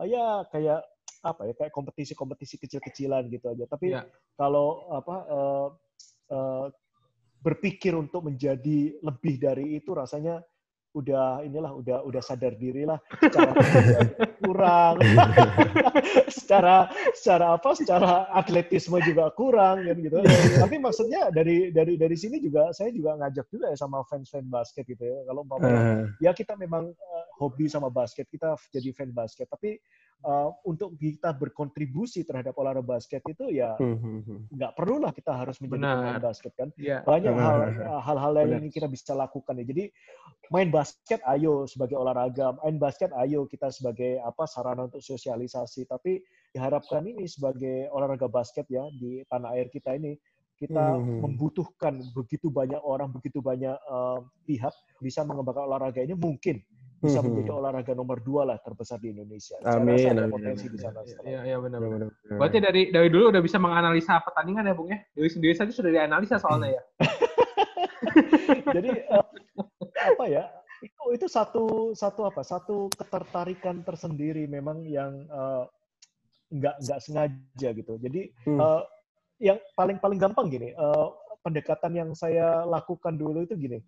eh, 0.00 0.06
ya 0.08 0.48
kayak 0.48 0.80
apa 1.22 1.46
ya 1.46 1.54
kayak 1.54 1.70
kompetisi-kompetisi 1.70 2.58
kecil-kecilan 2.58 3.28
gitu 3.30 3.46
aja. 3.52 3.64
Tapi 3.68 3.92
Iya. 3.94 4.02
kalau 4.34 4.88
apa 4.90 5.16
eh, 5.28 5.68
eh, 6.34 6.66
berpikir 7.42 7.92
untuk 7.98 8.26
menjadi 8.26 9.02
lebih 9.02 9.34
dari 9.42 9.76
itu 9.76 9.90
rasanya 9.92 10.40
udah 10.92 11.40
inilah 11.44 11.72
udah 11.72 11.98
udah 12.04 12.22
sadar 12.22 12.52
diri 12.56 12.84
lah 12.84 13.00
secara 13.16 13.52
kurang. 14.44 14.96
Secara 16.32 16.88
secara 17.16 17.56
apa 17.56 17.72
secara 17.72 18.28
atletisme 18.32 19.00
juga 19.00 19.32
kurang 19.32 19.88
kan 19.88 19.96
gitu. 19.96 20.20
Tapi 20.60 20.76
maksudnya 20.76 21.32
dari 21.32 21.72
dari 21.72 21.96
dari 21.96 22.16
sini 22.16 22.40
juga 22.40 22.72
saya 22.76 22.92
juga 22.92 23.16
ngajak 23.16 23.46
juga 23.48 23.72
ya 23.72 23.76
sama 23.78 24.04
fans-fans 24.04 24.48
basket 24.48 24.84
gitu 24.84 25.00
ya. 25.00 25.18
Kalau 25.24 25.44
umpamanya 25.44 25.72
Ah, 25.72 26.04
ya 26.20 26.30
kita 26.36 26.52
memang 26.60 26.92
uh, 26.92 27.24
hobi 27.40 27.66
sama 27.66 27.88
basket, 27.88 28.28
kita 28.28 28.54
jadi 28.70 28.92
fan 28.92 29.10
basket. 29.10 29.48
Tapi 29.48 29.80
uh, 30.22 30.50
untuk 30.66 30.94
kita 30.98 31.34
berkontribusi 31.34 32.22
terhadap 32.22 32.54
olahraga 32.58 32.98
basket 32.98 33.22
itu 33.26 33.50
ya 33.50 33.74
mhm, 33.78 34.48
nggak 34.50 34.72
perlulah 34.74 35.10
kita 35.10 35.34
harus 35.34 35.58
menjadi 35.58 35.82
Benar. 35.82 35.96
pemain 35.98 36.22
basket 36.22 36.52
kan. 36.56 36.68
Iya. 36.78 36.98
Banyak 37.02 37.34
hal 37.34 37.56
Benar. 37.74 38.00
hal-hal 38.02 38.32
lain 38.34 38.50
yang 38.58 38.64
kita 38.72 38.88
bisa 38.88 39.12
lakukan 39.12 39.58
ya. 39.58 39.64
Jadi 39.66 39.84
main 40.50 40.68
basket 40.70 41.20
ayo 41.28 41.66
sebagai 41.66 41.98
olahraga, 41.98 42.56
main 42.62 42.78
basket 42.78 43.10
ayo 43.18 43.44
kita 43.46 43.68
sebagai 43.70 44.22
apa 44.22 44.46
sarana 44.46 44.86
untuk 44.86 45.02
sosialisasi. 45.02 45.86
Tapi 45.86 46.22
diharapkan 46.52 47.02
ini 47.06 47.26
sebagai 47.26 47.88
olahraga 47.90 48.28
basket 48.30 48.66
ya 48.70 48.84
di 48.96 49.24
tanah 49.26 49.56
air 49.56 49.68
kita 49.72 49.96
ini 49.96 50.14
kita 50.62 50.94
Mhm. 50.94 51.26
membutuhkan 51.26 51.98
begitu 52.14 52.46
banyak 52.46 52.78
orang, 52.86 53.10
begitu 53.10 53.42
banyak 53.42 53.74
eh, 53.74 54.18
pihak 54.46 54.70
bisa 55.02 55.26
mengembangkan 55.26 55.66
olahraga 55.66 56.06
ini 56.06 56.14
mungkin 56.14 56.62
bisa 57.02 57.18
Mhm. 57.18 57.26
menjadi 57.26 57.50
olahraga 57.50 57.92
nomor 57.98 58.22
dua 58.22 58.42
lah 58.46 58.56
terbesar 58.62 59.02
di 59.02 59.10
Indonesia. 59.10 59.58
Saya 59.58 59.82
Amin, 59.82 59.98
rasa 59.98 60.08
ada 60.08 60.22
amin, 60.22 60.30
potensi 60.30 60.66
amin. 60.70 60.74
di 60.74 60.78
sana. 60.78 60.98
Iya, 61.02 61.40
iya 61.42 61.56
benar. 61.58 61.78
benar. 61.82 61.90
benar, 61.98 62.08
benar. 62.14 62.38
Berarti 62.38 62.58
dari 62.62 62.82
dari 62.94 63.08
dulu 63.10 63.24
udah 63.34 63.42
bisa 63.42 63.58
menganalisa 63.58 64.22
pertandingan 64.22 64.70
ya, 64.70 64.74
Bung 64.78 64.88
ya? 64.88 64.98
Dari 65.10 65.26
sendiri 65.28 65.54
saja 65.58 65.72
sudah 65.74 65.90
dianalisa 65.90 66.38
soalnya 66.38 66.78
ya. 66.78 66.82
Jadi 68.76 68.88
eh, 68.94 69.26
apa 69.98 70.24
ya? 70.30 70.44
Itu 70.78 71.02
itu 71.10 71.26
satu 71.26 71.90
satu 71.92 72.22
apa? 72.22 72.42
Satu 72.42 72.86
ketertarikan 72.94 73.82
tersendiri 73.82 74.46
memang 74.46 74.86
yang 74.86 75.26
eh, 75.26 75.64
nggak 76.54 76.76
nggak 76.86 77.00
sengaja 77.02 77.68
gitu. 77.74 77.98
Jadi 77.98 78.30
Hmm. 78.46 78.62
eh, 78.62 78.82
yang 79.42 79.58
paling 79.74 79.98
paling 79.98 80.22
gampang 80.22 80.46
gini, 80.46 80.70
eh, 80.70 81.06
pendekatan 81.42 81.98
yang 81.98 82.10
saya 82.14 82.62
lakukan 82.62 83.18
dulu 83.18 83.42
itu 83.42 83.58
gini. 83.58 83.82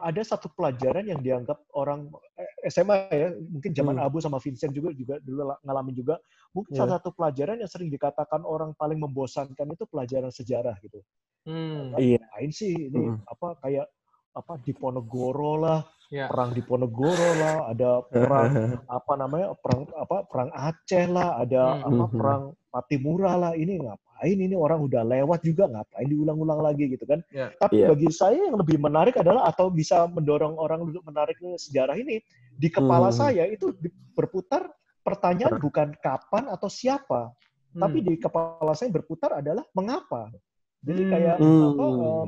Ada 0.00 0.22
satu 0.24 0.48
pelajaran 0.50 1.04
yang 1.04 1.18
dianggap 1.18 1.58
orang 1.72 2.08
eh, 2.34 2.70
SMA 2.70 2.96
ya, 3.10 3.28
mungkin 3.34 3.70
zaman 3.72 3.96
Hmm. 3.96 4.06
Abu 4.06 4.18
sama 4.18 4.38
Vincent 4.38 4.70
juga 4.70 4.90
juga 4.90 5.18
dulu 5.20 5.42
la- 5.44 5.60
ngalamin 5.62 5.94
juga. 5.94 6.16
Mungkin 6.50 6.72
Iya. 6.72 6.78
salah 6.78 6.92
satu 6.98 7.10
pelajaran 7.12 7.58
yang 7.58 7.70
sering 7.70 7.88
dikatakan 7.88 8.42
orang 8.42 8.72
paling 8.74 8.98
membosankan 8.98 9.66
itu 9.70 9.84
pelajaran 9.86 10.30
sejarah 10.30 10.78
gitu. 10.80 11.02
Hmm. 11.44 11.94
Iya. 11.94 12.18
Ngapain 12.20 12.50
sih 12.50 12.74
ini 12.88 13.12
Mm. 13.12 13.24
apa 13.24 13.48
kayak 13.60 13.86
apa 14.32 14.54
Diponegoro 14.62 15.58
lah, 15.58 15.80
Ya. 16.08 16.30
perang 16.30 16.54
Diponegoro 16.54 17.30
lah, 17.36 17.56
ada 17.68 18.00
perang 18.06 18.52
apa 18.88 19.12
namanya 19.18 19.56
perang 19.58 19.82
apa 19.92 20.16
perang 20.24 20.50
Aceh 20.54 21.04
lah, 21.10 21.42
ada 21.42 21.62
Hmm. 21.82 21.86
apa 21.90 22.04
Mhm. 22.06 22.14
perang 22.14 22.42
Patimura 22.68 23.32
lah. 23.34 23.52
Ini 23.56 23.80
ngapain 24.18 24.34
ini 24.34 24.54
orang 24.58 24.82
udah 24.82 25.02
lewat 25.06 25.40
juga 25.46 25.70
ngapain 25.70 26.10
diulang-ulang 26.10 26.58
lagi 26.58 26.90
gitu 26.90 27.06
kan. 27.06 27.22
Ya. 27.30 27.54
Tapi 27.54 27.86
Iya. 27.86 27.94
bagi 27.94 28.08
saya 28.10 28.50
yang 28.50 28.58
lebih 28.58 28.82
menarik 28.82 29.14
adalah 29.14 29.46
atau 29.46 29.70
bisa 29.70 30.10
mendorong 30.10 30.58
orang 30.58 30.82
untuk 30.90 31.06
menarik 31.06 31.38
ke 31.38 31.54
sejarah 31.54 31.94
ini 31.94 32.18
di 32.58 32.66
kepala 32.68 33.14
Hmm. 33.14 33.16
saya 33.16 33.46
itu 33.46 33.70
di- 33.78 33.94
berputar 34.18 34.66
pertanyaan 35.06 35.62
bukan 35.62 35.94
kapan 36.02 36.50
atau 36.50 36.66
siapa, 36.66 37.30
tapi 37.70 38.02
Hmm. 38.02 38.06
di 38.10 38.14
kepala 38.18 38.74
saya 38.74 38.90
berputar 38.90 39.38
adalah 39.38 39.62
mengapa. 39.70 40.34
Jadi 40.82 41.02
Hmm. 41.06 41.10
kayak 41.14 41.36
Hmm. 41.38 41.62
apa 41.70 41.84
eh, 41.86 42.24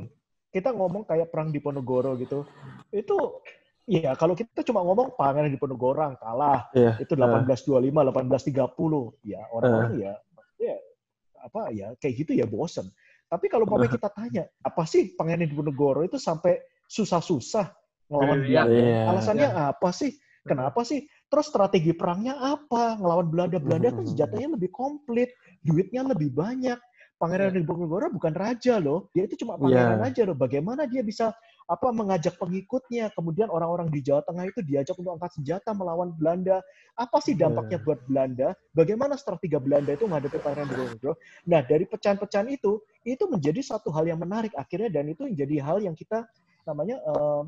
kita 0.51 0.69
ngomong 0.71 1.03
kayak 1.03 1.27
perang 1.27 1.51
Diponegoro 1.51 2.15
gitu. 2.15 2.47
Itu 2.91 3.43
ya 3.83 4.15
kalau 4.15 4.31
kita 4.31 4.63
cuma 4.63 4.79
ngomong 4.87 5.19
pangeran 5.19 5.51
Diponegoro 5.51 6.15
kalah 6.15 6.71
Iya. 6.71 6.95
itu 7.03 7.13
1825, 7.19 7.99
1830. 8.07 9.11
Ya 9.27 9.43
orang-orang 9.51 9.99
ya 9.99 10.15
ya 10.15 10.30
apa 11.41 11.73
ya 11.73 11.93
kayak 11.97 12.13
gitu 12.25 12.31
ya 12.37 12.45
bosen. 12.45 12.87
Tapi 13.31 13.47
kalau 13.47 13.63
mau 13.63 13.79
kita 13.79 14.11
tanya, 14.11 14.43
apa 14.59 14.83
sih 14.83 15.15
Pangeran 15.15 15.47
Diponegoro 15.47 16.03
itu 16.03 16.19
sampai 16.19 16.59
susah-susah 16.91 17.71
ngelawan 18.11 18.43
Iya. 18.43 18.61
Belanda? 18.67 18.75
Iya. 18.75 19.01
Alasannya 19.07 19.49
apa 19.71 19.89
sih? 19.95 20.11
Kenapa 20.41 20.81
sih? 20.83 21.05
Terus 21.31 21.47
strategi 21.47 21.95
perangnya 21.95 22.35
apa? 22.35 22.99
Ngelawan 22.99 23.31
Belanda. 23.31 23.57
Belanda 23.61 23.93
kan 23.93 24.03
senjatanya 24.03 24.59
lebih 24.59 24.73
komplit, 24.73 25.31
duitnya 25.63 26.03
lebih 26.03 26.33
banyak. 26.35 26.75
Pangeran 27.21 27.53
Diponegoro 27.53 28.09
bukan 28.09 28.33
raja 28.33 28.81
loh, 28.81 29.05
dia 29.13 29.29
itu 29.29 29.45
cuma 29.45 29.53
pangeran 29.53 30.01
Iya. 30.01 30.09
aja 30.09 30.21
loh. 30.25 30.33
Bagaimana 30.33 30.89
dia 30.89 31.05
bisa 31.05 31.29
apa 31.69 31.93
mengajak 31.93 32.33
pengikutnya, 32.41 33.13
kemudian 33.13 33.53
orang-orang 33.53 33.93
di 33.93 34.01
Jawa 34.01 34.25
Tengah 34.25 34.49
itu 34.49 34.65
diajak 34.65 34.97
untuk 34.97 35.21
angkat 35.21 35.37
senjata 35.37 35.69
melawan 35.77 36.17
Belanda. 36.17 36.65
Apa 36.97 37.21
sih 37.21 37.37
dampaknya 37.37 37.77
Iya. 37.77 37.85
buat 37.85 37.99
Belanda? 38.09 38.47
Bagaimana 38.73 39.21
strategi 39.21 39.53
Belanda 39.61 39.93
itu 39.93 40.09
menghadapi 40.09 40.41
Pangeran 40.41 40.65
Diponegoro? 40.65 41.13
Nah, 41.45 41.61
dari 41.61 41.85
pecahan-pecahan 41.85 42.49
itu, 42.49 42.81
itu 43.05 43.23
menjadi 43.29 43.61
satu 43.61 43.93
hal 43.93 44.09
yang 44.09 44.17
menarik 44.17 44.57
akhirnya 44.57 44.89
dan 44.89 45.13
itu 45.13 45.21
menjadi 45.29 45.61
hal 45.61 45.77
yang 45.85 45.93
kita 45.93 46.25
namanya 46.65 46.97
eh, 47.05 47.43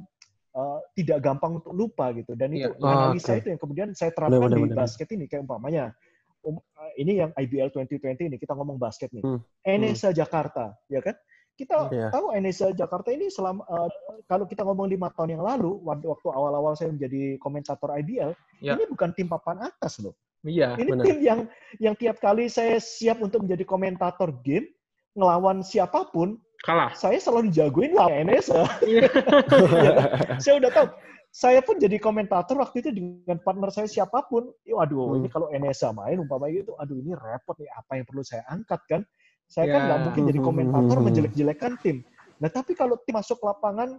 eh, 0.54 0.80
tidak 1.02 1.18
gampang 1.26 1.58
untuk 1.58 1.74
lupa 1.74 2.14
gitu. 2.14 2.38
Dan 2.38 2.54
itu 2.54 2.70
Iya. 2.78 2.94
analisa 2.94 3.34
Oke. 3.34 3.42
itu 3.42 3.48
yang 3.50 3.60
kemudian 3.60 3.88
saya 3.98 4.14
terapkan 4.14 4.54
di 4.54 4.70
basket 4.70 5.10
ini 5.18 5.26
kayak 5.26 5.50
umpamanya 5.50 5.98
um, 6.44 6.60
eh, 6.60 6.92
ini 7.02 7.20
yang 7.24 7.32
IBL 7.36 7.72
2020 7.72 8.28
ini 8.30 8.38
kita 8.38 8.54
ngomong 8.54 8.78
basket 8.78 9.10
nih. 9.16 9.24
Hmm. 9.24 9.40
Enesa 9.64 10.12
Jakarta, 10.12 10.76
ya 10.92 11.00
kan? 11.00 11.16
Kita 11.54 11.86
Iya. 11.94 12.10
tahu 12.10 12.34
Enesa 12.34 12.74
Jakarta 12.74 13.14
ini 13.14 13.30
selama 13.30 13.62
eh, 13.66 13.90
kalau 14.26 14.46
kita 14.50 14.66
ngomong 14.66 14.90
lima 14.90 15.14
tahun 15.14 15.38
yang 15.38 15.44
lalu 15.46 15.78
waktu 15.86 16.10
awal-awal 16.34 16.74
saya 16.74 16.90
menjadi 16.92 17.38
komentator 17.38 17.94
IBL, 17.94 18.34
Ya. 18.60 18.74
ini 18.74 18.90
bukan 18.90 19.14
tim 19.14 19.30
papan 19.30 19.62
atas 19.70 20.02
loh. 20.02 20.18
Iya. 20.44 20.76
Ini 20.76 20.90
benar. 20.92 21.06
tim 21.08 21.18
yang 21.24 21.40
yang 21.80 21.96
tiap 21.96 22.20
kali 22.20 22.52
saya 22.52 22.82
siap 22.82 23.24
untuk 23.24 23.48
menjadi 23.48 23.64
komentator 23.64 24.34
game 24.44 24.68
ngelawan 25.14 25.62
siapa 25.62 26.10
pun, 26.10 26.42
Kalah. 26.66 26.90
saya 26.98 27.22
selalu 27.22 27.54
dijagoin 27.54 27.94
lah 27.94 28.10
Enesa. 28.12 28.66
Iya. 28.84 29.08
saya 30.44 30.58
udah 30.60 30.72
tahu. 30.74 30.88
Saya 31.34 31.66
pun 31.66 31.82
jadi 31.82 31.98
komentator 31.98 32.62
waktu 32.62 32.86
itu 32.86 32.90
dengan 32.94 33.42
partner 33.42 33.74
saya 33.74 33.90
siapa 33.90 34.22
pun. 34.30 34.54
Waduh, 34.70 35.18
Hmm. 35.18 35.18
ini 35.18 35.28
kalau 35.34 35.50
Enesa 35.50 35.90
main 35.90 36.22
umpamanya 36.22 36.62
itu, 36.62 36.78
aduh 36.78 37.02
ini 37.02 37.18
repot 37.18 37.58
nih. 37.58 37.74
Apa 37.74 37.98
yang 37.98 38.06
perlu 38.06 38.22
saya 38.22 38.46
angkat 38.46 38.82
kan? 38.86 39.02
Saya 39.50 39.66
kan 39.66 39.82
Ya. 39.82 39.86
nggak 39.90 40.00
mungkin 40.06 40.24
jadi 40.30 40.40
Hmm, 40.40 40.46
komentator 40.46 40.98
menjelek-jelekan 41.02 41.74
tim. 41.82 42.06
Nah 42.38 42.50
tapi 42.54 42.78
kalau 42.78 43.02
tim 43.02 43.18
masuk 43.18 43.42
lapangan 43.42 43.98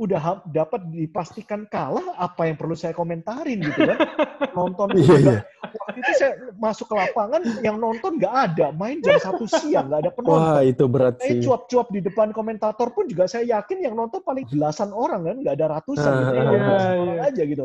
udah 0.00 0.40
dapat 0.48 0.80
dipastikan 0.88 1.68
kalah, 1.68 2.16
apa 2.16 2.48
yang 2.48 2.56
perlu 2.56 2.72
saya 2.72 2.96
komentarin 2.96 3.60
gitu 3.60 3.84
kan? 3.84 3.98
Nonton 4.56 4.96
Iya, 4.96 5.04
juga. 5.04 5.18
iya. 5.20 5.36
Waktu 5.60 5.98
itu 6.00 6.12
saya 6.16 6.32
masuk 6.56 6.86
ke 6.88 6.94
lapangan, 6.96 7.42
yang 7.60 7.76
nonton 7.76 8.16
nggak 8.16 8.34
ada, 8.50 8.66
main 8.72 8.98
jam 9.04 9.20
satu 9.20 9.44
siang 9.44 9.92
nggak 9.92 10.00
ada 10.08 10.10
penonton. 10.16 10.40
Wah, 10.40 10.60
itu 10.64 10.84
berat 10.88 11.20
Saya 11.20 11.36
sih. 11.36 11.44
cuap-cuap 11.44 11.86
di 11.92 12.00
depan 12.00 12.28
komentator 12.32 12.88
pun 12.96 13.04
juga 13.06 13.28
saya 13.28 13.60
yakin 13.60 13.78
yang 13.84 13.94
nonton 13.94 14.24
paling 14.24 14.48
belasan 14.48 14.90
orang 14.90 15.20
kan, 15.28 15.36
nggak 15.44 15.54
ada 15.60 15.66
ratusan 15.78 16.10
gitu, 16.16 16.32
Ah, 16.32 16.32
ya, 16.32 16.42
iya, 16.42 16.58
belasan 16.64 16.90
iya. 16.90 17.00
orang 17.04 17.20
aja 17.20 17.42
gitu. 17.44 17.64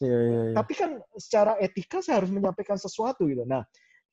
Iya, 0.00 0.18
iya, 0.18 0.40
iya. 0.50 0.54
Tapi 0.56 0.72
kan 0.74 0.90
secara 1.20 1.52
etika 1.60 1.98
saya 2.00 2.16
harus 2.24 2.30
menyampaikan 2.32 2.80
sesuatu 2.80 3.28
gitu. 3.28 3.44
Nah, 3.44 3.62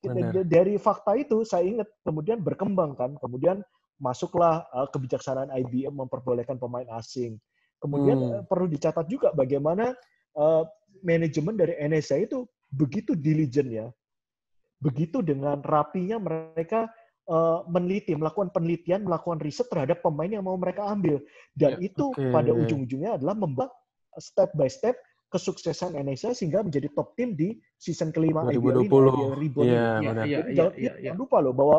Benar. 0.04 0.44
dari 0.44 0.76
fakta 0.76 1.16
itu 1.16 1.42
saya 1.48 1.64
ingat 1.66 1.88
kemudian 2.04 2.44
berkembang 2.44 2.94
kan, 3.00 3.16
kemudian 3.18 3.64
masuklah 4.02 4.66
uh, 4.74 4.90
kebijaksanaan 4.90 5.54
IBM 5.66 5.94
memperbolehkan 5.94 6.58
pemain 6.58 6.86
asing. 6.98 7.38
Kemudian 7.82 8.18
Hmm. 8.22 8.32
uh, 8.40 8.44
perlu 8.46 8.70
dicatat 8.70 9.10
juga 9.10 9.34
bagaimana 9.34 9.98
uh, 10.38 10.64
manajemen 11.02 11.58
dari 11.58 11.74
NSA 11.82 12.30
itu 12.30 12.46
begitu 12.70 13.18
diligent 13.18 13.68
ya, 13.68 13.88
begitu 14.78 15.20
dengan 15.26 15.60
rapinya 15.66 16.22
mereka 16.22 16.88
uh, 17.26 17.66
meneliti, 17.66 18.14
melakukan 18.14 18.54
penelitian, 18.54 19.02
melakukan 19.04 19.42
riset 19.42 19.66
terhadap 19.68 20.06
pemain 20.06 20.30
yang 20.30 20.46
mau 20.46 20.56
mereka 20.56 20.86
ambil. 20.88 21.18
Dan 21.58 21.82
Ya, 21.82 21.90
itu 21.90 22.14
oke. 22.14 22.30
pada 22.30 22.54
ujung-ujungnya 22.54 23.18
adalah 23.18 23.34
membuat 23.34 23.74
step 24.22 24.54
by 24.54 24.70
step 24.70 24.94
kesuksesan 25.32 25.96
NSA 25.96 26.36
sehingga 26.36 26.60
menjadi 26.60 26.92
top 26.92 27.16
tim 27.16 27.34
di 27.34 27.56
season 27.80 28.12
kelima 28.12 28.44
IBL 28.46 28.84
ini, 28.84 28.88
2020. 28.92 28.92
IBL 28.92 29.34
Reborn 29.40 29.66
Iya, 29.66 29.72
ini. 29.72 29.80
Iya, 29.80 30.10
benar. 30.12 30.26
iya, 30.28 30.38
Jadi 30.38 30.52
iya, 30.52 30.56
jangan, 30.60 30.74
iya, 30.76 30.92
iya. 30.92 31.04
jangan 31.08 31.20
lupa 31.24 31.38
loh 31.40 31.54
bahwa 31.56 31.78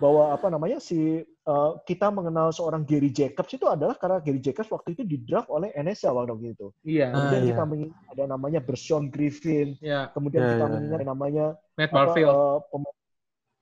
bahwa 0.00 0.32
apa 0.32 0.48
namanya 0.48 0.80
si 0.80 1.20
uh, 1.44 1.76
kita 1.84 2.08
mengenal 2.08 2.48
seorang 2.50 2.82
Gary 2.82 3.12
Jacobs 3.12 3.52
itu 3.52 3.68
adalah 3.68 3.94
karena 3.94 4.16
Gary 4.18 4.40
Jacobs 4.40 4.72
waktu 4.72 4.96
itu 4.96 5.04
di 5.04 5.20
draft 5.20 5.52
oleh 5.52 5.68
NSA 5.76 6.08
waktu 6.10 6.56
itu. 6.56 6.72
Iya, 6.82 7.12
Ah, 7.12 7.14
Kemudian 7.14 7.40
iya. 7.40 7.48
kita 7.52 7.62
mengingat 7.62 8.00
ada 8.08 8.24
namanya 8.26 8.60
Bershawn 8.64 9.12
Griffin, 9.12 9.76
iya. 9.78 10.08
kemudian 10.10 10.40
Iya, 10.40 10.50
kita 10.50 10.64
iya, 10.64 10.72
mengingat 10.72 11.00
namanya 11.04 11.46
Matt 11.76 11.90
apa, 11.92 11.96
Barfield. 12.10 12.32
uh, 12.32 12.58
pem- 12.66 12.98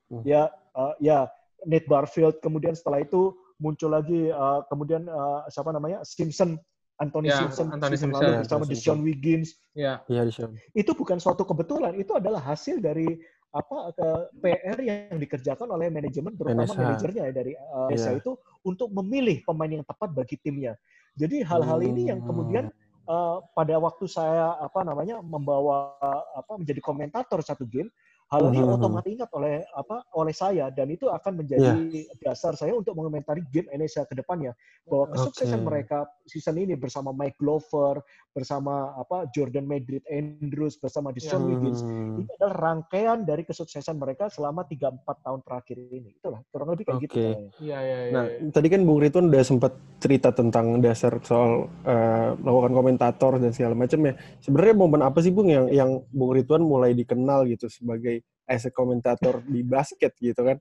Hmm. 0.09 0.25
ya 0.25 0.49
uh, 0.73 0.97
ya 1.05 1.29
Nate 1.69 1.85
Barfield 1.85 2.41
kemudian 2.41 2.73
setelah 2.73 3.05
itu 3.05 3.37
muncul 3.61 3.93
lagi 3.93 4.33
uh, 4.33 4.65
kemudian 4.65 5.05
uh, 5.05 5.45
siapa 5.53 5.69
namanya 5.69 6.01
Simpson 6.01 6.57
Anthony 6.97 7.29
Ya, 7.29 7.45
Simpson 7.45 7.69
Anthony 7.69 7.93
season 7.93 8.09
Simpson. 8.09 8.25
lalu 8.25 8.33
Ya, 8.33 8.39
bersama 8.41 8.65
Anthony 8.65 8.73
Deshaun 8.73 9.01
Wiggins 9.05 9.49
Iya. 9.77 10.01
Iya, 10.09 10.23
di 10.25 10.33
sana. 10.33 10.57
itu 10.73 10.97
bukan 10.97 11.21
suatu 11.21 11.45
kebetulan 11.45 11.93
itu 11.95 12.17
adalah 12.17 12.41
hasil 12.41 12.81
dari 12.81 13.21
apa 13.49 13.77
ke 13.97 14.09
PR 14.45 14.79
yang 14.85 15.17
dikerjakan 15.17 15.69
oleh 15.73 15.89
manajemen 15.89 16.37
terutama 16.37 16.69
NSH. 16.69 16.77
manajernya 16.77 17.23
ya 17.29 17.33
dari 17.33 17.53
uh, 17.57 17.89
NSH 17.89 18.09
Iya. 18.13 18.21
itu 18.21 18.33
untuk 18.61 18.89
memilih 18.93 19.41
pemain 19.41 19.73
yang 19.73 19.85
tepat 19.89 20.13
bagi 20.13 20.37
timnya 20.37 20.77
jadi 21.17 21.43
hal-hal 21.49 21.81
ini 21.81 22.13
yang 22.13 22.21
kemudian 22.21 22.69
uh, 23.09 23.41
pada 23.57 23.81
waktu 23.81 24.05
saya 24.05 24.53
apa 24.61 24.85
namanya 24.85 25.25
membawa 25.25 25.97
apa 26.37 26.61
menjadi 26.61 26.81
komentator 26.85 27.41
satu 27.41 27.65
game 27.65 27.89
hal 28.29 28.53
ini 28.53 28.61
Mhm. 28.61 28.77
otomatis 28.77 29.09
ingat 29.09 29.31
oleh 29.33 29.65
apa 29.73 30.05
oleh 30.13 30.35
saya 30.37 30.69
dan 30.69 30.93
itu 30.93 31.09
akan 31.09 31.41
menjadi 31.41 31.81
dasar 32.21 32.53
saya 32.55 32.77
untuk 32.77 32.93
mengomentari 32.93 33.41
game 33.49 33.69
NSA 33.73 34.05
ke 34.05 34.13
depannya 34.13 34.53
bahwa 34.85 35.09
kesuksesan 35.17 35.65
Oke. 35.65 35.67
mereka 35.69 35.99
season 36.29 36.61
ini 36.61 36.77
bersama 36.77 37.09
Mike 37.17 37.41
Glover 37.41 38.05
bersama 38.37 38.93
apa 38.95 39.27
Jordan 39.33 39.65
Madrid 39.65 40.05
Andrews 40.13 40.77
bersama 40.77 41.09
Deshaun 41.11 41.49
Wiggins 41.49 41.81
Hmm. 41.81 42.21
ini 42.21 42.31
adalah 42.37 42.55
rangkaian 42.55 43.25
dari 43.25 43.49
kesuksesan 43.49 43.97
mereka 43.97 44.29
selama 44.29 44.69
3-4 44.69 45.25
tahun 45.25 45.41
terakhir 45.41 45.77
ini 45.89 46.13
itulah 46.15 46.45
kurang 46.53 46.69
lebih 46.77 46.85
kayak 46.85 47.01
gitu 47.09 47.13
Oke. 47.17 47.25
caranya. 47.25 47.51
Iya, 47.59 47.79
iya, 47.81 47.99
iya. 47.99 48.13
Nah, 48.13 48.25
tadi 48.53 48.67
kan 48.69 48.81
Bung 48.85 49.01
Ridwan 49.01 49.33
udah 49.33 49.45
sempat 49.45 49.73
cerita 49.99 50.31
tentang 50.31 50.79
dasar 50.85 51.17
soal 51.25 51.67
eh, 51.83 52.31
melakukan 52.39 52.73
komentator 52.77 53.33
dan 53.41 53.51
segala 53.57 53.75
macam 53.75 53.99
ya. 54.05 54.15
Sebenarnya 54.39 54.75
momen 54.77 55.01
apa 55.03 55.19
sih 55.19 55.33
Bung 55.33 55.49
yang 55.49 55.67
yang 55.73 56.05
Bung 56.13 56.37
Ridwan 56.37 56.63
mulai 56.63 56.93
dikenal 56.93 57.49
gitu 57.49 57.67
sebagai 57.67 58.18
as 58.49 58.65
a 58.65 58.73
komentator 58.73 59.45
di 59.45 59.61
basket 59.61 60.17
gitu 60.19 60.41
kan? 60.41 60.57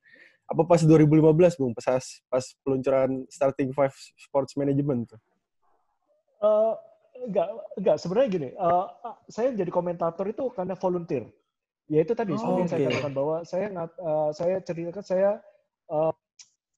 Apa 0.48 0.64
pas 0.64 0.80
2015 0.84 1.60
Bung 1.60 1.72
pas 1.76 2.04
pas 2.28 2.46
peluncuran 2.64 3.24
Starting 3.32 3.72
Five 3.72 3.96
Sports 4.16 4.56
Management 4.60 5.16
tuh? 5.16 5.20
Eh, 6.44 6.74
enggak, 7.28 7.48
enggak. 7.80 7.98
Sebenarnya 8.00 8.30
gini, 8.30 8.50
eh, 8.54 8.86
saya 9.28 9.52
jadi 9.56 9.72
komentator 9.72 10.28
itu 10.30 10.52
karena 10.54 10.76
volunteer. 10.78 11.28
Ya 11.88 12.04
itu 12.04 12.12
tadi, 12.12 12.36
Oh, 12.36 12.40
seperti 12.40 12.60
yang 12.60 12.70
saya 12.70 12.82
katakan 12.92 13.14
bahwa 13.16 13.36
saya 13.48 13.66
eh, 13.72 14.30
saya 14.36 14.56
ceritakan 14.60 15.04
saya 15.04 15.30
eh, 15.88 16.14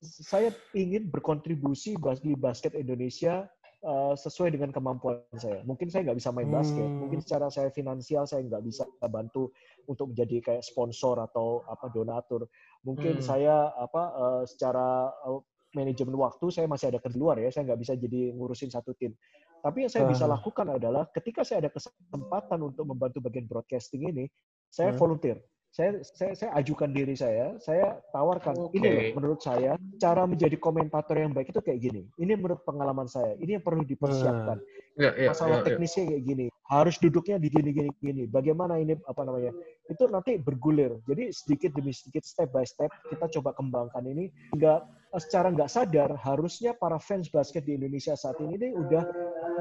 saya 0.01 0.49
ingin 0.71 1.11
berkontribusi 1.11 1.99
di 2.23 2.31
basket 2.39 2.71
Indonesia 2.71 3.51
eh, 3.79 4.13
sesuai 4.15 4.49
dengan 4.55 4.69
kemampuan 4.75 5.23
saya. 5.35 5.63
Mungkin 5.63 5.87
saya 5.91 6.07
nggak 6.09 6.19
bisa 6.19 6.29
main 6.35 6.51
basket, 6.51 6.91
Hmm. 6.91 6.99
mungkin 6.99 7.19
secara 7.23 7.47
saya 7.51 7.69
finansial 7.71 8.27
saya 8.27 8.43
nggak 8.45 8.63
bisa 8.65 8.83
bantu 9.07 9.51
untuk 9.87 10.11
menjadi 10.15 10.37
kayak 10.43 10.63
sponsor 10.65 11.19
atau 11.23 11.63
apa 11.67 11.87
donatur. 11.91 12.47
Mungkin 12.83 13.19
Hmm. 13.19 13.25
saya 13.25 13.55
apa 13.75 14.03
eh, 14.15 14.43
secara 14.51 15.09
eh, 15.27 15.41
manajemen 15.77 16.17
waktu 16.17 16.49
saya 16.49 16.65
masih 16.65 16.89
ada 16.91 16.99
kerja 16.99 17.19
luar 17.19 17.37
ya, 17.39 17.49
saya 17.53 17.69
nggak 17.69 17.79
bisa 17.81 17.93
jadi 17.99 18.33
ngurusin 18.33 18.73
satu 18.73 18.91
tim. 18.97 19.13
Tapi 19.59 19.85
yang 19.85 19.91
saya 19.91 20.05
bisa 20.07 20.23
lakukan 20.25 20.71
adalah 20.79 21.07
ketika 21.11 21.43
saya 21.43 21.67
ada 21.67 21.71
kesempatan 21.71 22.59
untuk 22.63 22.87
membantu 22.87 23.19
bagian 23.19 23.45
broadcasting 23.45 24.07
ini, 24.09 24.25
saya 24.71 24.91
Hmm. 24.91 24.97
volunteer. 24.97 25.37
Saya, 25.69 26.01
saya 26.01 26.33
saya 26.33 26.51
ajukan 26.57 26.89
diri 26.89 27.13
saya, 27.13 27.53
saya 27.61 28.01
tawarkan 28.09 28.57
Oke. 28.57 28.81
ini 28.81 28.87
loh 28.89 29.05
menurut 29.21 29.39
saya 29.45 29.77
cara 30.01 30.25
menjadi 30.25 30.57
komentator 30.57 31.13
yang 31.13 31.29
baik 31.29 31.53
itu 31.53 31.61
kayak 31.61 31.77
gini. 31.77 32.01
Ini 32.17 32.33
menurut 32.41 32.65
pengalaman 32.65 33.05
saya. 33.05 33.37
Ini 33.37 33.61
yang 33.61 33.63
perlu 33.63 33.85
dipersiapkan. 33.85 34.57
Iya, 34.97 35.11
iya, 35.13 35.29
Masalah 35.29 35.61
iya, 35.61 35.61
iya. 35.61 35.67
teknisnya 35.69 36.03
kayak 36.09 36.23
gini. 36.25 36.45
Harus 36.65 36.95
duduknya 36.97 37.37
di 37.37 37.53
gini 37.53 37.69
gini 37.69 37.89
gini. 38.01 38.23
Bagaimana 38.25 38.81
ini 38.81 38.97
apa 39.05 39.21
namanya? 39.21 39.53
Itu 39.85 40.09
nanti 40.09 40.41
bergulir. 40.41 40.97
Jadi 41.05 41.29
sedikit 41.29 41.69
demi 41.77 41.93
sedikit 41.93 42.25
step 42.25 42.49
by 42.49 42.65
step 42.65 42.89
kita 43.13 43.29
coba 43.37 43.53
kembangkan 43.53 44.01
ini 44.09 44.33
hingga 44.57 44.81
eh, 45.13 45.21
secara 45.21 45.53
nggak 45.53 45.69
sadar 45.69 46.09
harusnya 46.17 46.73
para 46.73 46.97
fans 46.97 47.29
basket 47.29 47.61
di 47.69 47.77
Indonesia 47.77 48.17
saat 48.17 48.41
ini 48.41 48.57
nih 48.57 48.71
udah 48.73 49.05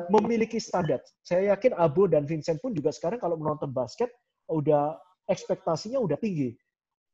memiliki 0.09 0.57
standar. 0.57 1.05
Saya 1.21 1.53
yakin 1.53 1.77
Abo 1.77 2.09
dan 2.09 2.25
Vincent 2.25 2.65
pun 2.65 2.73
juga 2.73 2.97
sekarang 2.97 3.21
kalau 3.21 3.37
menonton 3.37 3.69
basket 3.77 4.09
udah 4.49 4.97
ekspektasinya 5.29 6.01
udah 6.01 6.17
tinggi. 6.17 6.57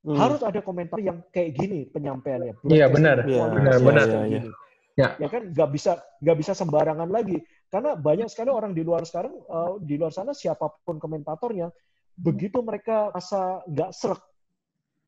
Hmm. 0.05 0.16
Harus 0.16 0.40
ada 0.44 0.61
komentar 0.61 1.00
yang 1.00 1.20
kayak 1.33 1.57
gini 1.59 1.88
penyampaiannya. 1.90 2.55
Iya, 2.68 2.87
benar. 2.88 3.24
Iya, 3.27 3.44
benar, 3.50 3.77
benar. 3.81 4.07
gini. 4.29 4.50
Ya. 4.94 5.18
Ya 5.18 5.27
kan 5.27 5.50
nggak 5.50 5.70
bisa 5.74 5.98
nggak 6.22 6.37
bisa 6.38 6.53
sembarangan 6.55 7.11
lagi 7.11 7.42
karena 7.66 7.98
banyak 7.98 8.31
sekali 8.31 8.55
orang 8.55 8.70
di 8.79 8.87
luar 8.87 9.03
sekarang 9.03 9.35
eh, 9.35 9.72
di 9.83 9.98
luar 9.98 10.14
sana 10.14 10.31
siapa 10.31 10.70
pun 10.87 11.03
komentatornya 11.03 11.66
begitu 12.14 12.62
mereka 12.62 13.11
rasa 13.11 13.66
nggak 13.66 13.90
serak 13.90 14.22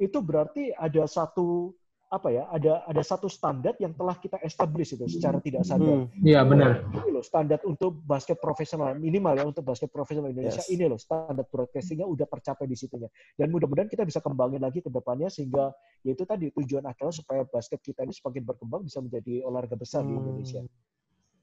itu 0.03 0.19
berarti 0.19 0.75
ada 0.75 1.07
satu 1.07 1.71
apa 2.07 2.31
ya 2.31 2.47
ada 2.47 2.87
ada 2.87 3.03
satu 3.03 3.27
standar 3.27 3.75
yang 3.77 3.91
telah 3.91 4.15
kita 4.15 4.39
establish 4.41 4.95
itu 4.95 5.11
secara 5.11 5.43
tidak 5.43 5.67
sadar. 5.67 6.07
Hmm. 6.07 6.23
Iya, 6.23 6.47
benar. 6.47 6.87
Ini 6.87 7.11
loh 7.11 7.21
standar 7.21 7.59
untuk 7.63 7.99
basket 8.01 8.39
profesional 8.39 8.95
minimal 8.95 9.35
ya 9.35 9.43
untuk 9.43 9.67
basket 9.67 9.91
profesional 9.91 10.31
Indonesia 10.31 10.63
Yes. 10.63 10.71
ini 10.71 10.87
loh 10.87 10.97
standar 10.97 11.43
broadcastingnya 11.43 12.07
udah 12.07 12.31
tercapai 12.31 12.65
di 12.65 12.79
situnya 12.79 13.11
dan 13.35 13.51
mudah-mudahan 13.51 13.91
kita 13.91 14.07
bisa 14.07 14.23
kembangin 14.23 14.63
lagi 14.63 14.79
ke 14.79 14.89
depannya 14.89 15.27
sehingga 15.27 15.75
yaitu 16.01 16.23
tadi 16.23 16.55
tujuan 16.55 16.87
akhirnya 16.87 17.11
supaya 17.13 17.43
basket 17.43 17.83
kita 17.83 18.07
ini 18.07 18.15
semakin 18.15 18.43
berkembang 18.45 18.87
bisa 18.87 19.03
menjadi 19.03 19.43
olahraga 19.43 19.75
besar 19.75 20.01
di 20.01 20.15
Hmm. 20.15 20.23
Indonesia. 20.23 20.63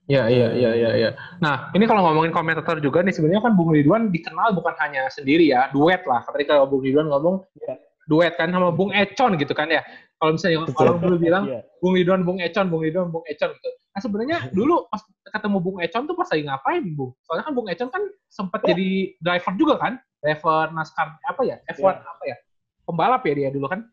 Iya, 0.04 0.28
iya, 0.28 0.48
iya, 0.52 0.72
iya, 0.76 0.90
iya. 1.00 1.10
Nah, 1.40 1.72
ini 1.72 1.88
kalau 1.88 2.04
ngomongin 2.04 2.36
komentator 2.36 2.84
juga 2.84 3.00
nih, 3.00 3.16
sebenarnya 3.16 3.40
kan 3.40 3.56
Bung 3.56 3.72
Ridwan 3.72 4.12
dikenal 4.12 4.52
bukan 4.52 4.76
hanya 4.84 5.08
sendiri 5.08 5.48
ya, 5.48 5.72
duet 5.72 6.04
lah. 6.04 6.28
Ketika 6.28 6.60
Bung 6.68 6.84
Ridwan 6.84 7.08
ngomong, 7.08 7.40
Iya. 7.56 7.80
Duet 8.06 8.34
kan 8.36 8.52
sama 8.52 8.70
Bung 8.70 8.92
Econ 8.92 9.36
gitu 9.40 9.54
kan 9.56 9.68
ya. 9.68 9.82
Kalau 10.18 10.36
misalnya 10.40 10.64
Betul. 10.64 10.84
orang 10.88 10.98
dulu 11.04 11.16
bilang, 11.20 11.44
Iya. 11.48 11.60
Bung 11.84 11.94
Ridwan, 12.00 12.22
Bung 12.24 12.40
Econ, 12.40 12.66
Bung 12.72 12.82
Ridwan, 12.84 13.12
Bung 13.12 13.26
Econ 13.28 13.52
gitu. 13.52 13.70
Nah, 13.94 14.00
sebenarnya 14.00 14.38
dulu 14.58 14.88
pas 14.88 15.02
ketemu 15.28 15.58
Bung 15.60 15.78
Econ 15.84 16.04
tuh 16.08 16.16
pas 16.16 16.28
lagi 16.32 16.44
ngapain, 16.48 16.84
Bung? 16.96 17.12
Soalnya 17.28 17.44
kan 17.48 17.54
Bung 17.56 17.68
Econ 17.68 17.90
kan 17.92 18.04
sempat 18.32 18.64
Ya. 18.64 18.72
jadi 18.72 18.90
driver 19.20 19.54
juga 19.60 19.76
kan? 19.80 19.94
Driver 20.24 20.72
NASCAR, 20.72 21.08
apa 21.20 21.42
ya? 21.44 21.60
F1, 21.68 21.84
Ya. 21.84 22.00
apa 22.08 22.24
ya? 22.24 22.36
Pembalap 22.84 23.22
ya 23.24 23.34
dia 23.36 23.50
dulu 23.52 23.68
kan? 23.68 23.84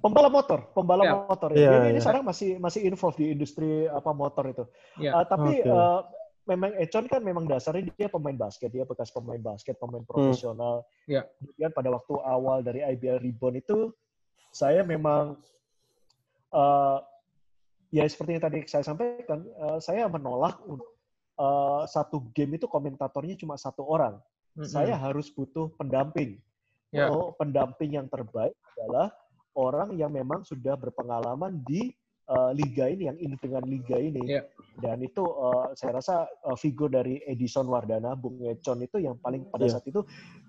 Pembalap 0.00 0.32
motor, 0.32 0.60
pembalap 0.72 1.04
Iya. 1.04 1.14
motor. 1.18 1.48
Iya, 1.52 1.70
Jadi 1.72 1.76
ini 1.82 1.92
iya. 1.92 2.02
sekarang 2.04 2.22
masih 2.22 2.50
masih 2.56 2.80
involved 2.86 3.18
di 3.18 3.26
industri 3.32 3.88
apa 3.88 4.10
motor 4.12 4.44
itu. 4.46 4.64
Iya. 5.00 5.12
Uh, 5.18 5.24
tapi 5.26 5.52
Oke. 5.60 5.68
uh, 5.68 6.00
memang 6.46 6.70
Econ 6.78 7.10
kan 7.10 7.20
memang 7.20 7.44
dasarnya 7.44 7.90
dia 7.98 8.06
pemain 8.06 8.34
basket, 8.38 8.70
dia 8.70 8.86
bekas 8.86 9.10
pemain 9.10 9.38
basket, 9.42 9.74
pemain 9.76 10.06
profesional. 10.06 10.86
Iya. 11.10 11.26
Kemudian 11.42 11.70
pada 11.74 11.90
waktu 11.90 12.14
awal 12.22 12.62
dari 12.62 12.86
IBL 12.86 13.18
Reborn 13.18 13.58
itu 13.58 13.90
saya 14.54 14.86
memang 14.86 15.36
uh, 16.54 16.98
ya 17.90 18.06
seperti 18.06 18.38
yang 18.38 18.44
tadi 18.46 18.58
saya 18.70 18.84
sampaikan, 18.86 19.42
uh, 19.58 19.78
saya 19.82 20.06
menolak 20.06 20.56
uh, 21.36 21.82
satu 21.90 22.30
game 22.32 22.56
itu 22.56 22.70
komentatornya 22.70 23.34
cuma 23.36 23.58
satu 23.58 23.82
orang. 23.82 24.16
Mm-mm. 24.56 24.70
Saya 24.70 24.96
harus 24.96 25.28
butuh 25.28 25.68
pendamping. 25.76 26.40
Ya. 26.94 27.10
Oh, 27.10 27.34
pendamping 27.34 27.98
yang 27.98 28.06
terbaik 28.08 28.54
adalah 28.78 29.12
orang 29.58 29.98
yang 29.98 30.14
memang 30.14 30.46
sudah 30.46 30.78
berpengalaman 30.78 31.60
di 31.66 31.92
uh, 32.30 32.54
liga 32.54 32.86
ini, 32.86 33.10
yang 33.10 33.18
ini 33.18 33.36
dengan 33.36 33.66
liga 33.66 33.98
ini. 33.98 34.22
Ya. 34.24 34.46
Dan 34.76 35.00
itu 35.00 35.24
uh, 35.24 35.72
saya 35.72 35.96
rasa 35.96 36.28
uh, 36.44 36.56
figur 36.56 36.92
dari 36.92 37.16
Edison 37.24 37.64
Wardana, 37.64 38.12
Bung 38.12 38.44
Econ 38.44 38.84
itu 38.84 39.00
yang 39.00 39.16
paling 39.20 39.48
pada 39.48 39.64
Iya. 39.64 39.72
saat 39.80 39.84
itu 39.88 40.04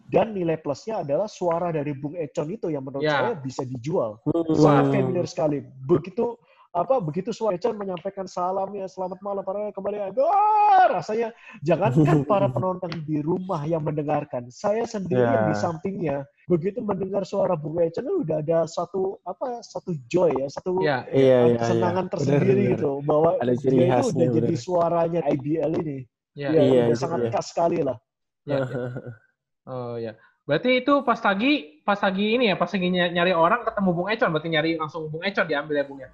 dan 0.08 0.36
nilai 0.36 0.60
plusnya 0.60 1.04
adalah 1.04 1.28
suara 1.32 1.72
dari 1.72 1.96
Bung 1.96 2.16
Econ 2.16 2.48
itu 2.52 2.68
yang 2.68 2.84
menurut 2.84 3.04
Ya. 3.04 3.32
saya 3.32 3.34
bisa 3.40 3.64
dijual. 3.64 4.20
Hmm. 4.28 4.52
Sangat 4.56 4.86
familiar 4.92 5.28
sekali. 5.28 5.64
Begitu 5.64 6.36
apa 6.78 7.02
begitu 7.02 7.34
suara 7.34 7.58
menyampaikan 7.74 8.24
salam 8.24 8.70
ya 8.72 8.86
selamat 8.86 9.18
malam 9.20 9.42
para 9.42 9.74
kembali 9.74 10.14
wah 10.14 10.86
rasanya 10.92 11.34
jangankan 11.60 12.22
para 12.24 12.46
penonton 12.54 12.94
di 13.02 13.18
rumah 13.20 13.66
yang 13.66 13.82
mendengarkan 13.82 14.46
saya 14.48 14.86
sendiri 14.86 15.18
yang 15.18 15.44
Ya. 15.44 15.50
di 15.50 15.56
sampingnya 15.56 16.18
begitu 16.46 16.80
mendengar 16.80 17.26
suara 17.26 17.58
Bung 17.58 17.82
Econ 17.82 18.06
udah 18.22 18.40
ada 18.40 18.64
satu 18.64 19.18
apa 19.24 19.60
satu 19.60 19.98
joy 20.06 20.32
ya 20.38 20.48
satu 20.48 20.78
Iya. 20.80 20.98
Iya, 21.10 21.18
iya, 21.18 21.38
iya. 21.48 21.58
kesenangan 21.58 22.06
Benar, 22.06 22.14
tersendiri 22.14 22.54
benar. 22.54 22.72
gitu 22.78 22.92
bahwa 23.02 23.30
Ada 23.38 23.54
ciri 23.58 23.76
dia 23.76 23.88
itu 23.90 24.08
udah 24.08 24.28
jadi 24.30 24.48
benar. 24.54 24.62
suaranya 24.62 25.22
IBL 25.28 25.72
ini 25.82 25.98
Iya. 26.38 26.48
ya, 26.48 26.62
Iya, 26.62 26.62
udah 26.62 26.86
itu 26.88 26.98
sangat 27.02 27.20
dia. 27.20 27.32
khas 27.34 27.46
sekali 27.50 27.80
lah 27.82 27.98
Iya. 28.46 28.58
Oh 29.68 30.00
ya. 30.00 30.14
Berarti 30.48 30.80
itu 30.80 30.94
pas 31.04 31.20
lagi 31.20 31.84
pas 31.84 32.00
lagi 32.00 32.40
ini 32.40 32.48
ya, 32.48 32.56
pas 32.56 32.72
lagi 32.72 32.88
ny- 32.88 33.12
nyari 33.12 33.36
orang 33.36 33.68
ketemu 33.68 33.90
Bung 33.92 34.08
Econ, 34.08 34.32
berarti 34.32 34.48
nyari 34.48 34.72
langsung 34.80 35.12
Bung 35.12 35.20
Econ 35.20 35.44
diambil 35.44 35.76
ya 35.76 35.84
Bung 35.84 36.00
ya. 36.00 36.08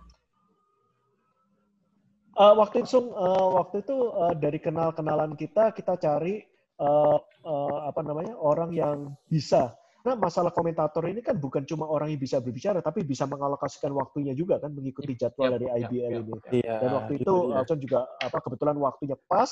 Eh, 2.33 2.53
waktu 2.57 2.81
itu 2.81 2.97
eh, 3.13 3.47
waktu 3.61 3.75
itu 3.85 3.95
eh, 4.09 4.33
dari 4.41 4.57
kenal-kenalan 4.57 5.37
kita 5.37 5.69
kita 5.69 5.93
cari 6.01 6.41
eh, 6.81 7.17
eh, 7.45 7.77
apa 7.85 8.01
namanya 8.01 8.33
orang 8.41 8.73
yang 8.73 9.13
bisa. 9.29 9.77
Nah 10.03 10.19
masalah 10.19 10.51
komentator 10.51 11.05
ini 11.07 11.21
kan 11.23 11.39
bukan 11.39 11.63
cuma 11.63 11.87
orang 11.87 12.11
yang 12.11 12.19
bisa 12.19 12.41
berbicara, 12.41 12.81
tapi 12.83 13.05
bisa 13.05 13.23
mengalokasikan 13.23 13.93
waktunya 13.95 14.33
juga 14.35 14.59
kan 14.59 14.73
mengikuti 14.73 15.15
jadwal 15.15 15.47
Yap, 15.47 15.53
dari 15.61 15.67
IBL 15.85 16.11
yap, 16.11 16.21
ini. 16.25 16.33
Iya. 16.59 16.75
Dan 16.81 16.89
waktu 16.97 17.13
itu 17.21 17.33
dia. 17.47 17.55
Alson 17.61 17.79
juga 17.79 17.99
apa 18.19 18.37
kebetulan 18.43 18.75
waktunya 18.81 19.15
pas 19.29 19.51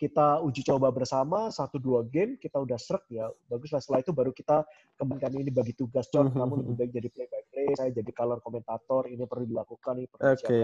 kita 0.00 0.40
uji 0.40 0.64
coba 0.64 0.88
bersama 0.92 1.52
satu 1.52 1.76
dua 1.76 2.00
game 2.08 2.40
kita 2.40 2.56
udah 2.56 2.78
seret 2.80 3.04
ya 3.12 3.28
bagus 3.52 3.68
lah 3.68 3.84
setelah 3.84 4.00
itu 4.00 4.12
baru 4.16 4.32
kita 4.32 4.64
kembangkan 4.96 5.28
ini 5.36 5.52
bagi 5.52 5.76
tugas 5.76 6.08
John 6.08 6.32
Mhm. 6.32 6.40
kamu 6.40 6.52
lebih 6.64 6.74
baik 6.80 6.90
jadi 6.96 7.08
play 7.12 7.26
by 7.28 7.42
play 7.52 7.68
saya 7.76 7.90
jadi 7.92 8.08
color 8.16 8.40
komentator 8.40 9.04
ini 9.12 9.28
perlu 9.28 9.44
dilakukan 9.44 10.00
ini 10.00 10.08
perlu 10.08 10.32
Oke. 10.32 10.60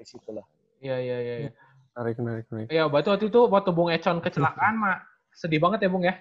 Eh, 0.00 0.04
seperti 0.08 0.16
situlah 0.16 0.46
Iya 0.80 0.96
iya 0.96 1.16
iya. 1.20 1.34
iya. 1.44 1.50
Menarik, 1.92 2.16
menarik, 2.16 2.44
menarik. 2.48 2.68
Iya, 2.72 2.84
berarti 2.88 3.08
waktu 3.12 3.26
itu 3.28 3.40
waktu 3.52 3.70
Bung 3.76 3.90
Econ 3.92 4.16
kecelakaan 4.24 4.74
mah 4.80 4.96
sedih 5.36 5.60
banget 5.60 5.84
ya 5.84 5.90
Bung 5.92 6.08
ya. 6.08 6.16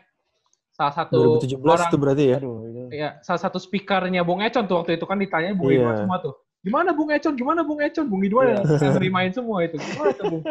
Salah 0.75 0.91
satu 0.91 1.39
2017 1.39 1.63
orang, 1.63 1.87
itu 1.87 1.97
berarti 1.99 2.23
ya? 2.27 2.37
aduh 2.43 2.57
itu 2.67 2.79
ya 2.91 3.09
salah 3.23 3.39
satu 3.39 3.55
speakernya 3.55 4.27
Bung 4.27 4.43
Econ 4.43 4.67
tuh 4.67 4.83
waktu 4.83 4.99
itu 4.99 5.05
kan 5.07 5.15
ditanya 5.15 5.55
Bung 5.55 5.71
Iya. 5.71 5.79
Ridwan 5.79 5.95
semua 6.03 6.17
tuh. 6.19 6.35
Gimana 6.59 6.91
Bung 6.91 7.07
Econ? 7.07 7.33
Gimana 7.39 7.61
Bung 7.63 7.79
Econ? 7.79 8.05
Bung 8.11 8.19
Ridwan 8.19 8.45
Iya. 8.51 8.59
yang 8.83 8.91
ngerimain 8.99 9.31
semua 9.31 9.63
itu. 9.63 9.79
Gimana 9.79 10.11
tuh 10.11 10.25
Bung? 10.27 10.43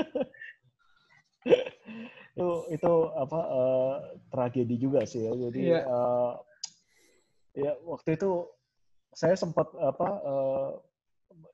itu 2.39 2.49
itu 2.71 2.93
apa 3.13 3.41
eh, 3.51 3.95
tragedi 4.31 4.77
juga 4.79 5.03
sih 5.05 5.27
ya 5.27 5.33
jadi 5.35 5.59
Iya. 5.61 5.81
eh, 5.85 6.33
ya 7.59 7.73
waktu 7.85 8.15
itu 8.15 8.47
saya 9.11 9.35
sempat 9.35 9.69
apa 9.75 10.09
eh, 10.23 10.69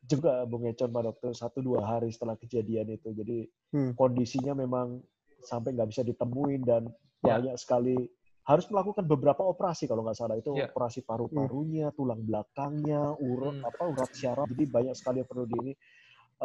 juga 0.05 0.45
Bung 0.45 0.69
Econ 0.69 0.93
pada 0.93 1.11
waktu 1.11 1.33
satu 1.33 1.65
dua 1.65 1.85
hari 1.85 2.13
setelah 2.13 2.37
kejadian 2.37 2.93
itu 2.93 3.11
jadi 3.11 3.49
Hmm. 3.75 3.93
kondisinya 3.99 4.55
memang 4.55 5.03
sampai 5.43 5.75
nggak 5.75 5.91
bisa 5.91 6.03
ditemuin 6.05 6.63
dan 6.63 6.83
Ya. 7.25 7.41
banyak 7.41 7.57
sekali 7.57 8.05
harus 8.45 8.69
melakukan 8.69 9.09
beberapa 9.09 9.41
operasi 9.41 9.89
kalau 9.89 10.05
nggak 10.05 10.19
salah 10.21 10.37
itu 10.37 10.53
Ya. 10.53 10.69
operasi 10.69 11.01
paru-parunya 11.03 11.89
tulang 11.97 12.21
belakangnya 12.21 13.17
urat 13.17 13.57
Hmm. 13.65 13.69
apa 13.73 13.83
urat 13.89 14.11
syaraf 14.13 14.47
jadi 14.53 14.65
banyak 14.69 14.95
sekali 14.95 15.25
yang 15.25 15.29
perlu 15.29 15.47
di 15.49 15.57
ini 15.59 15.73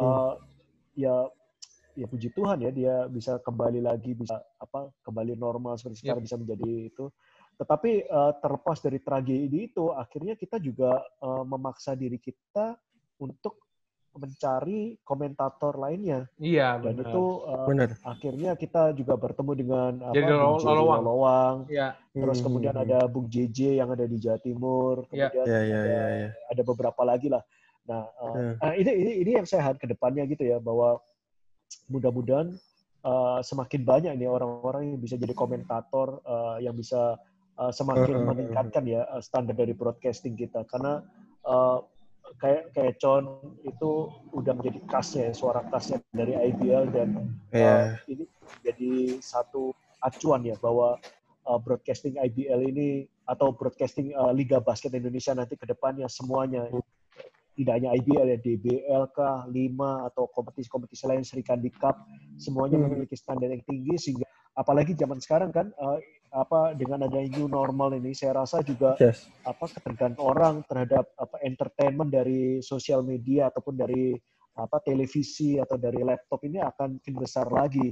Eh, 0.00 0.34
ya 1.04 1.14
ya 1.98 2.06
puji 2.08 2.32
Tuhan 2.32 2.64
ya 2.64 2.70
dia 2.72 3.04
bisa 3.12 3.36
kembali 3.42 3.84
lagi 3.84 4.16
bisa 4.16 4.40
apa 4.56 4.88
kembali 5.04 5.36
normal 5.36 5.76
seperti 5.76 6.06
sekarang 6.06 6.24
bisa 6.24 6.40
menjadi 6.40 6.88
itu 6.88 7.12
tetapi 7.60 7.90
eh, 8.08 8.32
terlepas 8.40 8.78
dari 8.80 8.98
tragedi 9.04 9.68
itu 9.68 9.92
akhirnya 9.92 10.38
kita 10.40 10.56
juga 10.56 10.96
eh, 11.02 11.44
memaksa 11.44 11.92
diri 11.92 12.16
kita 12.16 12.78
untuk 13.20 13.60
mencari 14.10 14.98
komentator 15.06 15.78
lainnya 15.78 16.26
Iya, 16.34 16.82
dan 16.82 16.98
itu 16.98 17.22
eh, 17.46 17.66
Benar. 17.70 17.90
akhirnya 18.02 18.50
kita 18.58 18.90
juga 18.90 19.14
bertemu 19.14 19.52
dengan 19.54 19.92
apa 20.10 20.14
Jadi 20.18 20.26
Bung 20.26 20.34
Lolo- 20.34 20.58
JJ 20.58 20.66
Lolowang. 20.66 21.00
Lolowang. 21.04 21.56
Iya. 21.70 21.88
terus 22.10 22.38
Hmm, 22.42 22.46
kemudian 22.50 22.74
ada 22.74 22.98
Bung 23.06 23.30
JJ 23.30 23.78
yang 23.78 23.94
ada 23.94 24.02
di 24.02 24.18
Jawa 24.18 24.42
Timur 24.42 25.06
Iya. 25.14 25.30
kemudian 25.30 25.46
Ya, 25.46 25.60
ya, 25.62 25.78
ada, 25.78 25.86
ya, 25.86 26.04
ya. 26.10 26.28
ada 26.50 26.62
beberapa 26.64 27.02
lagi 27.06 27.28
lah 27.30 27.44
nah 27.86 28.02
Hmm. 28.34 28.54
eh, 28.58 28.74
ini 28.82 28.90
ini 28.98 29.12
ini 29.22 29.30
yang 29.38 29.46
saya 29.46 29.62
harap 29.62 29.78
ke 29.78 29.86
depannya 29.86 30.26
gitu 30.26 30.42
ya 30.42 30.58
bahwa 30.58 30.98
mudah-mudahan 31.86 32.50
eh, 33.00 33.38
semakin 33.40 33.80
banyak 33.82 34.12
nih 34.18 34.28
orang-orang 34.28 34.90
yang 34.90 35.00
bisa 35.00 35.14
jadi 35.14 35.32
komentator 35.32 36.18
eh, 36.20 36.66
yang 36.66 36.74
bisa 36.74 37.14
eh, 37.56 37.72
semakin 37.72 38.16
Hmm, 38.16 38.26
meningkatkan 38.26 38.84
ya 38.84 39.06
standar 39.20 39.54
dari 39.54 39.70
broadcasting 39.70 40.34
kita 40.34 40.66
karena 40.66 40.98
eh, 41.46 41.78
kayak 42.38 42.70
kayak 42.76 42.94
Con 43.02 43.54
itu 43.66 43.90
udah 44.30 44.52
menjadi 44.54 44.78
khasnya 44.86 45.30
ya, 45.30 45.34
suara 45.34 45.64
khasnya 45.68 45.98
dari 46.14 46.36
IBL 46.36 46.84
dan 46.94 47.08
Iya. 47.50 47.98
uh, 47.98 48.10
ini 48.10 48.24
jadi 48.62 49.18
satu 49.18 49.74
acuan 50.00 50.46
ya 50.46 50.54
bahwa 50.60 50.96
uh, 51.48 51.58
broadcasting 51.58 52.16
IBL 52.20 52.60
ini 52.70 52.88
atau 53.26 53.50
broadcasting 53.50 54.14
uh, 54.14 54.30
Liga 54.30 54.58
Basket 54.60 54.94
Indonesia 54.94 55.34
nanti 55.34 55.54
ke 55.58 55.66
depannya 55.66 56.06
semuanya 56.06 56.66
tidak 57.58 57.76
hanya 57.76 57.92
IBL 57.92 58.26
ya 58.30 58.38
DBL 58.40 59.04
kah, 59.12 59.44
5 59.44 60.08
atau 60.08 60.24
kompetisi-kompetisi 60.32 61.04
lain 61.04 61.26
Sri 61.26 61.44
Kandi 61.44 61.68
Cup 61.74 61.98
semuanya 62.40 62.80
Hmm. 62.80 62.88
memiliki 62.88 63.18
standar 63.18 63.52
yang 63.52 63.60
tinggi 63.68 64.00
sehingga 64.00 64.24
apalagi 64.56 64.96
zaman 64.96 65.20
sekarang 65.20 65.52
kan 65.52 65.68
uh, 65.76 66.00
apa 66.30 66.78
dengan 66.78 67.10
adanya 67.10 67.26
new 67.42 67.50
normal 67.50 67.98
ini 67.98 68.14
saya 68.14 68.38
rasa 68.42 68.62
juga 68.62 68.94
Yes. 69.02 69.26
apa 69.42 69.66
ketergantungan 69.66 70.30
orang 70.30 70.54
terhadap 70.62 71.10
apa 71.18 71.42
entertainment 71.42 72.10
dari 72.10 72.62
sosial 72.62 73.02
media 73.02 73.50
ataupun 73.50 73.74
dari 73.74 74.14
apa 74.54 74.78
televisi 74.82 75.58
atau 75.58 75.74
dari 75.74 76.06
laptop 76.06 76.38
ini 76.46 76.62
akan 76.62 77.02
makin 77.02 77.14
besar 77.18 77.46
lagi. 77.50 77.90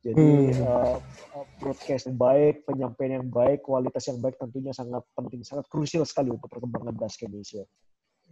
Jadi 0.00 0.16
Hmm. 0.16 0.64
uh, 0.64 0.96
broadcast 1.60 2.08
yang 2.08 2.16
baik, 2.16 2.64
penyampaian 2.64 3.20
yang 3.20 3.28
baik, 3.28 3.60
kualitas 3.60 4.08
yang 4.08 4.16
baik 4.16 4.40
tentunya 4.40 4.72
sangat 4.72 5.04
penting, 5.12 5.44
sangat 5.44 5.68
krusial 5.68 6.08
sekali 6.08 6.32
untuk 6.32 6.48
perkembangan 6.48 6.96
basket 6.96 7.28
Indonesia. 7.28 7.64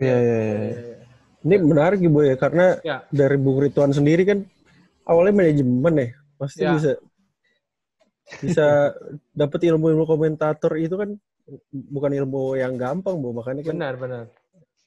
Iya, 0.00 0.16
iya, 0.16 0.38
iya. 0.40 0.96
Ini 1.44 1.54
menarik 1.60 2.00
ya, 2.00 2.08
Bu 2.08 2.20
ya, 2.24 2.36
karena 2.40 2.66
Ya. 2.80 3.04
dari 3.12 3.36
Bung 3.36 3.60
Rituan 3.60 3.92
sendiri 3.92 4.24
kan 4.24 4.48
awalnya 5.04 5.44
manajemen 5.44 5.94
ya. 5.98 6.08
Pasti 6.40 6.62
Ya. 6.64 6.72
bisa 6.72 6.90
bisa 8.38 8.92
dapat 9.32 9.60
ilmu-ilmu 9.64 10.04
komentator 10.04 10.76
itu 10.76 10.94
kan 10.94 11.16
bukan 11.72 12.12
ilmu 12.12 12.60
yang 12.60 12.76
gampang, 12.76 13.16
Bu. 13.16 13.32
Makanya 13.32 13.64
kan 13.64 13.74
Benar, 13.76 13.94
benar. 13.96 14.24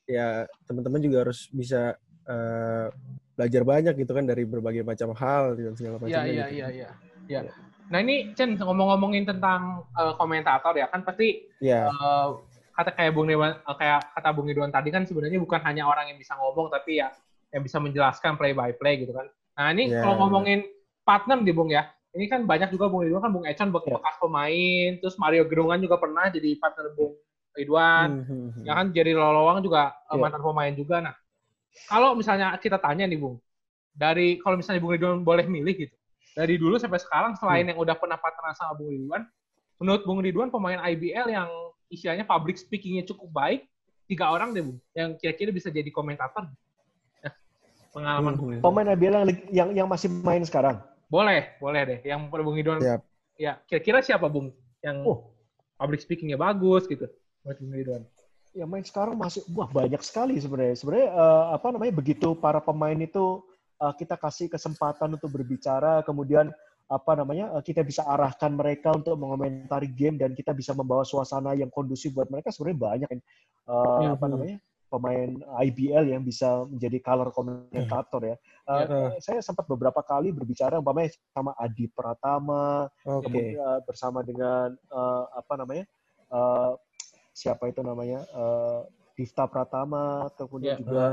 ya 0.05 0.45
teman-teman 0.67 1.01
juga 1.01 1.17
harus 1.25 1.49
bisa 1.49 1.95
eh, 2.25 2.87
belajar 3.33 3.63
banyak 3.65 3.93
gitu 3.97 4.11
kan 4.13 4.25
dari 4.27 4.45
berbagai 4.45 4.85
macam 4.85 5.15
hal 5.17 5.57
dan 5.57 5.73
segala 5.73 5.97
Iya, 5.97 6.03
macamnya 6.03 6.21
iya, 6.21 6.45
gitu. 6.45 6.53
iya, 6.53 6.67
iya. 6.69 6.89
Iya. 7.25 7.41
Nah 7.91 7.99
ini 7.99 8.31
Chen 8.37 8.55
ngomong-ngomongin 8.55 9.25
tentang 9.25 9.87
eh, 9.97 10.13
komentator 10.15 10.77
ya 10.77 10.85
kan 10.85 11.01
pasti 11.01 11.49
Iya. 11.57 11.89
eh, 11.89 12.27
kata 12.71 12.91
kayak 12.93 13.11
Bung 13.11 13.27
Dewan 13.27 13.57
kayak 13.65 14.13
kata 14.15 14.29
Bung 14.31 14.47
Ridwan 14.47 14.71
tadi 14.71 14.89
kan 14.93 15.03
sebenarnya 15.03 15.41
bukan 15.41 15.59
hanya 15.65 15.83
orang 15.85 16.07
yang 16.13 16.17
bisa 16.21 16.37
ngomong 16.37 16.69
tapi 16.69 17.01
ya 17.01 17.09
yang 17.51 17.61
bisa 17.65 17.81
menjelaskan 17.81 18.37
play 18.37 18.53
by 18.53 18.71
play 18.77 19.01
gitu 19.01 19.11
kan. 19.11 19.27
Nah 19.57 19.75
ini 19.75 19.91
Ya, 19.91 20.05
kalau 20.05 20.23
ngomongin 20.23 20.63
partner 21.03 21.41
di 21.43 21.51
Bung 21.51 21.67
ya, 21.67 21.83
ini 22.11 22.27
kan 22.27 22.43
banyak 22.43 22.69
juga 22.69 22.91
Bung 22.91 23.07
Ridwan 23.07 23.23
kan 23.23 23.31
Bung 23.31 23.47
Econ 23.47 23.71
bek- 23.71 23.87
Ya. 23.87 23.95
bekas 23.95 24.15
pemain, 24.19 24.89
terus 24.99 25.15
Mario 25.15 25.47
Gerungan 25.47 25.79
juga 25.79 25.95
pernah 25.95 26.27
jadi 26.27 26.59
partner 26.59 26.91
Bung 26.91 27.15
Ridwan. 27.51 28.09
Hmm, 28.11 28.23
hmm, 28.27 28.47
hmm. 28.51 28.63
Ya 28.67 28.73
kan 28.75 28.85
Jerry 28.91 29.13
Lolowang 29.15 29.63
juga 29.63 29.95
eh, 30.07 30.15
Iya. 30.15 30.19
mantan 30.19 30.43
pemain 30.43 30.73
juga. 30.75 30.95
Nah, 30.99 31.15
kalau 31.87 32.11
misalnya 32.13 32.51
kita 32.59 32.75
tanya 32.77 33.07
nih 33.07 33.15
Bung, 33.15 33.39
dari 33.91 34.39
kalau 34.39 34.59
misalnya 34.59 34.83
Bung 34.83 34.91
Ridwan 34.91 35.23
boleh 35.23 35.47
milih 35.47 35.87
gitu, 35.87 35.95
dari 36.31 36.55
dulu 36.55 36.75
sampai 36.75 36.99
sekarang 36.99 37.35
selain 37.35 37.63
Hmm. 37.63 37.71
yang 37.75 37.79
udah 37.79 37.95
pernah 37.95 38.19
partneran 38.19 38.55
sama 38.55 38.75
Bung 38.75 38.91
Ridwan, 38.91 39.23
menurut 39.79 40.01
Bung 40.03 40.19
Ridwan 40.19 40.51
pemain 40.51 40.83
IBL 40.83 41.27
yang 41.27 41.47
istilahnya 41.87 42.23
public 42.23 42.55
speaking-nya 42.55 43.03
cukup 43.03 43.31
baik, 43.31 43.67
tiga 44.03 44.27
orang 44.27 44.51
deh 44.51 44.63
Bung, 44.63 44.79
yang 44.91 45.15
kira-kira 45.15 45.51
bisa 45.51 45.71
jadi 45.71 45.87
komentator. 45.87 46.43
Nah, 46.43 47.33
pengalaman 47.89 48.35
Hmm, 48.35 48.39
Bung. 48.39 48.49
hmm. 48.51 48.63
Pemain 48.63 48.87
IBL 48.89 49.13
yang, 49.15 49.27
yang 49.49 49.69
yang 49.83 49.87
masih 49.87 50.11
main 50.11 50.43
sekarang. 50.43 50.79
Boleh, 51.11 51.59
boleh 51.59 51.81
deh. 51.83 51.99
Yang 52.07 52.19
Bung 52.31 52.55
Ridwan, 52.55 52.79
Siap. 52.79 53.01
ya 53.35 53.59
kira-kira 53.67 53.99
siapa 53.99 54.31
Bung 54.31 54.55
yang 54.79 55.03
Oh, 55.03 55.35
public 55.75 55.99
speaking-nya 55.99 56.39
bagus 56.39 56.87
gitu, 56.87 57.11
Bung 57.43 57.75
Ridwan? 57.75 58.07
yang 58.51 58.67
main 58.67 58.83
sekarang 58.83 59.15
masih 59.15 59.47
wah 59.55 59.67
banyak 59.67 59.99
sekali 60.03 60.35
sebenarnya. 60.35 60.75
Sebenarnya 60.75 61.07
eh, 61.11 61.45
apa 61.55 61.67
namanya 61.71 61.93
begitu 61.95 62.35
para 62.35 62.59
pemain 62.59 62.95
itu 62.95 63.43
eh, 63.79 63.93
kita 63.95 64.15
kasih 64.15 64.47
kesempatan 64.51 65.15
untuk 65.15 65.31
berbicara, 65.31 66.03
kemudian 66.03 66.51
apa 66.91 67.11
namanya 67.15 67.55
eh, 67.55 67.63
kita 67.63 67.79
bisa 67.83 68.03
arahkan 68.03 68.51
mereka 68.51 68.91
untuk 68.91 69.15
mengomentari 69.15 69.87
game 69.87 70.19
dan 70.19 70.35
kita 70.35 70.51
bisa 70.51 70.75
membawa 70.75 71.07
suasana 71.07 71.55
yang 71.55 71.71
kondusif 71.71 72.11
buat 72.11 72.27
mereka 72.27 72.51
sebenarnya 72.51 72.79
banyak. 72.79 73.09
Eh, 73.11 73.19
Mhm. 73.71 74.15
Apa 74.19 74.25
namanya? 74.27 74.57
Pemain 74.91 75.39
IBL 75.63 76.11
yang 76.11 76.27
bisa 76.27 76.67
menjadi 76.67 76.99
color 76.99 77.31
komentator 77.31 78.21
ya. 78.27 78.35
Uh, 78.67 78.83
Ya. 78.91 79.17
Saya 79.23 79.39
sempat 79.39 79.65
beberapa 79.65 80.03
kali 80.03 80.35
berbicara 80.35 80.77
umpamanya 80.77 81.15
sama 81.31 81.55
Adi 81.55 81.87
Pratama, 81.87 82.91
Oke. 83.07 83.27
kemudian 83.27 83.57
uh, 83.57 83.79
bersama 83.87 84.19
dengan 84.21 84.75
uh, 84.91 85.25
apa 85.31 85.53
namanya 85.55 85.85
uh, 86.29 86.75
siapa 87.31 87.71
itu 87.71 87.79
namanya 87.81 88.23
uh, 88.35 88.83
Difta 89.21 89.45
Pratama, 89.45 90.25
kemudian 90.33 90.73
Ya. 90.73 90.81
juga 90.81 91.03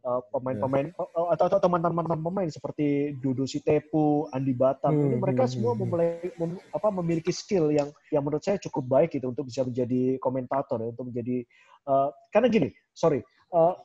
uh, 0.00 0.20
pemain-pemain 0.32 0.96
uh, 0.96 1.28
atau, 1.36 1.44
atau 1.52 1.60
teman-teman 1.60 2.08
pemain 2.08 2.48
seperti 2.48 3.12
Dudu 3.20 3.44
Sitepu, 3.44 4.32
Andi 4.32 4.56
Batam. 4.56 4.96
Ini 4.96 5.12
Hmm, 5.12 5.20
mereka 5.20 5.44
hmm, 5.44 5.52
semua 5.52 5.72
hmm. 5.76 5.80
memulai 5.84 6.08
mem- 6.40 6.64
apa 6.72 6.88
memiliki 6.88 7.28
skill 7.36 7.68
yang 7.68 7.92
yang 8.08 8.24
menurut 8.24 8.40
saya 8.40 8.56
cukup 8.56 8.88
baik 8.88 9.12
gitu 9.20 9.28
untuk 9.28 9.44
bisa 9.44 9.60
menjadi 9.60 10.16
komentator 10.16 10.80
ya, 10.80 10.88
untuk 10.88 11.12
menjadi 11.12 11.44
uh, 11.84 12.08
karena 12.32 12.48
gini, 12.48 12.68
sorry. 12.96 13.20
uh, 13.52 13.76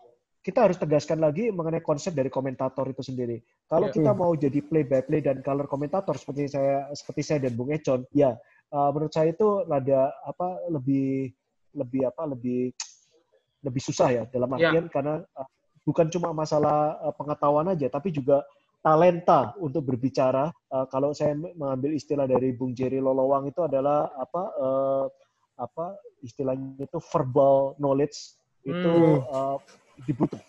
kita 0.45 0.61
harus 0.61 0.77
tegaskan 0.77 1.17
lagi 1.25 1.49
mengenai 1.49 1.81
konsep 1.81 2.13
dari 2.13 2.29
komentator 2.29 2.85
itu 2.85 3.01
sendiri. 3.01 3.41
Kalau 3.65 3.89
Ya. 3.89 3.97
kita 3.97 4.13
mau 4.13 4.29
jadi 4.37 4.61
play 4.61 4.85
by 4.85 5.01
play 5.01 5.17
dan 5.17 5.41
color 5.41 5.65
komentator 5.65 6.13
seperti 6.21 6.53
saya 6.53 6.85
seperti 6.93 7.21
saya 7.25 7.39
dan 7.49 7.57
Bung 7.57 7.73
Econ, 7.73 8.05
ya 8.13 8.37
uh, 8.69 8.89
menurut 8.93 9.09
saya 9.09 9.33
itu 9.33 9.65
rada 9.65 10.13
apa 10.21 10.69
lebih 10.69 11.33
lebih 11.73 12.05
apa 12.05 12.29
lebih 12.29 12.77
lebih 13.65 13.81
susah 13.81 14.07
ya 14.13 14.23
dalam 14.29 14.53
Ya. 14.53 14.69
artian 14.69 14.85
karena 14.93 15.25
uh, 15.33 15.47
bukan 15.81 16.07
cuma 16.13 16.29
masalah 16.31 17.01
uh, 17.01 17.13
pengetahuan 17.17 17.73
aja 17.73 17.89
tapi 17.89 18.13
juga 18.13 18.45
talenta 18.85 19.57
untuk 19.57 19.81
berbicara. 19.81 20.53
Uh, 20.69 20.85
kalau 20.93 21.09
saya 21.17 21.33
mengambil 21.33 21.97
istilah 21.97 22.29
dari 22.29 22.53
Bung 22.53 22.77
Jerry 22.77 23.01
Lolowang 23.01 23.49
itu 23.49 23.65
adalah 23.65 24.13
apa 24.13 24.43
uh, 24.61 25.05
apa 25.57 25.97
istilahnya 26.21 26.85
itu 26.85 26.99
verbal 27.09 27.73
knowledge 27.81 28.37
itu 28.61 28.93
Hmm. 28.93 29.25
uh, 29.29 29.57
dibutuh 30.05 30.41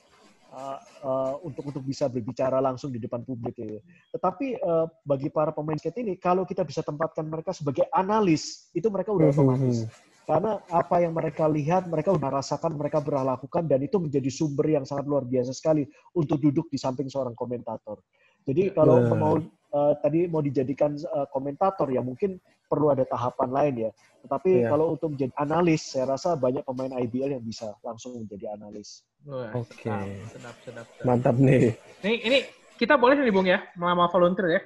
uh, 0.52 0.78
uh, 1.04 1.34
untuk 1.44 1.64
untuk 1.68 1.82
bisa 1.84 2.08
berbicara 2.08 2.58
langsung 2.58 2.90
di 2.90 2.98
depan 2.98 3.22
publik 3.22 3.56
gitu. 3.56 3.78
Tetapi 4.12 4.60
uh, 4.60 4.86
bagi 5.04 5.28
para 5.28 5.52
pemain 5.52 5.76
skate 5.78 6.00
ini 6.02 6.16
kalau 6.16 6.42
kita 6.44 6.64
bisa 6.64 6.80
tempatkan 6.80 7.24
mereka 7.28 7.52
sebagai 7.52 7.86
analis 7.92 8.68
itu 8.72 8.88
mereka 8.88 9.12
udah 9.12 9.30
Hmm, 9.30 9.36
otomatis. 9.36 9.86
Karena 10.26 10.58
apa 10.74 10.98
yang 10.98 11.14
mereka 11.14 11.46
lihat, 11.46 11.86
mereka 11.86 12.10
udah 12.10 12.42
rasakan, 12.42 12.74
mereka 12.74 12.98
pernah 12.98 13.38
lakukan, 13.38 13.62
dan 13.70 13.78
itu 13.78 14.02
menjadi 14.02 14.26
sumber 14.26 14.66
yang 14.66 14.82
sangat 14.82 15.06
luar 15.06 15.22
biasa 15.22 15.54
sekali 15.54 15.86
untuk 16.18 16.42
duduk 16.42 16.66
di 16.66 16.74
samping 16.74 17.06
seorang 17.06 17.38
komentator. 17.38 18.02
Jadi 18.42 18.74
kalau 18.74 19.06
Wah. 19.06 19.14
mau 19.14 19.34
eh, 19.38 19.94
tadi 20.02 20.26
mau 20.26 20.42
dijadikan 20.42 20.98
eh, 20.98 21.26
komentator 21.30 21.86
ya 21.94 22.02
mungkin 22.02 22.42
perlu 22.66 22.90
ada 22.90 23.06
tahapan 23.06 23.50
lain 23.54 23.74
ya. 23.86 23.90
Tetapi 24.26 24.66
Iya. 24.66 24.68
kalau 24.74 24.98
untuk 24.98 25.14
menjadi 25.14 25.30
analis, 25.38 25.94
saya 25.94 26.10
rasa 26.10 26.34
banyak 26.34 26.66
pemain 26.66 26.90
IBL 26.98 27.38
yang 27.38 27.44
bisa 27.46 27.70
langsung 27.86 28.18
menjadi 28.18 28.58
analis. 28.58 29.06
Oke. 29.54 29.86
sedap, 29.86 30.10
sedap, 30.34 30.56
sedap, 30.66 30.86
sedap. 30.90 31.06
Mantap 31.06 31.38
nih. 31.38 31.78
Ini, 32.02 32.14
ini 32.26 32.38
kita 32.74 32.98
boleh 32.98 33.14
nih 33.14 33.30
Bung 33.30 33.46
ya, 33.46 33.62
melamar 33.78 34.10
volunteer 34.10 34.58
ya. 34.58 34.60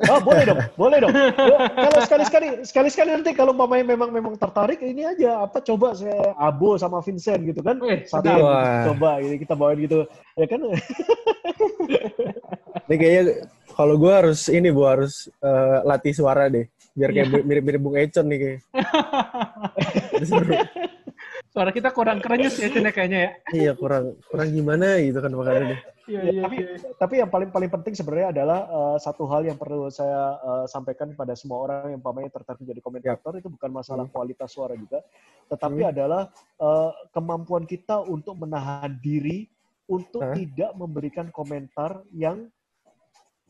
Oh 0.00 0.16
boleh 0.16 0.48
dong, 0.48 0.56
boleh 0.80 0.98
dong. 1.04 1.12
Kalau 1.76 1.98
sekali-sekali, 2.08 2.64
sekali-sekali 2.64 3.12
nanti 3.12 3.36
kalau 3.36 3.52
pemain 3.52 3.84
memang 3.84 4.08
memang 4.08 4.32
tertarik, 4.32 4.80
ini 4.80 5.04
aja 5.04 5.44
apa 5.44 5.60
coba 5.60 5.92
saya 5.92 6.32
Abo 6.40 6.80
sama 6.80 7.04
Vincent 7.04 7.44
gitu 7.44 7.60
kan. 7.60 7.76
Wah. 8.40 8.88
coba 8.88 9.20
ini 9.20 9.36
kita 9.36 9.52
bawain 9.52 9.76
gitu, 9.84 10.08
ya 10.36 10.46
kan? 10.48 10.60
Ini 12.90 12.98
kayaknya 12.98 13.46
kalau 13.70 13.94
gue 13.94 14.10
harus 14.10 14.50
ini 14.50 14.66
bu 14.74 14.82
harus 14.82 15.30
eh, 15.38 15.78
latih 15.86 16.10
suara 16.10 16.50
deh, 16.50 16.66
biar 16.90 17.14
kayak 17.14 17.30
Iya. 17.30 17.46
mirip-mirip 17.46 17.78
Bung 17.78 17.94
Econ 17.94 18.26
nih 18.26 18.38
kayak. 18.42 18.58
Suara 21.50 21.74
kita 21.74 21.90
kurang 21.90 22.22
kerenyes 22.22 22.54
ya 22.62 22.70
Cen, 22.70 22.86
ya, 22.86 22.94
kayaknya 22.94 23.18
ya. 23.18 23.30
Iya 23.50 23.72
kurang 23.74 24.14
kurang 24.30 24.48
gimana 24.54 25.02
gitu 25.02 25.18
kan 25.18 25.30
makanya. 25.34 25.78
Iya, 26.06 26.20
Ya, 26.26 26.42
tapi 26.42 26.56
tapi 26.98 27.14
yang 27.22 27.30
paling 27.30 27.50
paling 27.50 27.70
penting 27.70 27.94
sebenarnya 27.94 28.34
adalah 28.34 28.58
eh, 28.66 28.96
satu 28.98 29.26
hal 29.30 29.46
yang 29.46 29.58
perlu 29.58 29.90
saya 29.90 30.38
eh, 30.38 30.64
sampaikan 30.70 31.10
pada 31.14 31.34
semua 31.34 31.58
orang 31.66 31.94
yang 31.94 32.02
pamannya 32.02 32.30
tertarik 32.30 32.62
menjadi 32.62 32.80
komentator 32.82 33.32
itu 33.38 33.50
bukan 33.50 33.70
masalah 33.70 34.06
kualitas 34.06 34.50
suara 34.50 34.74
juga, 34.78 35.02
tetapi 35.50 35.82
Hmm. 35.82 35.90
adalah 35.90 36.22
eh, 36.58 36.90
kemampuan 37.10 37.66
kita 37.66 37.98
untuk 38.06 38.38
menahan 38.38 38.94
diri 39.02 39.50
untuk 39.90 40.22
Hah? 40.22 40.34
tidak 40.34 40.70
memberikan 40.78 41.34
komentar 41.34 42.02
yang 42.14 42.46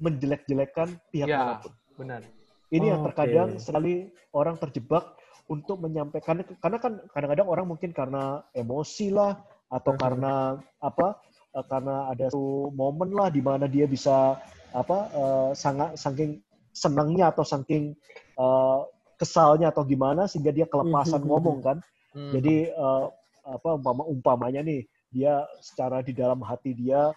menjelek-jelekan 0.00 0.96
pihak 1.12 1.28
Ya. 1.28 1.36
mana 1.36 1.54
pun. 1.60 1.72
benar. 2.00 2.24
Ini 2.72 2.86
yang 2.96 3.00
Oke. 3.04 3.06
terkadang 3.12 3.50
sekali 3.60 4.08
orang 4.32 4.56
terjebak 4.56 5.19
untuk 5.50 5.82
menyampaikan 5.82 6.46
karena 6.62 6.78
kan 6.78 7.02
kadang-kadang 7.10 7.48
orang 7.50 7.66
mungkin 7.66 7.90
karena 7.90 8.46
emosi 8.54 9.10
lah 9.10 9.34
atau 9.66 9.98
Mhm. 9.98 10.00
karena 10.00 10.32
apa 10.78 11.18
eh, 11.50 11.64
karena 11.66 12.06
ada 12.06 12.30
satu 12.30 12.70
momen 12.70 13.10
lah 13.10 13.26
di 13.34 13.42
mana 13.42 13.66
dia 13.66 13.90
bisa 13.90 14.38
apa 14.70 14.98
eh, 15.10 15.50
sangat 15.58 15.98
saking 15.98 16.38
senangnya 16.70 17.34
atau 17.34 17.42
saking 17.42 17.98
eh, 18.38 18.80
kesalnya 19.18 19.74
atau 19.74 19.82
gimana 19.82 20.30
sehingga 20.30 20.54
dia 20.54 20.70
kelepasan 20.70 21.20
Mhm. 21.20 21.28
ngomong 21.28 21.58
kan. 21.60 21.76
Hmm. 22.14 22.30
Jadi 22.30 22.70
eh, 22.70 23.04
apa 23.40 23.74
umpama 23.74 24.06
umpamanya 24.06 24.62
nih 24.62 24.86
dia 25.10 25.42
secara 25.58 25.98
di 26.06 26.14
dalam 26.14 26.38
hati 26.46 26.70
dia 26.78 27.10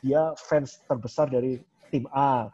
dia 0.00 0.30
fans 0.38 0.78
terbesar 0.86 1.26
dari 1.26 1.58
tim 1.90 2.06
A. 2.14 2.46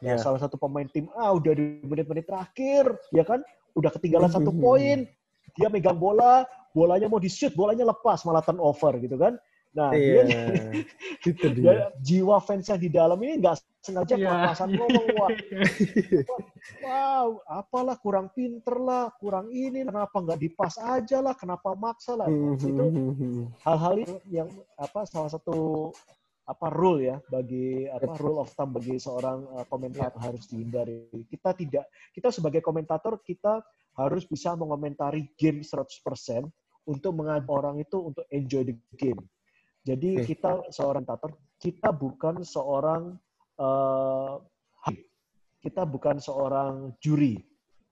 Nah, 0.00 0.16
Ya. 0.16 0.18
salah 0.18 0.40
satu 0.42 0.56
pemain 0.58 0.88
tim 0.90 1.06
A 1.14 1.30
udah 1.32 1.52
di 1.54 1.80
menit-menit 1.84 2.24
terakhir, 2.24 2.96
ya 3.12 3.20
kan? 3.22 3.44
Udah 3.76 3.90
ketinggalan 3.94 4.30
satu 4.30 4.50
poin, 4.54 5.06
dia 5.54 5.68
megang 5.70 5.98
bola, 5.98 6.46
bolanya 6.74 7.06
mau 7.10 7.18
di 7.18 7.30
shoot, 7.30 7.54
bolanya 7.54 7.86
lepas 7.86 8.22
malah 8.26 8.42
turnover 8.42 8.98
gitu 9.02 9.16
kan. 9.18 9.38
Nah, 9.70 9.94
Iya. 9.94 10.02
dia, 10.02 10.22
Itu 11.30 11.46
dia. 11.54 11.62
dia 11.62 11.80
jiwa 12.02 12.42
fans 12.42 12.66
yang 12.66 12.80
di 12.82 12.90
dalam 12.90 13.18
ini 13.22 13.38
nggak 13.38 13.62
sengaja 13.86 14.14
Iya. 14.18 14.26
kelepasan 14.26 14.70
ngomong, 14.74 15.06
wah, 15.18 15.30
wow, 16.82 17.26
apalah 17.46 17.96
kurang 18.02 18.28
pinter 18.34 18.76
lah, 18.82 19.14
kurang 19.22 19.46
ini, 19.54 19.86
kenapa 19.86 20.16
nggak 20.18 20.40
dipas 20.42 20.74
aja 20.76 21.22
lah, 21.22 21.34
kenapa 21.38 21.74
maksa 21.78 22.18
lah. 22.18 22.26
Itu 22.58 22.84
Mhm. 22.90 23.54
hal-hal 23.62 23.94
itu 24.02 24.14
yang 24.26 24.50
apa 24.74 25.06
salah 25.06 25.30
satu 25.30 25.90
apa 26.50 26.66
rule 26.74 27.06
ya 27.06 27.16
bagi 27.30 27.86
apa 27.86 28.10
rule 28.18 28.42
of 28.42 28.50
thumb 28.58 28.74
bagi 28.74 28.98
seorang 28.98 29.46
uh, 29.54 29.64
komentator 29.70 30.18
harus 30.18 30.50
dihindari. 30.50 31.06
Kita 31.30 31.54
tidak 31.54 31.86
kita 32.10 32.34
sebagai 32.34 32.58
komentator 32.58 33.22
kita 33.22 33.62
harus 33.94 34.26
bisa 34.26 34.58
mengomentari 34.58 35.30
game 35.38 35.62
100% 35.62 35.86
untuk 36.90 37.12
mengajak 37.14 37.46
orang 37.46 37.78
itu 37.78 38.10
untuk 38.10 38.26
enjoy 38.34 38.66
the 38.66 38.74
game. 38.98 39.22
Jadi 39.86 40.20
Oke. 40.20 40.26
kita 40.34 40.50
seorang 40.74 41.06
komentator 41.06 41.38
kita 41.62 41.90
bukan 41.94 42.34
seorang 42.42 43.02
uh, 43.62 44.42
kita 45.60 45.82
bukan 45.86 46.16
seorang 46.18 46.96
juri. 46.98 47.36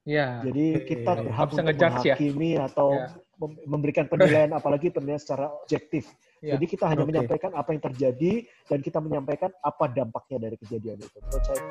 Iya. 0.08 0.40
Jadi 0.40 0.66
kita 0.88 1.12
Oke. 1.14 1.20
berhak 1.28 1.48
untuk 1.52 1.64
ya? 1.68 1.88
menghakimi 1.92 2.50
atau 2.56 2.88
Ya. 2.96 3.06
mem- 3.36 3.60
memberikan 3.68 4.08
penilaian 4.08 4.50
apalagi 4.56 4.88
penilaian 4.88 5.20
secara 5.20 5.52
objektif. 5.52 6.08
Ya. 6.38 6.54
Jadi 6.54 6.66
kita 6.70 6.86
hanya 6.86 7.02
Oke. 7.02 7.10
menyampaikan 7.10 7.50
apa 7.50 7.74
yang 7.74 7.82
terjadi 7.82 8.32
dan 8.70 8.78
kita 8.78 8.98
menyampaikan 9.02 9.50
apa 9.58 9.84
dampaknya 9.90 10.38
dari 10.38 10.56
kejadian 10.58 11.02
itu. 11.02 11.18
Menurut 11.18 11.44
saya 11.44 11.62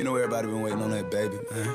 You 0.00 0.08
know 0.08 0.16
everybody 0.16 0.48
been 0.48 0.64
waiting 0.64 0.80
on 0.80 0.90
that 0.96 1.12
baby, 1.12 1.36
man. 1.52 1.68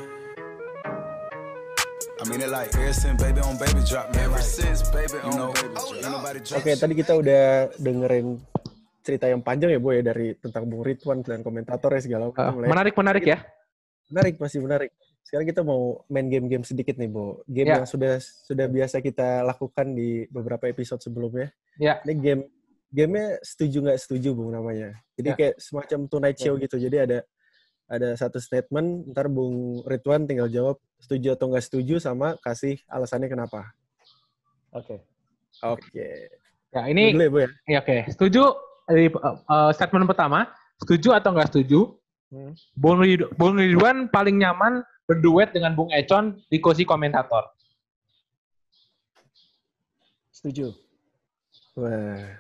I 2.18 2.24
mean 2.26 2.42
it 2.42 2.50
like 2.50 2.74
ever 2.74 2.92
since 2.92 3.22
baby 3.22 3.46
on 3.46 3.62
baby 3.62 3.80
drop, 3.86 4.10
man. 4.10 4.26
Ever 4.26 4.42
since 4.42 4.82
baby 4.90 5.22
on 5.22 5.38
know, 5.38 5.54
baby 5.54 5.78
drop. 5.78 5.94
Ain't 5.94 6.12
nobody 6.12 6.40
drop 6.42 6.58
Oke, 6.60 6.72
tadi 6.74 6.94
kita 6.98 7.14
udah 7.14 7.70
dengerin 7.78 8.42
cerita 9.06 9.30
yang 9.30 9.46
panjang 9.46 9.70
ya, 9.72 9.80
Bu 9.80 9.94
ya 9.94 10.02
dari 10.02 10.34
tentang 10.36 10.66
Bung 10.66 10.82
Ridwan 10.82 11.22
dan 11.22 11.46
komentatornya 11.46 12.02
segala 12.02 12.34
macam. 12.34 12.58
ya. 12.58 12.68
menarik 12.68 12.94
menarik 12.98 13.24
ya. 13.24 13.38
Menarik, 14.10 14.36
masih 14.42 14.60
menarik. 14.66 14.92
Sekarang 15.28 15.44
kita 15.44 15.60
mau 15.60 16.08
main 16.08 16.32
game-game 16.32 16.64
sedikit 16.64 16.96
nih, 16.96 17.12
Bu. 17.12 17.44
Game 17.52 17.68
Ya. 17.68 17.84
yang 17.84 17.88
sudah 17.90 18.16
sudah 18.24 18.64
biasa 18.72 19.04
kita 19.04 19.44
lakukan 19.44 19.92
di 19.92 20.24
beberapa 20.32 20.72
episode 20.72 21.04
sebelumnya. 21.04 21.52
Ya. 21.76 22.00
Ini 22.08 22.14
game 22.16 22.44
gamenya 22.88 23.36
setuju 23.44 23.84
nggak 23.84 24.00
setuju, 24.00 24.32
Bung 24.32 24.56
namanya. 24.56 24.96
Jadi 25.20 25.30
Ya. 25.30 25.36
kayak 25.36 25.56
semacam 25.60 26.00
tonight 26.08 26.40
show 26.40 26.56
gitu. 26.56 26.80
Jadi 26.80 26.96
ada 27.04 27.20
ada 27.92 28.16
satu 28.16 28.40
statement, 28.40 29.12
ntar 29.12 29.28
Bung 29.28 29.84
Ridwan 29.84 30.24
tinggal 30.24 30.48
jawab 30.48 30.80
setuju 30.96 31.36
atau 31.36 31.52
nggak 31.52 31.66
setuju 31.68 32.00
sama 32.00 32.40
kasih 32.40 32.80
alasannya 32.88 33.28
kenapa. 33.28 33.68
oke. 34.72 34.96
Oke. 35.60 36.08
Ya 36.72 36.82
ini 36.88 37.12
Dulu 37.12 37.24
ya, 37.24 37.30
Bu 37.32 37.40
ya. 37.44 37.50
ya 37.68 37.78
oke. 37.84 37.98
Setuju 38.16 38.44
dari 38.88 39.12
uh, 39.12 39.72
statement 39.76 40.08
pertama, 40.08 40.48
setuju 40.80 41.20
atau 41.20 41.36
nggak 41.36 41.52
setuju? 41.52 42.00
Hmm. 42.32 42.56
Bung 42.80 43.60
Ridwan 43.60 44.08
paling 44.08 44.40
nyaman 44.40 44.84
berduet 45.08 45.56
dengan 45.56 45.72
Bung 45.74 45.90
Econ 45.90 46.38
di 46.52 46.60
kursi 46.60 46.84
komentator. 46.84 47.48
Setuju. 50.36 50.76
Wah. 51.80 52.38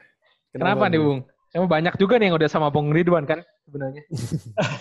Kenapa, 0.53 0.91
nih 0.91 0.99
Bung? 1.01 1.22
Emang 1.55 1.70
banyak 1.72 1.95
juga 1.95 2.20
nih 2.20 2.30
yang 2.30 2.38
udah 2.38 2.49
sama 2.51 2.68
Bung 2.68 2.91
Ridwan 2.91 3.24
kan 3.26 3.41
sebenarnya. 3.65 4.03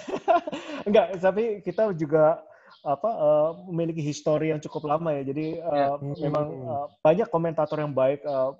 Enggak, 0.87 1.07
tapi 1.23 1.63
kita 1.63 1.95
juga 1.95 2.43
apa 2.87 3.11
uh, 3.11 3.51
memiliki 3.71 4.03
histori 4.03 4.51
yang 4.55 4.61
cukup 4.61 4.87
lama 4.91 5.15
ya. 5.15 5.23
Jadi 5.27 5.59
uh, 5.63 5.97
Ya. 5.99 6.27
memang 6.29 6.47
uh, 6.67 6.87
banyak 7.01 7.27
komentator 7.31 7.79
yang 7.81 7.95
baik, 7.95 8.23
uh, 8.27 8.55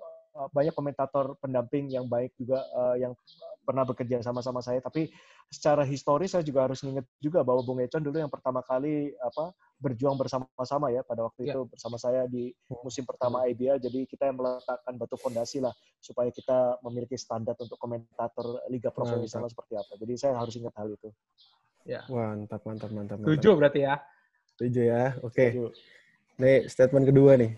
banyak 0.53 0.73
komentator 0.75 1.33
pendamping 1.41 1.89
yang 1.89 2.05
baik 2.05 2.33
juga 2.37 2.61
uh, 2.75 2.95
yang 2.99 3.17
pernah 3.65 3.83
bekerja 3.83 4.23
sama-sama 4.23 4.63
saya. 4.63 4.79
Tapi 4.79 5.11
secara 5.51 5.83
historis 5.83 6.35
saya 6.35 6.43
juga 6.43 6.67
harus 6.67 6.79
ingat 6.83 7.03
juga 7.19 7.43
bahwa 7.43 7.63
Bung 7.63 7.81
Econ 7.83 8.03
dulu 8.03 8.19
yang 8.19 8.31
pertama 8.31 8.63
kali 8.63 9.11
apa 9.19 9.51
berjuang 9.77 10.17
bersama-sama 10.17 10.89
ya 10.89 11.05
pada 11.05 11.27
waktu 11.27 11.45
Ya. 11.45 11.53
itu 11.53 11.69
bersama 11.69 12.01
saya 12.01 12.25
di 12.25 12.49
musim 12.81 13.05
pertama 13.05 13.45
IBL. 13.45 13.77
Jadi 13.77 14.09
kita 14.09 14.29
yang 14.29 14.37
meletakkan 14.39 14.93
batu 14.97 15.15
fondasi 15.19 15.61
lah 15.61 15.73
supaya 16.01 16.33
kita 16.33 16.81
memiliki 16.81 17.17
standar 17.19 17.53
untuk 17.59 17.77
komentator 17.77 18.61
liga 18.71 18.89
profesional 18.89 19.49
seperti 19.49 19.77
apa. 19.77 19.93
Jadi 19.99 20.13
saya 20.17 20.33
harus 20.37 20.53
ingat 20.57 20.73
hal 20.77 20.89
itu. 20.93 21.09
Wah, 22.11 22.35
mantap, 22.35 22.61
mantap, 22.67 22.91
mantap. 22.91 23.17
mantap. 23.19 23.27
Setuju 23.31 23.49
berarti 23.55 23.79
ya. 23.87 23.95
Setuju 24.55 24.81
ya. 24.83 25.03
Oke. 25.23 25.45
Setuju. 25.53 25.65
Nih, 26.37 26.59
statement 26.69 27.05
kedua 27.07 27.31
nih. 27.39 27.51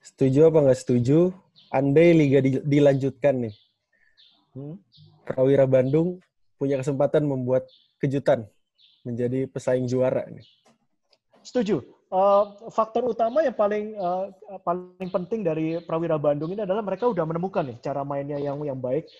Setuju 0.00 0.40
apa 0.48 0.58
nggak 0.62 0.80
setuju? 0.80 1.34
Andai 1.70 2.14
liga 2.14 2.38
di- 2.40 2.62
dilanjutkan 2.62 3.46
nih, 3.46 3.54
Hmm? 4.56 4.80
Prawira 5.26 5.68
Bandung 5.68 6.16
punya 6.56 6.80
kesempatan 6.80 7.28
membuat 7.28 7.68
kejutan 8.00 8.48
menjadi 9.04 9.44
pesaing 9.44 9.84
juara 9.84 10.24
nih. 10.32 10.46
Setuju. 11.44 11.84
Eh, 12.06 12.44
faktor 12.70 13.10
utama 13.10 13.42
yang 13.42 13.52
paling 13.52 13.98
Ya. 13.98 14.30
paling 14.62 15.10
penting 15.10 15.42
dari 15.42 15.82
Prawira 15.82 16.14
Bandung 16.16 16.54
ini 16.54 16.62
adalah 16.62 16.78
mereka 16.80 17.10
udah 17.10 17.26
menemukan 17.26 17.66
nih 17.66 17.76
cara 17.82 18.06
mainnya 18.06 18.38
yang 18.38 18.62
yang 18.62 18.78
baik 18.78 19.10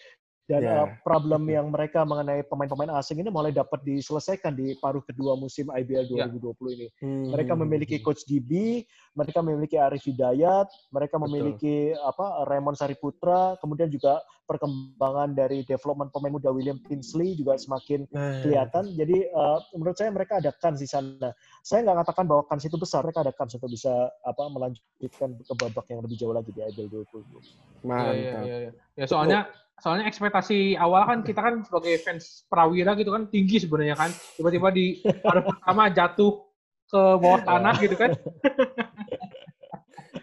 Dan 0.47 0.63
Ya. 0.63 0.87
uh, 0.87 0.89
problem 1.03 1.43
yang 1.59 1.67
mereka 1.75 2.07
mengenai 2.07 2.47
pemain-pemain 2.47 2.95
asing 3.03 3.19
ini 3.19 3.35
mulai 3.35 3.51
dapat 3.51 3.83
diselesaikan 3.83 4.55
di 4.55 4.79
paruh 4.79 5.03
kedua 5.03 5.35
musim 5.35 5.67
IBL 5.75 6.07
Ya. 6.07 6.31
2020 6.31 6.79
ini. 6.79 6.87
Hmm. 7.03 7.35
Mereka 7.35 7.53
memiliki 7.59 7.97
coach 7.99 8.23
Gibi, 8.23 8.87
mereka 9.19 9.43
memiliki 9.43 9.75
Arif 9.75 10.07
Hidayat, 10.07 10.71
mereka 10.95 11.19
Betul. 11.19 11.27
memiliki 11.27 11.75
apa 11.99 12.47
Raymond 12.47 12.79
Sariputra, 12.79 13.59
kemudian 13.59 13.91
juga 13.91 14.23
perkembangan 14.47 15.35
dari 15.35 15.67
development 15.67 16.15
pemain 16.15 16.31
muda 16.31 16.55
William 16.55 16.79
Tinsley 16.87 17.35
juga 17.35 17.59
semakin 17.59 18.07
Nah, 18.15 18.47
kelihatan. 18.47 18.95
Jadi 18.95 19.27
uh, 19.35 19.59
menurut 19.75 19.99
saya 19.99 20.15
mereka 20.15 20.39
ada 20.39 20.55
kans 20.55 20.79
di 20.79 20.87
sana. 20.87 21.35
Saya 21.67 21.83
nggak 21.83 22.07
katakan 22.07 22.25
bahwa 22.31 22.47
kans 22.47 22.63
itu 22.63 22.79
besar, 22.79 23.03
mereka 23.03 23.27
ada 23.27 23.35
kans 23.35 23.59
untuk 23.59 23.67
bisa 23.75 23.91
apa 24.23 24.47
melanjutkan 24.47 25.35
ke 25.43 25.53
babak 25.59 25.87
yang 25.91 26.01
lebih 26.07 26.15
jauh 26.23 26.31
lagi 26.31 26.55
di 26.55 26.63
IBL 26.63 26.87
2020. 27.11 27.83
Mantap. 27.83 28.15
Iya, 28.15 28.33
iya, 28.47 28.57
iya. 28.71 28.73
Ya 28.95 29.07
soalnya 29.11 29.51
soalnya 29.77 30.09
ekspektasi 30.09 30.75
awal 30.81 31.05
kan 31.05 31.19
kita 31.21 31.41
kan 31.41 31.55
sebagai 31.61 32.01
fans 32.01 32.49
Prawira 32.49 32.97
gitu 32.97 33.13
kan 33.13 33.29
tinggi 33.29 33.61
sebenarnya 33.61 33.97
kan. 33.97 34.11
Tiba-tiba 34.35 34.69
di 34.73 34.87
paruh 35.21 35.45
pertama 35.45 35.93
jatuh 35.93 36.49
ke 36.87 37.03
bawah 37.21 37.41
tanah 37.45 37.75
gitu 37.81 37.97
kan. 37.97 38.11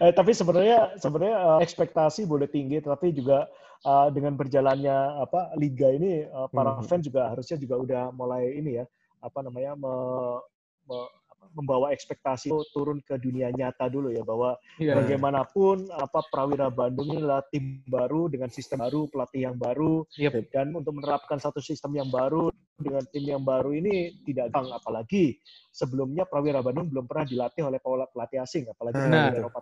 Eh, 0.02 0.10
tapi 0.12 0.34
sebenarnya 0.36 0.98
sebenarnya 1.00 1.38
eh, 1.38 1.60
ekspektasi 1.64 2.26
boleh 2.26 2.50
tinggi, 2.50 2.82
tapi 2.82 3.14
juga 3.14 3.48
eh, 3.86 4.08
dengan 4.12 4.36
berjalannya 4.36 5.22
apa 5.22 5.54
liga 5.56 5.88
ini 5.94 6.26
eh, 6.28 6.48
para 6.52 6.82
Mhm. 6.82 6.90
fans 6.90 7.04
juga 7.06 7.30
harusnya 7.32 7.56
juga 7.62 7.76
udah 7.80 8.04
mulai 8.12 8.58
ini 8.58 8.82
ya 8.84 8.86
apa 9.24 9.40
namanya 9.40 9.78
me- 9.80 10.44
me- 10.90 11.12
membawa 11.54 11.94
ekspektasi 11.94 12.50
itu 12.50 12.62
turun 12.74 13.00
ke 13.02 13.18
dunia 13.18 13.50
nyata 13.50 13.88
dulu 13.88 14.10
ya 14.10 14.22
bahwa 14.22 14.58
Iya. 14.78 14.98
bagaimanapun 14.98 15.90
apa 15.94 16.26
Prawira 16.28 16.68
Bandung 16.68 17.14
ini 17.14 17.22
adalah 17.22 17.46
tim 17.48 17.82
baru 17.86 18.26
dengan 18.28 18.50
sistem 18.50 18.82
baru, 18.82 19.06
pelatih 19.08 19.48
yang 19.50 19.56
baru 19.56 20.04
Yep. 20.18 20.50
dan 20.50 20.74
untuk 20.74 20.94
menerapkan 20.98 21.38
satu 21.38 21.62
sistem 21.62 21.94
yang 21.98 22.10
baru 22.10 22.50
dengan 22.76 23.06
tim 23.08 23.24
yang 23.24 23.46
baru 23.46 23.70
ini 23.72 24.18
tidak 24.26 24.50
gampang 24.50 24.74
apalagi 24.74 25.38
sebelumnya 25.70 26.26
Prawira 26.26 26.60
Bandung 26.60 26.90
belum 26.90 27.06
pernah 27.06 27.26
dilatih 27.26 27.64
oleh 27.66 27.80
pelatih 27.82 28.42
asing 28.42 28.66
apalagi 28.68 28.98
Nah, 29.06 29.30
itu. 29.30 29.40
Eropa. 29.40 29.60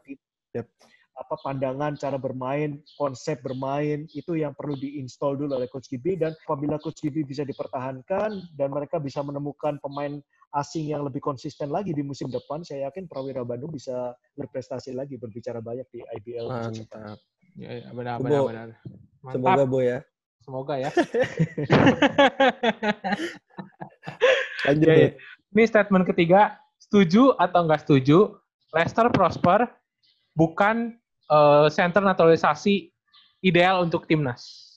Yep. 0.51 0.67
apa 1.11 1.35
pandangan 1.43 1.99
cara 1.99 2.15
bermain, 2.17 2.81
konsep 2.97 3.43
bermain 3.43 4.07
itu 4.15 4.33
yang 4.33 4.55
perlu 4.57 4.73
diinstal 4.73 5.35
dulu 5.37 5.53
oleh 5.53 5.67
Coach 5.69 5.91
Gibi 5.91 6.17
dan 6.17 6.33
apabila 6.47 6.79
Coach 6.81 7.03
Gibi 7.03 7.21
bisa 7.21 7.43
dipertahankan 7.43 8.49
dan 8.55 8.67
mereka 8.71 8.97
bisa 8.97 9.19
menemukan 9.21 9.77
pemain 9.83 10.17
asing 10.51 10.91
yang 10.91 11.07
lebih 11.07 11.23
konsisten 11.23 11.71
lagi 11.71 11.95
di 11.95 12.03
musim 12.03 12.27
depan, 12.27 12.59
saya 12.63 12.91
yakin 12.91 13.07
Prawira 13.07 13.43
Bandung 13.47 13.71
bisa 13.71 14.11
berprestasi 14.35 14.91
lagi 14.91 15.15
berbicara 15.15 15.63
banyak 15.63 15.87
di 15.91 16.03
IBL. 16.03 16.47
Mantap. 16.51 17.19
Benar, 17.95 18.19
Bo. 18.19 18.27
benar, 18.27 18.41
benar. 18.47 18.69
Mantap. 19.23 19.39
Semoga 19.39 19.63
Bo 19.67 19.79
ya. 19.79 20.03
Semoga 20.41 20.73
ya. 20.81 20.89
Lanjut. 24.67 24.89
Ya, 24.89 24.95
ya. 24.95 25.09
Ini 25.51 25.67
statement 25.67 26.07
ketiga, 26.07 26.55
setuju 26.79 27.35
atau 27.37 27.67
enggak 27.67 27.83
setuju, 27.85 28.39
Leicester 28.71 29.11
Prosper 29.11 29.67
bukan 30.35 30.95
eh, 31.27 31.67
center 31.69 32.03
naturalisasi 32.03 32.91
ideal 33.43 33.83
untuk 33.83 34.07
timnas. 34.07 34.71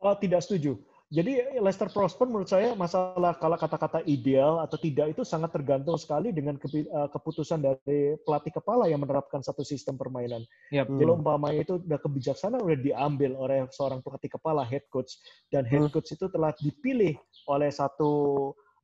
Oh, 0.00 0.16
tidak 0.16 0.42
setuju. 0.44 0.80
Jadi 1.12 1.60
Leicester 1.60 1.92
Prosper 1.92 2.24
menurut 2.24 2.48
saya 2.48 2.72
masalah 2.72 3.36
kalau 3.36 3.60
kata-kata 3.60 4.00
ideal 4.08 4.64
atau 4.64 4.80
tidak 4.80 5.12
itu 5.12 5.28
sangat 5.28 5.52
tergantung 5.52 6.00
sekali 6.00 6.32
dengan 6.32 6.56
eh, 6.56 7.08
keputusan 7.12 7.60
dari 7.60 8.16
pelatih 8.24 8.56
kepala 8.56 8.88
yang 8.88 9.04
menerapkan 9.04 9.44
satu 9.44 9.60
sistem 9.60 10.00
permainan. 10.00 10.40
Yap. 10.72 10.88
Hmm. 10.88 10.96
Jadi 10.96 11.10
umpamanya 11.12 11.60
itu 11.68 11.76
udah 11.76 12.00
kebijaksanaan 12.00 12.64
udah 12.64 12.80
diambil 12.80 13.36
oleh 13.36 13.68
seorang 13.68 14.00
pelatih 14.00 14.32
kepala 14.32 14.64
head 14.64 14.88
coach 14.88 15.20
dan 15.52 15.68
head 15.68 15.84
Hmm. 15.84 15.92
coach 15.92 16.16
itu 16.16 16.32
telah 16.32 16.56
dipilih 16.56 17.20
oleh 17.44 17.68
satu 17.68 18.10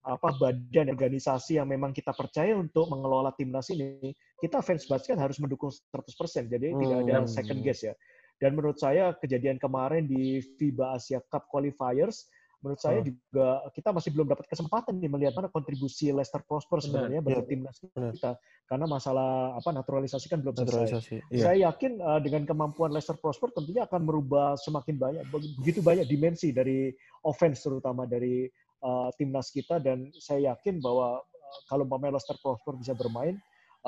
apa 0.04 0.28
badan 0.40 0.88
organisasi 0.92 1.60
yang 1.60 1.68
memang 1.68 1.92
kita 1.96 2.12
percaya 2.12 2.52
untuk 2.56 2.92
mengelola 2.92 3.32
timnas 3.36 3.72
ini. 3.72 4.12
Kita 4.36 4.60
fans 4.60 4.84
basket 4.84 5.16
harus 5.16 5.40
mendukung 5.40 5.72
100%. 5.72 6.48
Jadi 6.48 6.76
tidak 6.76 6.98
ada 7.08 7.24
Hmm. 7.24 7.28
second 7.28 7.60
guess 7.64 7.88
ya. 7.88 7.96
Dan 8.38 8.54
menurut 8.54 8.78
saya 8.78 9.12
kejadian 9.18 9.58
kemarin 9.58 10.06
di 10.06 10.38
FIBA 10.56 10.94
Asia 10.94 11.18
Cup 11.26 11.50
qualifiers 11.50 12.26
menurut 12.58 12.82
saya 12.82 12.98
Hmm. 12.98 13.06
juga 13.06 13.70
kita 13.70 13.94
masih 13.94 14.10
belum 14.10 14.34
dapat 14.34 14.50
kesempatan 14.50 14.98
nih 14.98 15.06
melihat 15.06 15.30
mana 15.38 15.46
kontribusi 15.46 16.10
Leicester 16.10 16.42
Prosper 16.42 16.82
sebenarnya 16.82 17.22
bagi 17.22 17.38
Iya. 17.38 17.46
timnas 17.46 17.76
Benar. 17.94 18.10
kita 18.18 18.30
karena 18.66 18.86
masalah 18.90 19.30
apa 19.54 19.70
naturalisasi 19.70 20.26
kan 20.26 20.42
belum 20.42 20.58
selesai. 20.58 20.74
Naturalisasi. 20.90 21.16
Iya. 21.30 21.42
Saya 21.46 21.56
yakin 21.70 21.92
uh, 22.02 22.18
dengan 22.18 22.42
kemampuan 22.50 22.90
Leicester 22.90 23.14
Prosper 23.14 23.54
tentunya 23.54 23.86
akan 23.86 24.02
merubah 24.02 24.58
semakin 24.58 24.98
banyak 24.98 25.22
begitu 25.30 25.86
banyak 25.86 26.10
dimensi 26.10 26.50
dari 26.50 26.90
offense 27.22 27.62
terutama 27.62 28.10
dari 28.10 28.50
uh, 28.82 29.06
timnas 29.14 29.54
kita 29.54 29.78
dan 29.78 30.10
saya 30.18 30.50
yakin 30.50 30.82
bahwa 30.82 31.22
uh, 31.22 31.60
kalau 31.70 31.86
umpamanya 31.86 32.18
Leicester 32.18 32.34
Prosper 32.42 32.74
bisa 32.74 32.90
bermain 32.90 33.38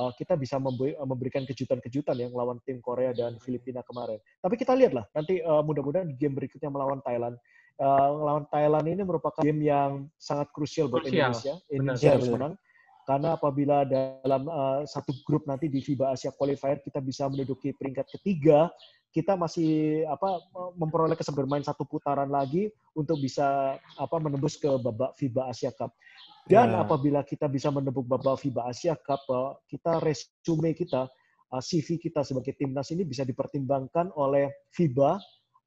uh, 0.01 0.13
kita 0.17 0.41
bisa 0.41 0.57
uh, 0.57 1.07
memberikan 1.07 1.45
kejutan-kejutan 1.45 2.17
yang 2.17 2.33
melawan 2.33 2.57
tim 2.65 2.81
Korea 2.81 3.13
dan 3.13 3.37
Filipina 3.37 3.85
kemarin. 3.85 4.17
Tapi 4.41 4.57
kita 4.57 4.73
lihatlah 4.73 5.05
nanti 5.13 5.45
uh, 5.45 5.61
mudah-mudahan 5.61 6.09
di 6.09 6.17
game 6.17 6.33
berikutnya 6.33 6.73
melawan 6.73 7.05
Thailand. 7.05 7.37
Uh, 7.77 8.09
melawan 8.21 8.45
Thailand 8.49 8.87
ini 8.89 9.03
merupakan 9.05 9.41
game 9.45 9.69
yang 9.69 10.09
sangat 10.17 10.49
krusial 10.57 10.89
buat 10.89 11.05
Krusial, 11.05 11.33
Indonesia. 11.33 11.55
Indonesia 11.69 12.09
harus 12.17 12.29
benar. 12.29 12.37
menang 12.37 12.55
karena 13.09 13.35
apabila 13.35 13.83
dalam 13.83 14.43
uh, 14.47 14.81
satu 14.87 15.11
grup 15.27 15.43
nanti 15.49 15.67
di 15.67 15.83
FIBA 15.83 16.15
Asia 16.15 16.31
Qualifier 16.31 16.79
kita 16.79 17.03
bisa 17.03 17.27
menduduki 17.27 17.75
peringkat 17.75 18.07
ketiga, 18.07 18.71
kita 19.11 19.35
masih 19.35 20.05
apa 20.07 20.39
memperoleh 20.79 21.19
kesempatan 21.19 21.43
bermain 21.43 21.65
satu 21.67 21.83
putaran 21.83 22.31
lagi 22.31 22.71
untuk 22.95 23.19
bisa 23.19 23.75
apa 23.99 24.17
menembus 24.23 24.55
ke 24.55 24.71
babak 24.79 25.19
FIBA 25.19 25.43
Asia 25.51 25.75
Cup. 25.75 25.91
Dan 26.45 26.73
Ya. 26.73 26.83
apabila 26.83 27.21
kita 27.23 27.47
bisa 27.47 27.69
menembus 27.69 28.05
babak 28.05 28.41
FIBA 28.41 28.63
Asia 28.67 28.95
Cup, 28.97 29.23
uh, 29.29 29.55
kita 29.69 30.01
resume 30.01 30.75
kita 30.75 31.07
uh, 31.49 31.63
CV 31.63 32.01
kita 32.01 32.25
sebagai 32.25 32.57
timnas 32.57 32.91
ini 32.91 33.05
bisa 33.05 33.23
dipertimbangkan 33.23 34.11
oleh 34.15 34.51
FIBA 34.73 35.21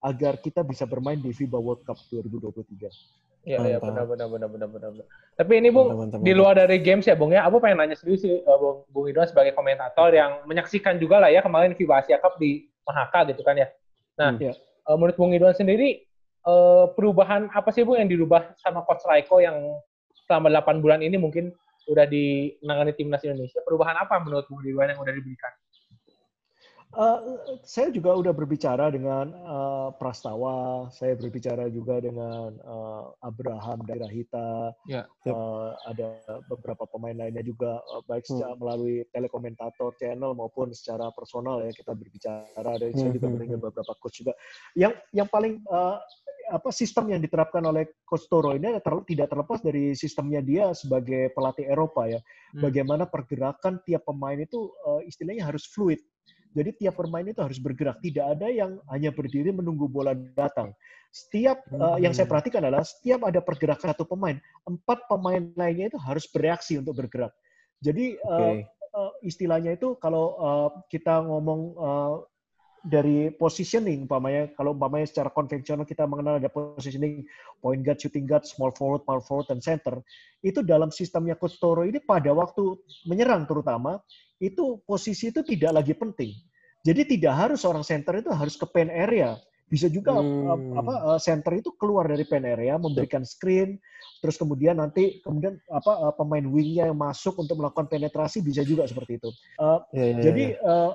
agar 0.04 0.42
kita 0.44 0.60
bisa 0.62 0.84
bermain 0.84 1.16
di 1.16 1.32
FIBA 1.32 1.56
World 1.56 1.88
Cup 1.88 1.96
2023. 2.12 2.92
Iya, 3.44 3.60
iya, 3.60 3.78
benar, 3.80 4.08
benar, 4.08 4.28
benar, 4.32 4.48
benar, 4.48 4.70
benar. 4.72 4.90
benar. 4.96 5.06
Tapi 5.36 5.52
ini 5.60 5.68
Bung, 5.68 5.92
Mantap, 5.92 6.20
mantap, 6.20 6.20
di 6.24 6.32
luar 6.32 6.56
dari 6.56 6.80
games 6.80 7.04
ya 7.04 7.16
Bung 7.16 7.32
ya, 7.32 7.44
aku 7.44 7.60
pengen 7.60 7.84
nanya 7.84 7.96
serius 7.96 8.24
sih 8.24 8.40
eh, 8.40 8.58
Bung, 8.60 8.88
Bung 8.88 9.12
Idwan 9.12 9.28
sebagai 9.28 9.52
komentator 9.52 10.16
yang 10.16 10.48
menyaksikan 10.48 10.96
juga 10.96 11.20
lah 11.20 11.28
ya 11.28 11.44
kemarin 11.44 11.76
FIBA 11.76 12.08
Asia 12.08 12.18
Cup 12.24 12.40
di 12.40 12.64
Mahaka 12.84 13.28
gitu 13.32 13.44
kan 13.44 13.56
ya. 13.56 13.68
Nah, 14.16 14.36
Hmm. 14.36 14.44
Iya. 14.48 14.54
eh, 14.60 14.96
menurut 14.96 15.16
Bung 15.16 15.36
Idwan 15.36 15.56
sendiri, 15.56 16.08
eh, 16.44 16.86
perubahan 16.96 17.52
apa 17.52 17.72
sih 17.72 17.84
Bung 17.84 18.00
yang 18.00 18.08
dirubah 18.08 18.56
sama 18.60 18.84
Coach 18.88 19.04
Raiko 19.04 19.40
yang 19.40 19.60
selama 20.34 20.50
8 20.50 20.82
bulan 20.82 21.06
ini 21.06 21.22
mungkin 21.22 21.54
udah 21.86 22.10
di 22.10 22.50
menangani 22.66 22.98
timnas 22.98 23.22
Indonesia? 23.22 23.62
Perubahan 23.62 24.02
apa 24.02 24.18
menurut 24.18 24.50
Bung 24.50 24.66
Idwan 24.66 24.90
yang 24.90 25.06
udah 25.06 25.14
diberikan? 25.14 25.54
Uh, 26.94 27.42
saya 27.66 27.90
juga 27.90 28.14
udah 28.14 28.30
berbicara 28.30 28.94
dengan 28.94 29.34
uh, 29.50 29.90
Prastawa, 29.98 30.94
saya 30.94 31.18
berbicara 31.18 31.66
juga 31.74 31.98
dengan 31.98 32.54
uh, 32.62 33.18
Abraham 33.26 33.82
dari 33.82 33.98
Rahita, 34.06 34.70
Ya. 34.86 35.10
Uh, 35.26 35.74
ada 35.90 36.22
beberapa 36.46 36.86
pemain 36.86 37.18
lainnya 37.18 37.42
juga 37.42 37.82
uh, 37.82 38.04
baik 38.06 38.28
secara 38.30 38.54
melalui 38.60 39.02
telekomentator 39.10 39.96
channel 39.98 40.38
maupun 40.38 40.70
secara 40.76 41.10
personal 41.16 41.66
ya 41.66 41.72
kita 41.74 41.98
berbicara 41.98 42.72
dan 42.78 42.92
saya 42.94 43.10
juga 43.10 43.24
Hmm, 43.24 43.40
hmm, 43.40 43.50
mendengar 43.50 43.60
beberapa 43.72 43.94
coach 43.98 44.22
juga. 44.22 44.34
Yang 44.76 44.94
yang 45.16 45.28
paling 45.32 45.64
uh, 45.72 45.98
apa 46.52 46.70
sistem 46.76 47.16
yang 47.16 47.24
diterapkan 47.24 47.64
oleh 47.64 47.88
Coach 48.04 48.28
Toro 48.28 48.52
ini 48.52 48.76
ter, 48.84 48.94
tidak 49.08 49.28
terlepas 49.32 49.64
dari 49.64 49.96
sistemnya 49.96 50.44
dia 50.44 50.76
sebagai 50.76 51.32
pelatih 51.32 51.66
Eropa 51.72 52.06
ya. 52.12 52.20
Hmm. 52.20 52.68
Bagaimana 52.68 53.08
pergerakan 53.08 53.80
tiap 53.88 54.04
pemain 54.04 54.36
itu 54.36 54.70
uh, 54.84 55.00
istilahnya 55.08 55.48
harus 55.48 55.64
fluid. 55.72 56.04
Jadi 56.54 56.70
tiap 56.86 57.02
pemain 57.02 57.26
itu 57.26 57.42
harus 57.42 57.58
bergerak. 57.58 57.98
Tidak 58.00 58.22
ada 58.22 58.48
yang 58.48 58.78
hanya 58.94 59.10
berdiri 59.10 59.50
menunggu 59.50 59.90
bola 59.90 60.14
datang. 60.14 60.72
Setiap 61.14 61.66
uh, 61.74 61.98
yang 62.02 62.14
saya 62.14 62.26
perhatikan 62.26 62.66
adalah 62.66 62.86
setiap 62.86 63.26
ada 63.26 63.42
pergerakan 63.42 63.94
satu 63.94 64.06
pemain, 64.06 64.38
empat 64.66 65.06
pemain 65.06 65.42
lainnya 65.54 65.94
itu 65.94 66.00
harus 66.02 66.26
bereaksi 66.30 66.82
untuk 66.82 66.98
bergerak. 66.98 67.34
Jadi 67.82 68.18
uh, 68.22 68.58
Oke. 68.58 68.70
uh, 68.98 69.12
istilahnya 69.22 69.78
itu 69.78 69.94
kalau 70.02 70.38
uh, 70.42 70.70
kita 70.90 71.22
ngomong 71.22 71.62
uh, 71.78 72.16
dari 72.84 73.32
positioning 73.32 74.04
umpamanya 74.04 74.52
kalau 74.60 74.76
umpamanya 74.76 75.08
secara 75.08 75.32
konvensional 75.32 75.88
kita 75.88 76.04
mengenal 76.04 76.36
ada 76.36 76.52
positioning 76.52 77.24
point 77.64 77.80
guard, 77.80 77.96
shooting 77.96 78.28
guard, 78.28 78.44
small 78.44 78.76
forward, 78.76 79.08
power 79.08 79.24
forward 79.24 79.48
dan 79.48 79.64
center. 79.64 80.04
Itu 80.44 80.68
dalam 80.68 80.92
sistemnya 80.92 81.40
Coach 81.40 81.64
Toro 81.64 81.88
ini 81.88 82.04
pada 82.04 82.36
waktu 82.36 82.76
menyerang 83.08 83.48
terutama 83.48 84.04
itu 84.44 84.84
posisi 84.84 85.32
itu 85.32 85.40
tidak 85.48 85.80
lagi 85.80 85.96
penting. 85.96 86.36
Jadi 86.84 87.16
tidak 87.16 87.34
harus 87.40 87.64
orang 87.64 87.88
center 87.88 88.20
itu 88.20 88.28
harus 88.36 88.60
ke 88.60 88.68
pen 88.68 88.92
area. 88.92 89.40
Bisa 89.72 89.88
juga 89.88 90.20
Hmm. 90.20 90.52
uh, 90.52 90.60
apa 90.84 90.94
uh, 91.16 91.20
center 91.24 91.56
itu 91.56 91.72
keluar 91.80 92.06
dari 92.12 92.28
pen 92.28 92.44
area 92.44 92.76
memberikan 92.76 93.24
screen 93.24 93.80
terus 94.20 94.36
kemudian 94.40 94.80
nanti 94.80 95.24
kemudian 95.24 95.56
apa 95.72 96.12
uh, 96.12 96.14
pemain 96.16 96.44
wingnya 96.44 96.92
yang 96.92 97.00
masuk 97.00 97.40
untuk 97.40 97.60
melakukan 97.60 97.88
penetrasi 97.88 98.44
bisa 98.44 98.62
juga 98.68 98.84
seperti 98.84 99.24
itu. 99.24 99.32
Uh, 99.56 99.80
Ya, 99.96 100.04
ya, 100.04 100.20
jadi 100.20 100.46
ya. 100.56 100.60
eh, 100.60 100.92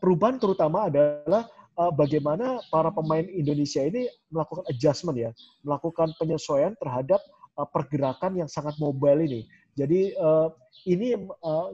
perubahan 0.00 0.36
terutama 0.38 0.88
adalah 0.88 1.48
eh, 1.78 1.92
bagaimana 1.92 2.60
para 2.68 2.92
pemain 2.92 3.24
Indonesia 3.24 3.82
ini 3.82 4.08
melakukan 4.28 4.64
adjustment 4.68 5.16
ya, 5.18 5.30
melakukan 5.64 6.12
penyesuaian 6.16 6.76
terhadap 6.78 7.20
eh, 7.58 7.68
pergerakan 7.72 8.38
yang 8.38 8.48
sangat 8.50 8.76
mobile 8.78 9.22
ini. 9.24 9.48
Jadi 9.72 10.12
eh, 10.12 10.48
ini 10.88 11.14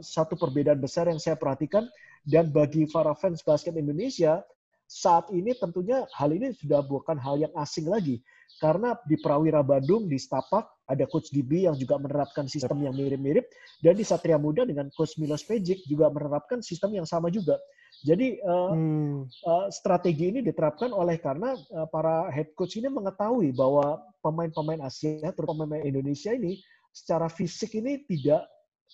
satu 0.04 0.36
perbedaan 0.36 0.78
besar 0.84 1.08
yang 1.08 1.16
saya 1.16 1.32
perhatikan 1.32 1.88
dan 2.28 2.52
bagi 2.52 2.84
para 2.92 3.16
fans 3.16 3.40
basket 3.40 3.72
Indonesia 3.72 4.44
saat 4.88 5.28
ini 5.32 5.56
tentunya 5.56 6.04
hal 6.16 6.32
ini 6.32 6.52
sudah 6.56 6.84
bukan 6.84 7.16
hal 7.16 7.40
yang 7.40 7.52
asing 7.56 7.88
lagi 7.88 8.20
karena 8.58 8.96
di 9.06 9.16
Prawira 9.20 9.62
Bandung 9.62 10.08
di 10.10 10.18
Stapak 10.18 10.66
ada 10.88 11.04
coach 11.04 11.30
Gibi 11.30 11.68
yang 11.68 11.76
juga 11.76 12.00
menerapkan 12.00 12.48
sistem 12.48 12.82
yang 12.82 12.96
mirip-mirip 12.96 13.46
dan 13.84 13.94
di 13.94 14.02
Satria 14.02 14.40
Muda 14.40 14.64
dengan 14.64 14.88
coach 14.96 15.20
Milos 15.20 15.44
Pejic 15.46 15.84
juga 15.86 16.10
menerapkan 16.10 16.64
sistem 16.64 16.96
yang 16.98 17.06
sama 17.06 17.28
juga. 17.30 17.60
Jadi 18.04 18.38
eh, 18.38 18.70
Hmm. 18.70 19.26
eh, 19.26 19.66
strategi 19.74 20.30
ini 20.30 20.40
diterapkan 20.44 20.94
oleh 20.94 21.18
karena 21.18 21.54
eh, 21.56 21.86
para 21.90 22.30
head 22.30 22.54
coach 22.54 22.78
ini 22.78 22.86
mengetahui 22.86 23.50
bahwa 23.50 23.98
pemain-pemain 24.22 24.82
Asia, 24.86 25.34
terutama 25.34 25.66
pemain 25.66 25.82
Indonesia 25.82 26.30
ini 26.34 26.62
secara 26.94 27.26
fisik 27.30 27.74
ini 27.78 28.02
tidak 28.06 28.46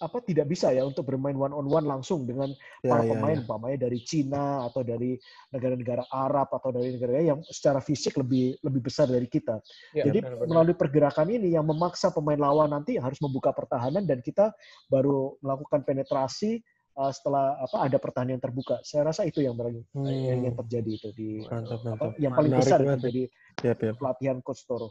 apa 0.02 0.18
tidak 0.26 0.50
bisa 0.50 0.74
ya 0.74 0.82
untuk 0.82 1.06
bermain 1.06 1.38
one 1.38 1.54
on 1.54 1.70
one 1.70 1.86
langsung 1.86 2.26
dengan 2.26 2.50
Ya, 2.82 2.90
para 2.90 3.06
ya, 3.06 3.14
pemain 3.14 3.38
ya. 3.38 3.42
umpamanya 3.46 3.78
dari 3.86 4.02
Cina 4.02 4.66
atau 4.66 4.82
dari 4.82 5.14
negara-negara 5.54 6.10
Arab 6.10 6.50
atau 6.50 6.74
dari 6.74 6.98
negara 6.98 7.22
yang 7.22 7.40
secara 7.46 7.78
fisik 7.78 8.18
lebih 8.18 8.58
lebih 8.66 8.82
besar 8.90 9.06
dari 9.06 9.30
kita. 9.30 9.62
Ya, 9.94 10.10
Jadi 10.10 10.18
benar-benar. 10.26 10.50
melalui 10.50 10.74
pergerakan 10.74 11.30
ini 11.30 11.54
yang 11.54 11.62
memaksa 11.62 12.10
pemain 12.10 12.36
lawan 12.42 12.74
nanti 12.74 12.98
harus 12.98 13.22
membuka 13.22 13.54
pertahanan 13.54 14.02
dan 14.02 14.18
kita 14.18 14.50
baru 14.90 15.38
melakukan 15.38 15.86
penetrasi 15.86 16.58
uh, 16.98 17.12
setelah 17.12 17.58
apa 17.58 17.76
ada 17.90 17.98
pertahanan 17.98 18.38
yang 18.38 18.42
terbuka. 18.42 18.80
Saya 18.86 19.10
rasa 19.10 19.26
itu 19.26 19.42
yang 19.42 19.54
ber- 19.58 19.72
Hmm. 19.94 20.06
yang, 20.06 20.50
yang 20.50 20.54
terjadi 20.54 20.90
itu 20.90 21.08
di 21.14 21.30
Mantap, 21.46 21.80
apa, 21.82 21.86
mantap. 21.88 22.12
yang 22.20 22.32
paling 22.34 22.50
Menarik 22.52 22.64
besar 22.66 22.78
itu 22.82 23.08
di 23.10 23.22
Yap, 23.64 23.78
yap. 23.80 23.94
pelatihan 23.98 24.36
coach 24.44 24.62
Toro. 24.68 24.88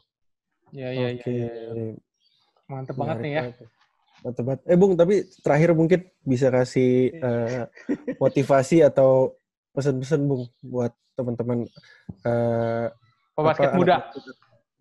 Ya, 0.73 0.89
ya, 0.89 1.13
ya, 1.13 1.21
Oke. 1.21 1.31
ya, 1.31 1.49
ya. 1.53 1.93
Mantep 2.65 2.95
banget 2.97 3.17
nih 3.21 3.31
ya. 3.31 3.41
banget. 3.45 3.55
Mantap 4.23 4.43
banget. 4.47 4.61
Eh 4.65 4.77
Bung, 4.79 4.93
tapi 4.97 5.15
terakhir 5.43 5.69
mungkin 5.77 5.99
bisa 6.23 6.47
kasih 6.49 6.91
eh, 7.13 7.63
motivasi 8.17 8.81
atau 8.81 9.37
pesan-pesan 9.75 10.21
Bung 10.25 10.49
buat 10.63 10.91
teman-teman 11.13 11.69
eh, 12.25 12.87
Pebasket 13.33 13.69
apa, 13.73 13.77
muda. 13.77 13.95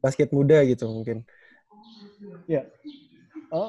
basket 0.03 0.29
muda 0.35 0.59
gitu 0.69 0.85
mungkin. 0.91 1.25
Uh, 3.53 3.69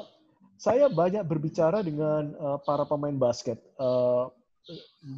saya 0.64 0.88
banyak 0.88 1.20
berbicara 1.28 1.84
dengan 1.84 2.32
uh, 2.40 2.56
para 2.64 2.88
pemain 2.88 3.12
basket, 3.12 3.60
uh, 3.76 4.32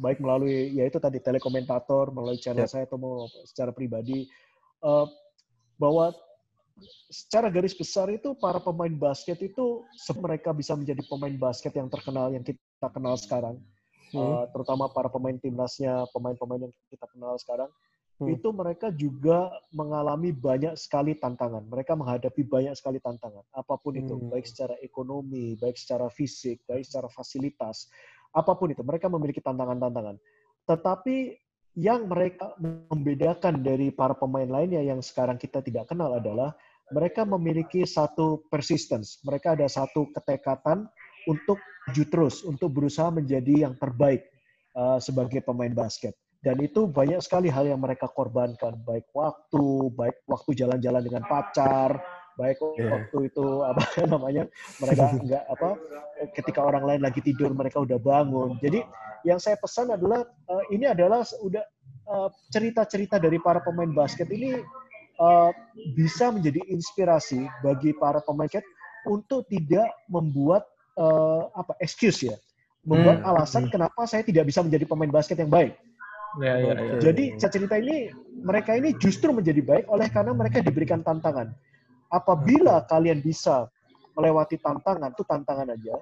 baik 0.03 0.19
melalui 0.19 0.75
yaitu 0.75 0.99
tadi 0.99 1.23
telekomentator, 1.23 2.11
melalui 2.11 2.35
channel 2.35 2.67
Yap. 2.67 2.71
saya 2.75 2.83
atau 2.83 2.99
mau 2.99 3.31
secara 3.47 3.71
pribadi, 3.71 4.27
uh, 4.83 5.07
bahwa 5.79 6.11
secara 7.07 7.47
garis 7.47 7.71
besar 7.71 8.11
itu 8.11 8.35
para 8.35 8.59
pemain 8.59 8.91
basket 8.91 9.39
itu 9.39 9.87
mereka 10.19 10.51
bisa 10.51 10.75
menjadi 10.75 10.99
pemain 11.07 11.33
basket 11.39 11.71
yang 11.79 11.87
terkenal 11.87 12.27
yang 12.27 12.43
kita 12.43 12.87
kenal 12.91 13.15
sekarang, 13.15 13.55
Hmm. 14.07 14.23
Uh, 14.23 14.45
terutama 14.55 14.87
para 14.87 15.11
pemain 15.11 15.35
timnasnya, 15.35 16.07
pemain-pemain 16.15 16.63
yang 16.63 16.73
kita 16.87 17.05
kenal 17.11 17.35
sekarang 17.43 17.67
Hmm. 18.17 18.33
itu 18.33 18.49
mereka 18.49 18.89
juga 18.89 19.53
mengalami 19.69 20.33
banyak 20.33 20.73
sekali 20.73 21.13
tantangan. 21.21 21.69
Mereka 21.69 21.93
menghadapi 21.93 22.41
banyak 22.49 22.73
sekali 22.73 22.97
tantangan, 22.97 23.45
apa 23.53 23.77
pun 23.77 23.93
itu, 23.93 24.17
Hmm. 24.17 24.33
baik 24.33 24.49
secara 24.49 24.73
ekonomi, 24.81 25.53
baik 25.53 25.77
secara 25.77 26.09
fisik, 26.09 26.65
baik 26.65 26.81
secara 26.81 27.13
fasilitas, 27.13 27.85
apa 28.33 28.57
pun 28.57 28.73
itu, 28.73 28.81
mereka 28.81 29.05
memiliki 29.05 29.37
tantangan-tantangan. 29.37 30.17
Tetapi 30.65 31.37
yang 31.77 32.09
mereka 32.09 32.57
membedakan 32.57 33.61
dari 33.61 33.93
para 33.93 34.17
pemain 34.17 34.49
lainnya 34.49 34.81
yang 34.81 34.97
sekarang 34.97 35.37
kita 35.37 35.61
tidak 35.61 35.85
kenal 35.85 36.09
adalah 36.17 36.57
mereka 36.89 37.21
memiliki 37.21 37.85
satu 37.85 38.49
persistence, 38.49 39.21
mereka 39.21 39.53
ada 39.53 39.69
satu 39.69 40.09
ketekatan 40.09 40.89
untuk 41.29 41.61
maju 41.85 42.03
terus, 42.09 42.41
untuk 42.41 42.73
berusaha 42.73 43.13
menjadi 43.13 43.69
yang 43.69 43.77
terbaik 43.77 44.25
uh, 44.73 44.97
sebagai 44.97 45.45
pemain 45.45 45.69
basket 45.69 46.17
dan 46.47 46.63
itu 46.63 46.87
banyak 46.87 47.19
sekali 47.19 47.51
hal 47.51 47.67
yang 47.67 47.83
mereka 47.83 48.07
korbankan 48.07 48.79
baik 48.87 49.11
waktu 49.11 49.91
baik 49.91 50.23
waktu 50.23 50.55
jalan-jalan 50.55 51.03
dengan 51.03 51.27
pacar 51.27 51.99
baik 52.39 52.55
Iya. 52.79 52.87
waktu 52.87 53.17
itu 53.27 53.45
apa 53.67 53.83
namanya 54.15 54.47
mereka 54.79 55.03
enggak 55.19 55.43
apa 55.43 55.69
ketika 56.31 56.63
orang 56.63 56.87
lain 56.87 57.01
lagi 57.03 57.19
tidur 57.19 57.51
mereka 57.51 57.83
udah 57.83 57.99
bangun 57.99 58.55
jadi 58.63 58.79
yang 59.27 59.43
saya 59.43 59.59
pesan 59.59 59.91
adalah 59.91 60.23
eh, 60.23 60.63
ini 60.71 60.87
adalah 60.87 61.27
udah 61.43 61.63
eh, 62.07 62.29
cerita-cerita 62.55 63.19
dari 63.19 63.43
para 63.43 63.59
pemain 63.59 63.91
basket 63.91 64.31
ini 64.31 64.63
eh, 65.19 65.51
bisa 65.99 66.31
menjadi 66.31 66.63
inspirasi 66.71 67.43
bagi 67.59 67.91
para 67.91 68.23
pemain 68.23 68.47
basket 68.47 68.63
untuk 69.03 69.43
tidak 69.51 69.91
membuat 70.07 70.63
apa 71.53 71.77
excuse 71.77 72.25
ya 72.25 72.33
membuat 72.81 73.21
Hmm. 73.21 73.29
alasan 73.29 73.69
kenapa 73.69 74.09
saya 74.09 74.25
tidak 74.25 74.49
bisa 74.49 74.65
menjadi 74.65 74.89
pemain 74.89 75.13
basket 75.13 75.37
yang 75.37 75.53
baik 75.53 75.77
Ya, 76.37 76.53
ya, 76.61 76.73
ya. 76.77 76.97
Jadi 77.01 77.23
cerita 77.41 77.75
ini 77.81 78.13
mereka 78.45 78.77
ini 78.77 78.93
justru 79.01 79.33
menjadi 79.33 79.61
baik 79.65 79.85
oleh 79.89 80.07
karena 80.13 80.31
mereka 80.37 80.61
diberikan 80.61 81.01
tantangan. 81.01 81.49
Apabila 82.07 82.85
kalian 82.87 83.19
bisa 83.19 83.67
melewati 84.15 84.57
tantangan, 84.61 85.11
itu 85.11 85.23
tantangan 85.27 85.73
aja, 85.73 85.97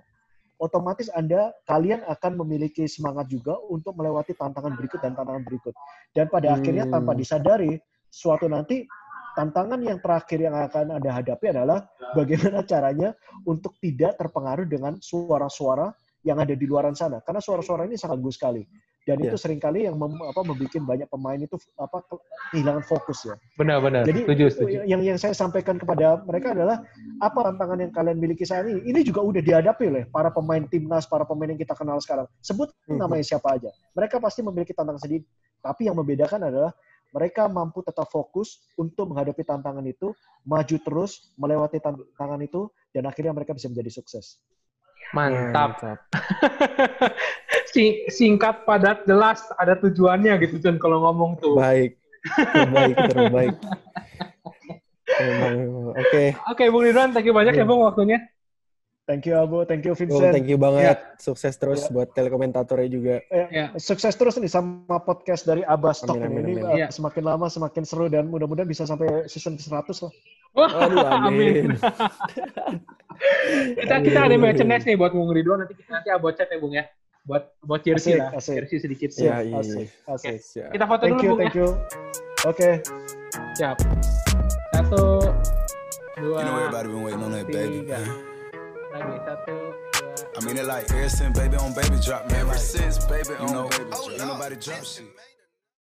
otomatis 0.61 1.09
Anda 1.11 1.51
kalian 1.67 2.05
akan 2.05 2.31
memiliki 2.45 2.85
semangat 2.87 3.27
juga 3.31 3.57
untuk 3.67 3.95
melewati 3.97 4.35
tantangan 4.37 4.75
berikut 4.77 4.99
dan 5.01 5.15
tantangan 5.17 5.43
berikut. 5.43 5.73
Dan 6.13 6.29
pada 6.29 6.53
Hmm. 6.53 6.57
akhirnya 6.61 6.85
tanpa 6.87 7.11
disadari, 7.17 7.75
suatu 8.11 8.47
nanti 8.47 8.87
tantangan 9.35 9.79
yang 9.83 9.99
terakhir 9.99 10.39
yang 10.39 10.55
akan 10.55 10.95
Anda 10.95 11.11
hadapi 11.11 11.45
adalah 11.51 11.89
bagaimana 12.15 12.63
caranya 12.63 13.11
untuk 13.43 13.75
tidak 13.83 14.15
terpengaruh 14.15 14.63
dengan 14.63 14.95
suara-suara 15.03 15.91
yang 16.23 16.39
ada 16.39 16.55
di 16.55 16.65
luaran 16.65 16.95
sana. 16.95 17.19
Karena 17.19 17.43
suara-suara 17.43 17.83
ini 17.85 17.99
sangat 17.99 18.17
bagus 18.23 18.39
sekali. 18.39 18.63
Dan 19.05 19.21
Iya. 19.21 19.29
itu 19.31 19.37
sering 19.37 19.61
kali 19.61 19.85
yang 19.85 20.01
mem, 20.01 20.17
apa, 20.17 20.41
membuat 20.41 20.73
banyak 20.73 21.05
pemain 21.05 21.37
itu 21.37 21.53
apa 21.77 22.01
ke- 22.09 22.21
kehilangan 22.49 22.83
fokus 22.89 23.29
ya. 23.29 23.37
Benar-benar. 23.53 24.01
Jadi 24.01 24.25
Setuju, 24.25 24.45
setuju. 24.49 24.77
yang 24.89 25.01
yang 25.05 25.21
saya 25.21 25.37
sampaikan 25.37 25.77
kepada 25.77 26.25
mereka 26.25 26.57
adalah 26.57 26.81
apa 27.21 27.39
tantangan 27.53 27.85
yang 27.85 27.93
kalian 27.93 28.17
miliki 28.17 28.49
saat 28.49 28.65
ini. 28.65 28.81
Ini 28.81 29.05
juga 29.05 29.21
udah 29.21 29.45
dihadapi 29.45 29.83
oleh 29.93 30.03
para 30.09 30.33
pemain 30.33 30.65
timnas, 30.65 31.05
para 31.05 31.21
pemain 31.21 31.53
yang 31.53 31.61
kita 31.61 31.77
kenal 31.77 32.01
sekarang. 32.01 32.25
Sebut 32.41 32.73
Mhm. 32.89 32.97
namanya 32.97 33.21
siapa 33.21 33.53
aja. 33.53 33.69
Mereka 33.93 34.17
pasti 34.17 34.41
memiliki 34.41 34.73
tantangan 34.73 34.97
sendiri. 34.97 35.21
Tapi 35.61 35.85
yang 35.85 35.93
membedakan 36.01 36.41
adalah 36.49 36.73
mereka 37.13 37.45
mampu 37.45 37.85
tetap 37.85 38.09
fokus 38.09 38.65
untuk 38.73 39.13
menghadapi 39.13 39.45
tantangan 39.45 39.85
itu, 39.85 40.17
maju 40.43 40.75
terus 40.81 41.29
melewati 41.37 41.77
tantangan 41.77 42.41
itu, 42.41 42.67
dan 42.89 43.05
akhirnya 43.05 43.31
mereka 43.37 43.53
bisa 43.53 43.69
menjadi 43.69 44.01
sukses. 44.01 44.41
Mantap. 45.11 45.77
Sing- 47.71 48.07
singkat, 48.07 48.63
padat, 48.63 49.03
jelas, 49.03 49.43
ada 49.55 49.75
tujuannya 49.75 50.39
gitu 50.41 50.57
Cun 50.59 50.79
kalau 50.79 51.03
ngomong 51.03 51.37
tuh. 51.37 51.53
Baik. 51.55 51.99
Terbaik, 52.25 52.95
terbaik. 53.11 53.55
Oke. 55.95 56.23
Oke, 56.49 56.63
Bung 56.67 56.83
Ridwan, 56.83 57.11
thank 57.11 57.25
you 57.25 57.33
banyak 57.33 57.53
ya 57.53 57.61
Iya. 57.61 57.67
Bung 57.67 57.83
waktunya. 57.83 58.19
Thank 59.05 59.29
you 59.29 59.37
Abu, 59.37 59.69
thank 59.69 59.85
you 59.85 59.93
Bung, 59.93 60.01
Vincent. 60.17 60.33
thank 60.33 60.49
you 60.49 60.57
banget. 60.57 60.97
Sukses 61.21 61.53
terus 61.55 61.85
buat 61.93 62.09
telekomentatornya 62.11 62.89
juga. 62.89 63.15
Eh, 63.29 63.47
Ya. 63.53 63.65
Sukses 63.77 64.17
terus 64.17 64.33
nih 64.35 64.49
sama 64.49 64.97
podcast 64.97 65.45
dari 65.45 65.61
Abbas 65.61 66.01
Talk 66.01 66.17
Amin, 66.17 66.25
ini. 66.25 66.33
amin, 66.33 66.41
Ini 66.41 66.53
amin. 66.57 66.65
uh, 66.65 66.73
Iya. 66.73 66.87
semakin 66.89 67.23
lama 67.23 67.45
semakin 67.45 67.83
seru 67.85 68.09
dan 68.09 68.25
mudah-mudahan 68.25 68.65
bisa 68.65 68.89
sampai 68.89 69.29
season 69.29 69.61
ke-100 69.61 70.09
lah. 70.09 70.13
Wah, 70.55 70.71
Aduh, 70.87 71.03
amin. 71.03 71.75
kita 73.75 73.95
kita 74.01 74.19
ada 74.23 74.35
merchandise 74.39 74.85
nih 74.87 74.95
buat 74.95 75.11
Bung 75.11 75.31
Ridwan 75.31 75.63
nanti 75.63 75.75
nanti 75.87 76.09
abot 76.11 76.31
chat 76.31 76.47
ya 76.47 76.57
Bung 76.59 76.71
ya. 76.71 76.87
Buat 77.25 77.57
buat 77.59 77.81
jersey 77.81 78.15
Asik, 78.15 78.21
lah, 78.21 78.29
asik. 78.37 78.55
jersey 78.63 78.77
sedikit. 78.79 79.09
Ya, 79.17 79.41
iya. 79.41 79.57
Asik, 79.59 79.87
asik. 80.07 80.35
Siap. 80.39 80.69
Kita 80.71 80.85
foto 80.85 81.03
Thank 81.03 81.17
dulu 81.17 81.23
you, 81.25 81.31
Bung 81.33 81.39
thank 81.41 81.55
ya. 81.55 81.59
you. 81.59 81.69
Oke. 82.45 82.69
Siap. 83.57 83.77
Satu, 84.71 85.03
dua, 86.15 86.37
You 86.39 86.45
know 86.45 86.55
everybody 86.61 86.87
been 86.87 87.01
waiting 87.03 87.23
on 87.23 87.31
that 87.33 87.47
baby. 87.49 87.81
tiga. 87.83 87.99
Lagi 88.93 89.15
satu, 89.25 89.53
dua. 89.57 90.13
I 90.35 90.39
mean 90.45 90.55
it 90.55 90.67
like 90.67 90.85
ever 90.91 91.09
since 91.09 91.33
baby 91.33 91.55
on 91.57 91.71
baby 91.73 91.97
drop, 91.99 92.29
man. 92.29 92.45
Ever 92.45 92.59
since 92.59 92.99
baby 93.07 93.33
on 93.41 93.67
baby 93.67 93.89
drop, 93.89 94.07
ain't 94.11 94.23
nobody 94.23 94.55
drop 94.55 94.83
shit. 94.85 95.07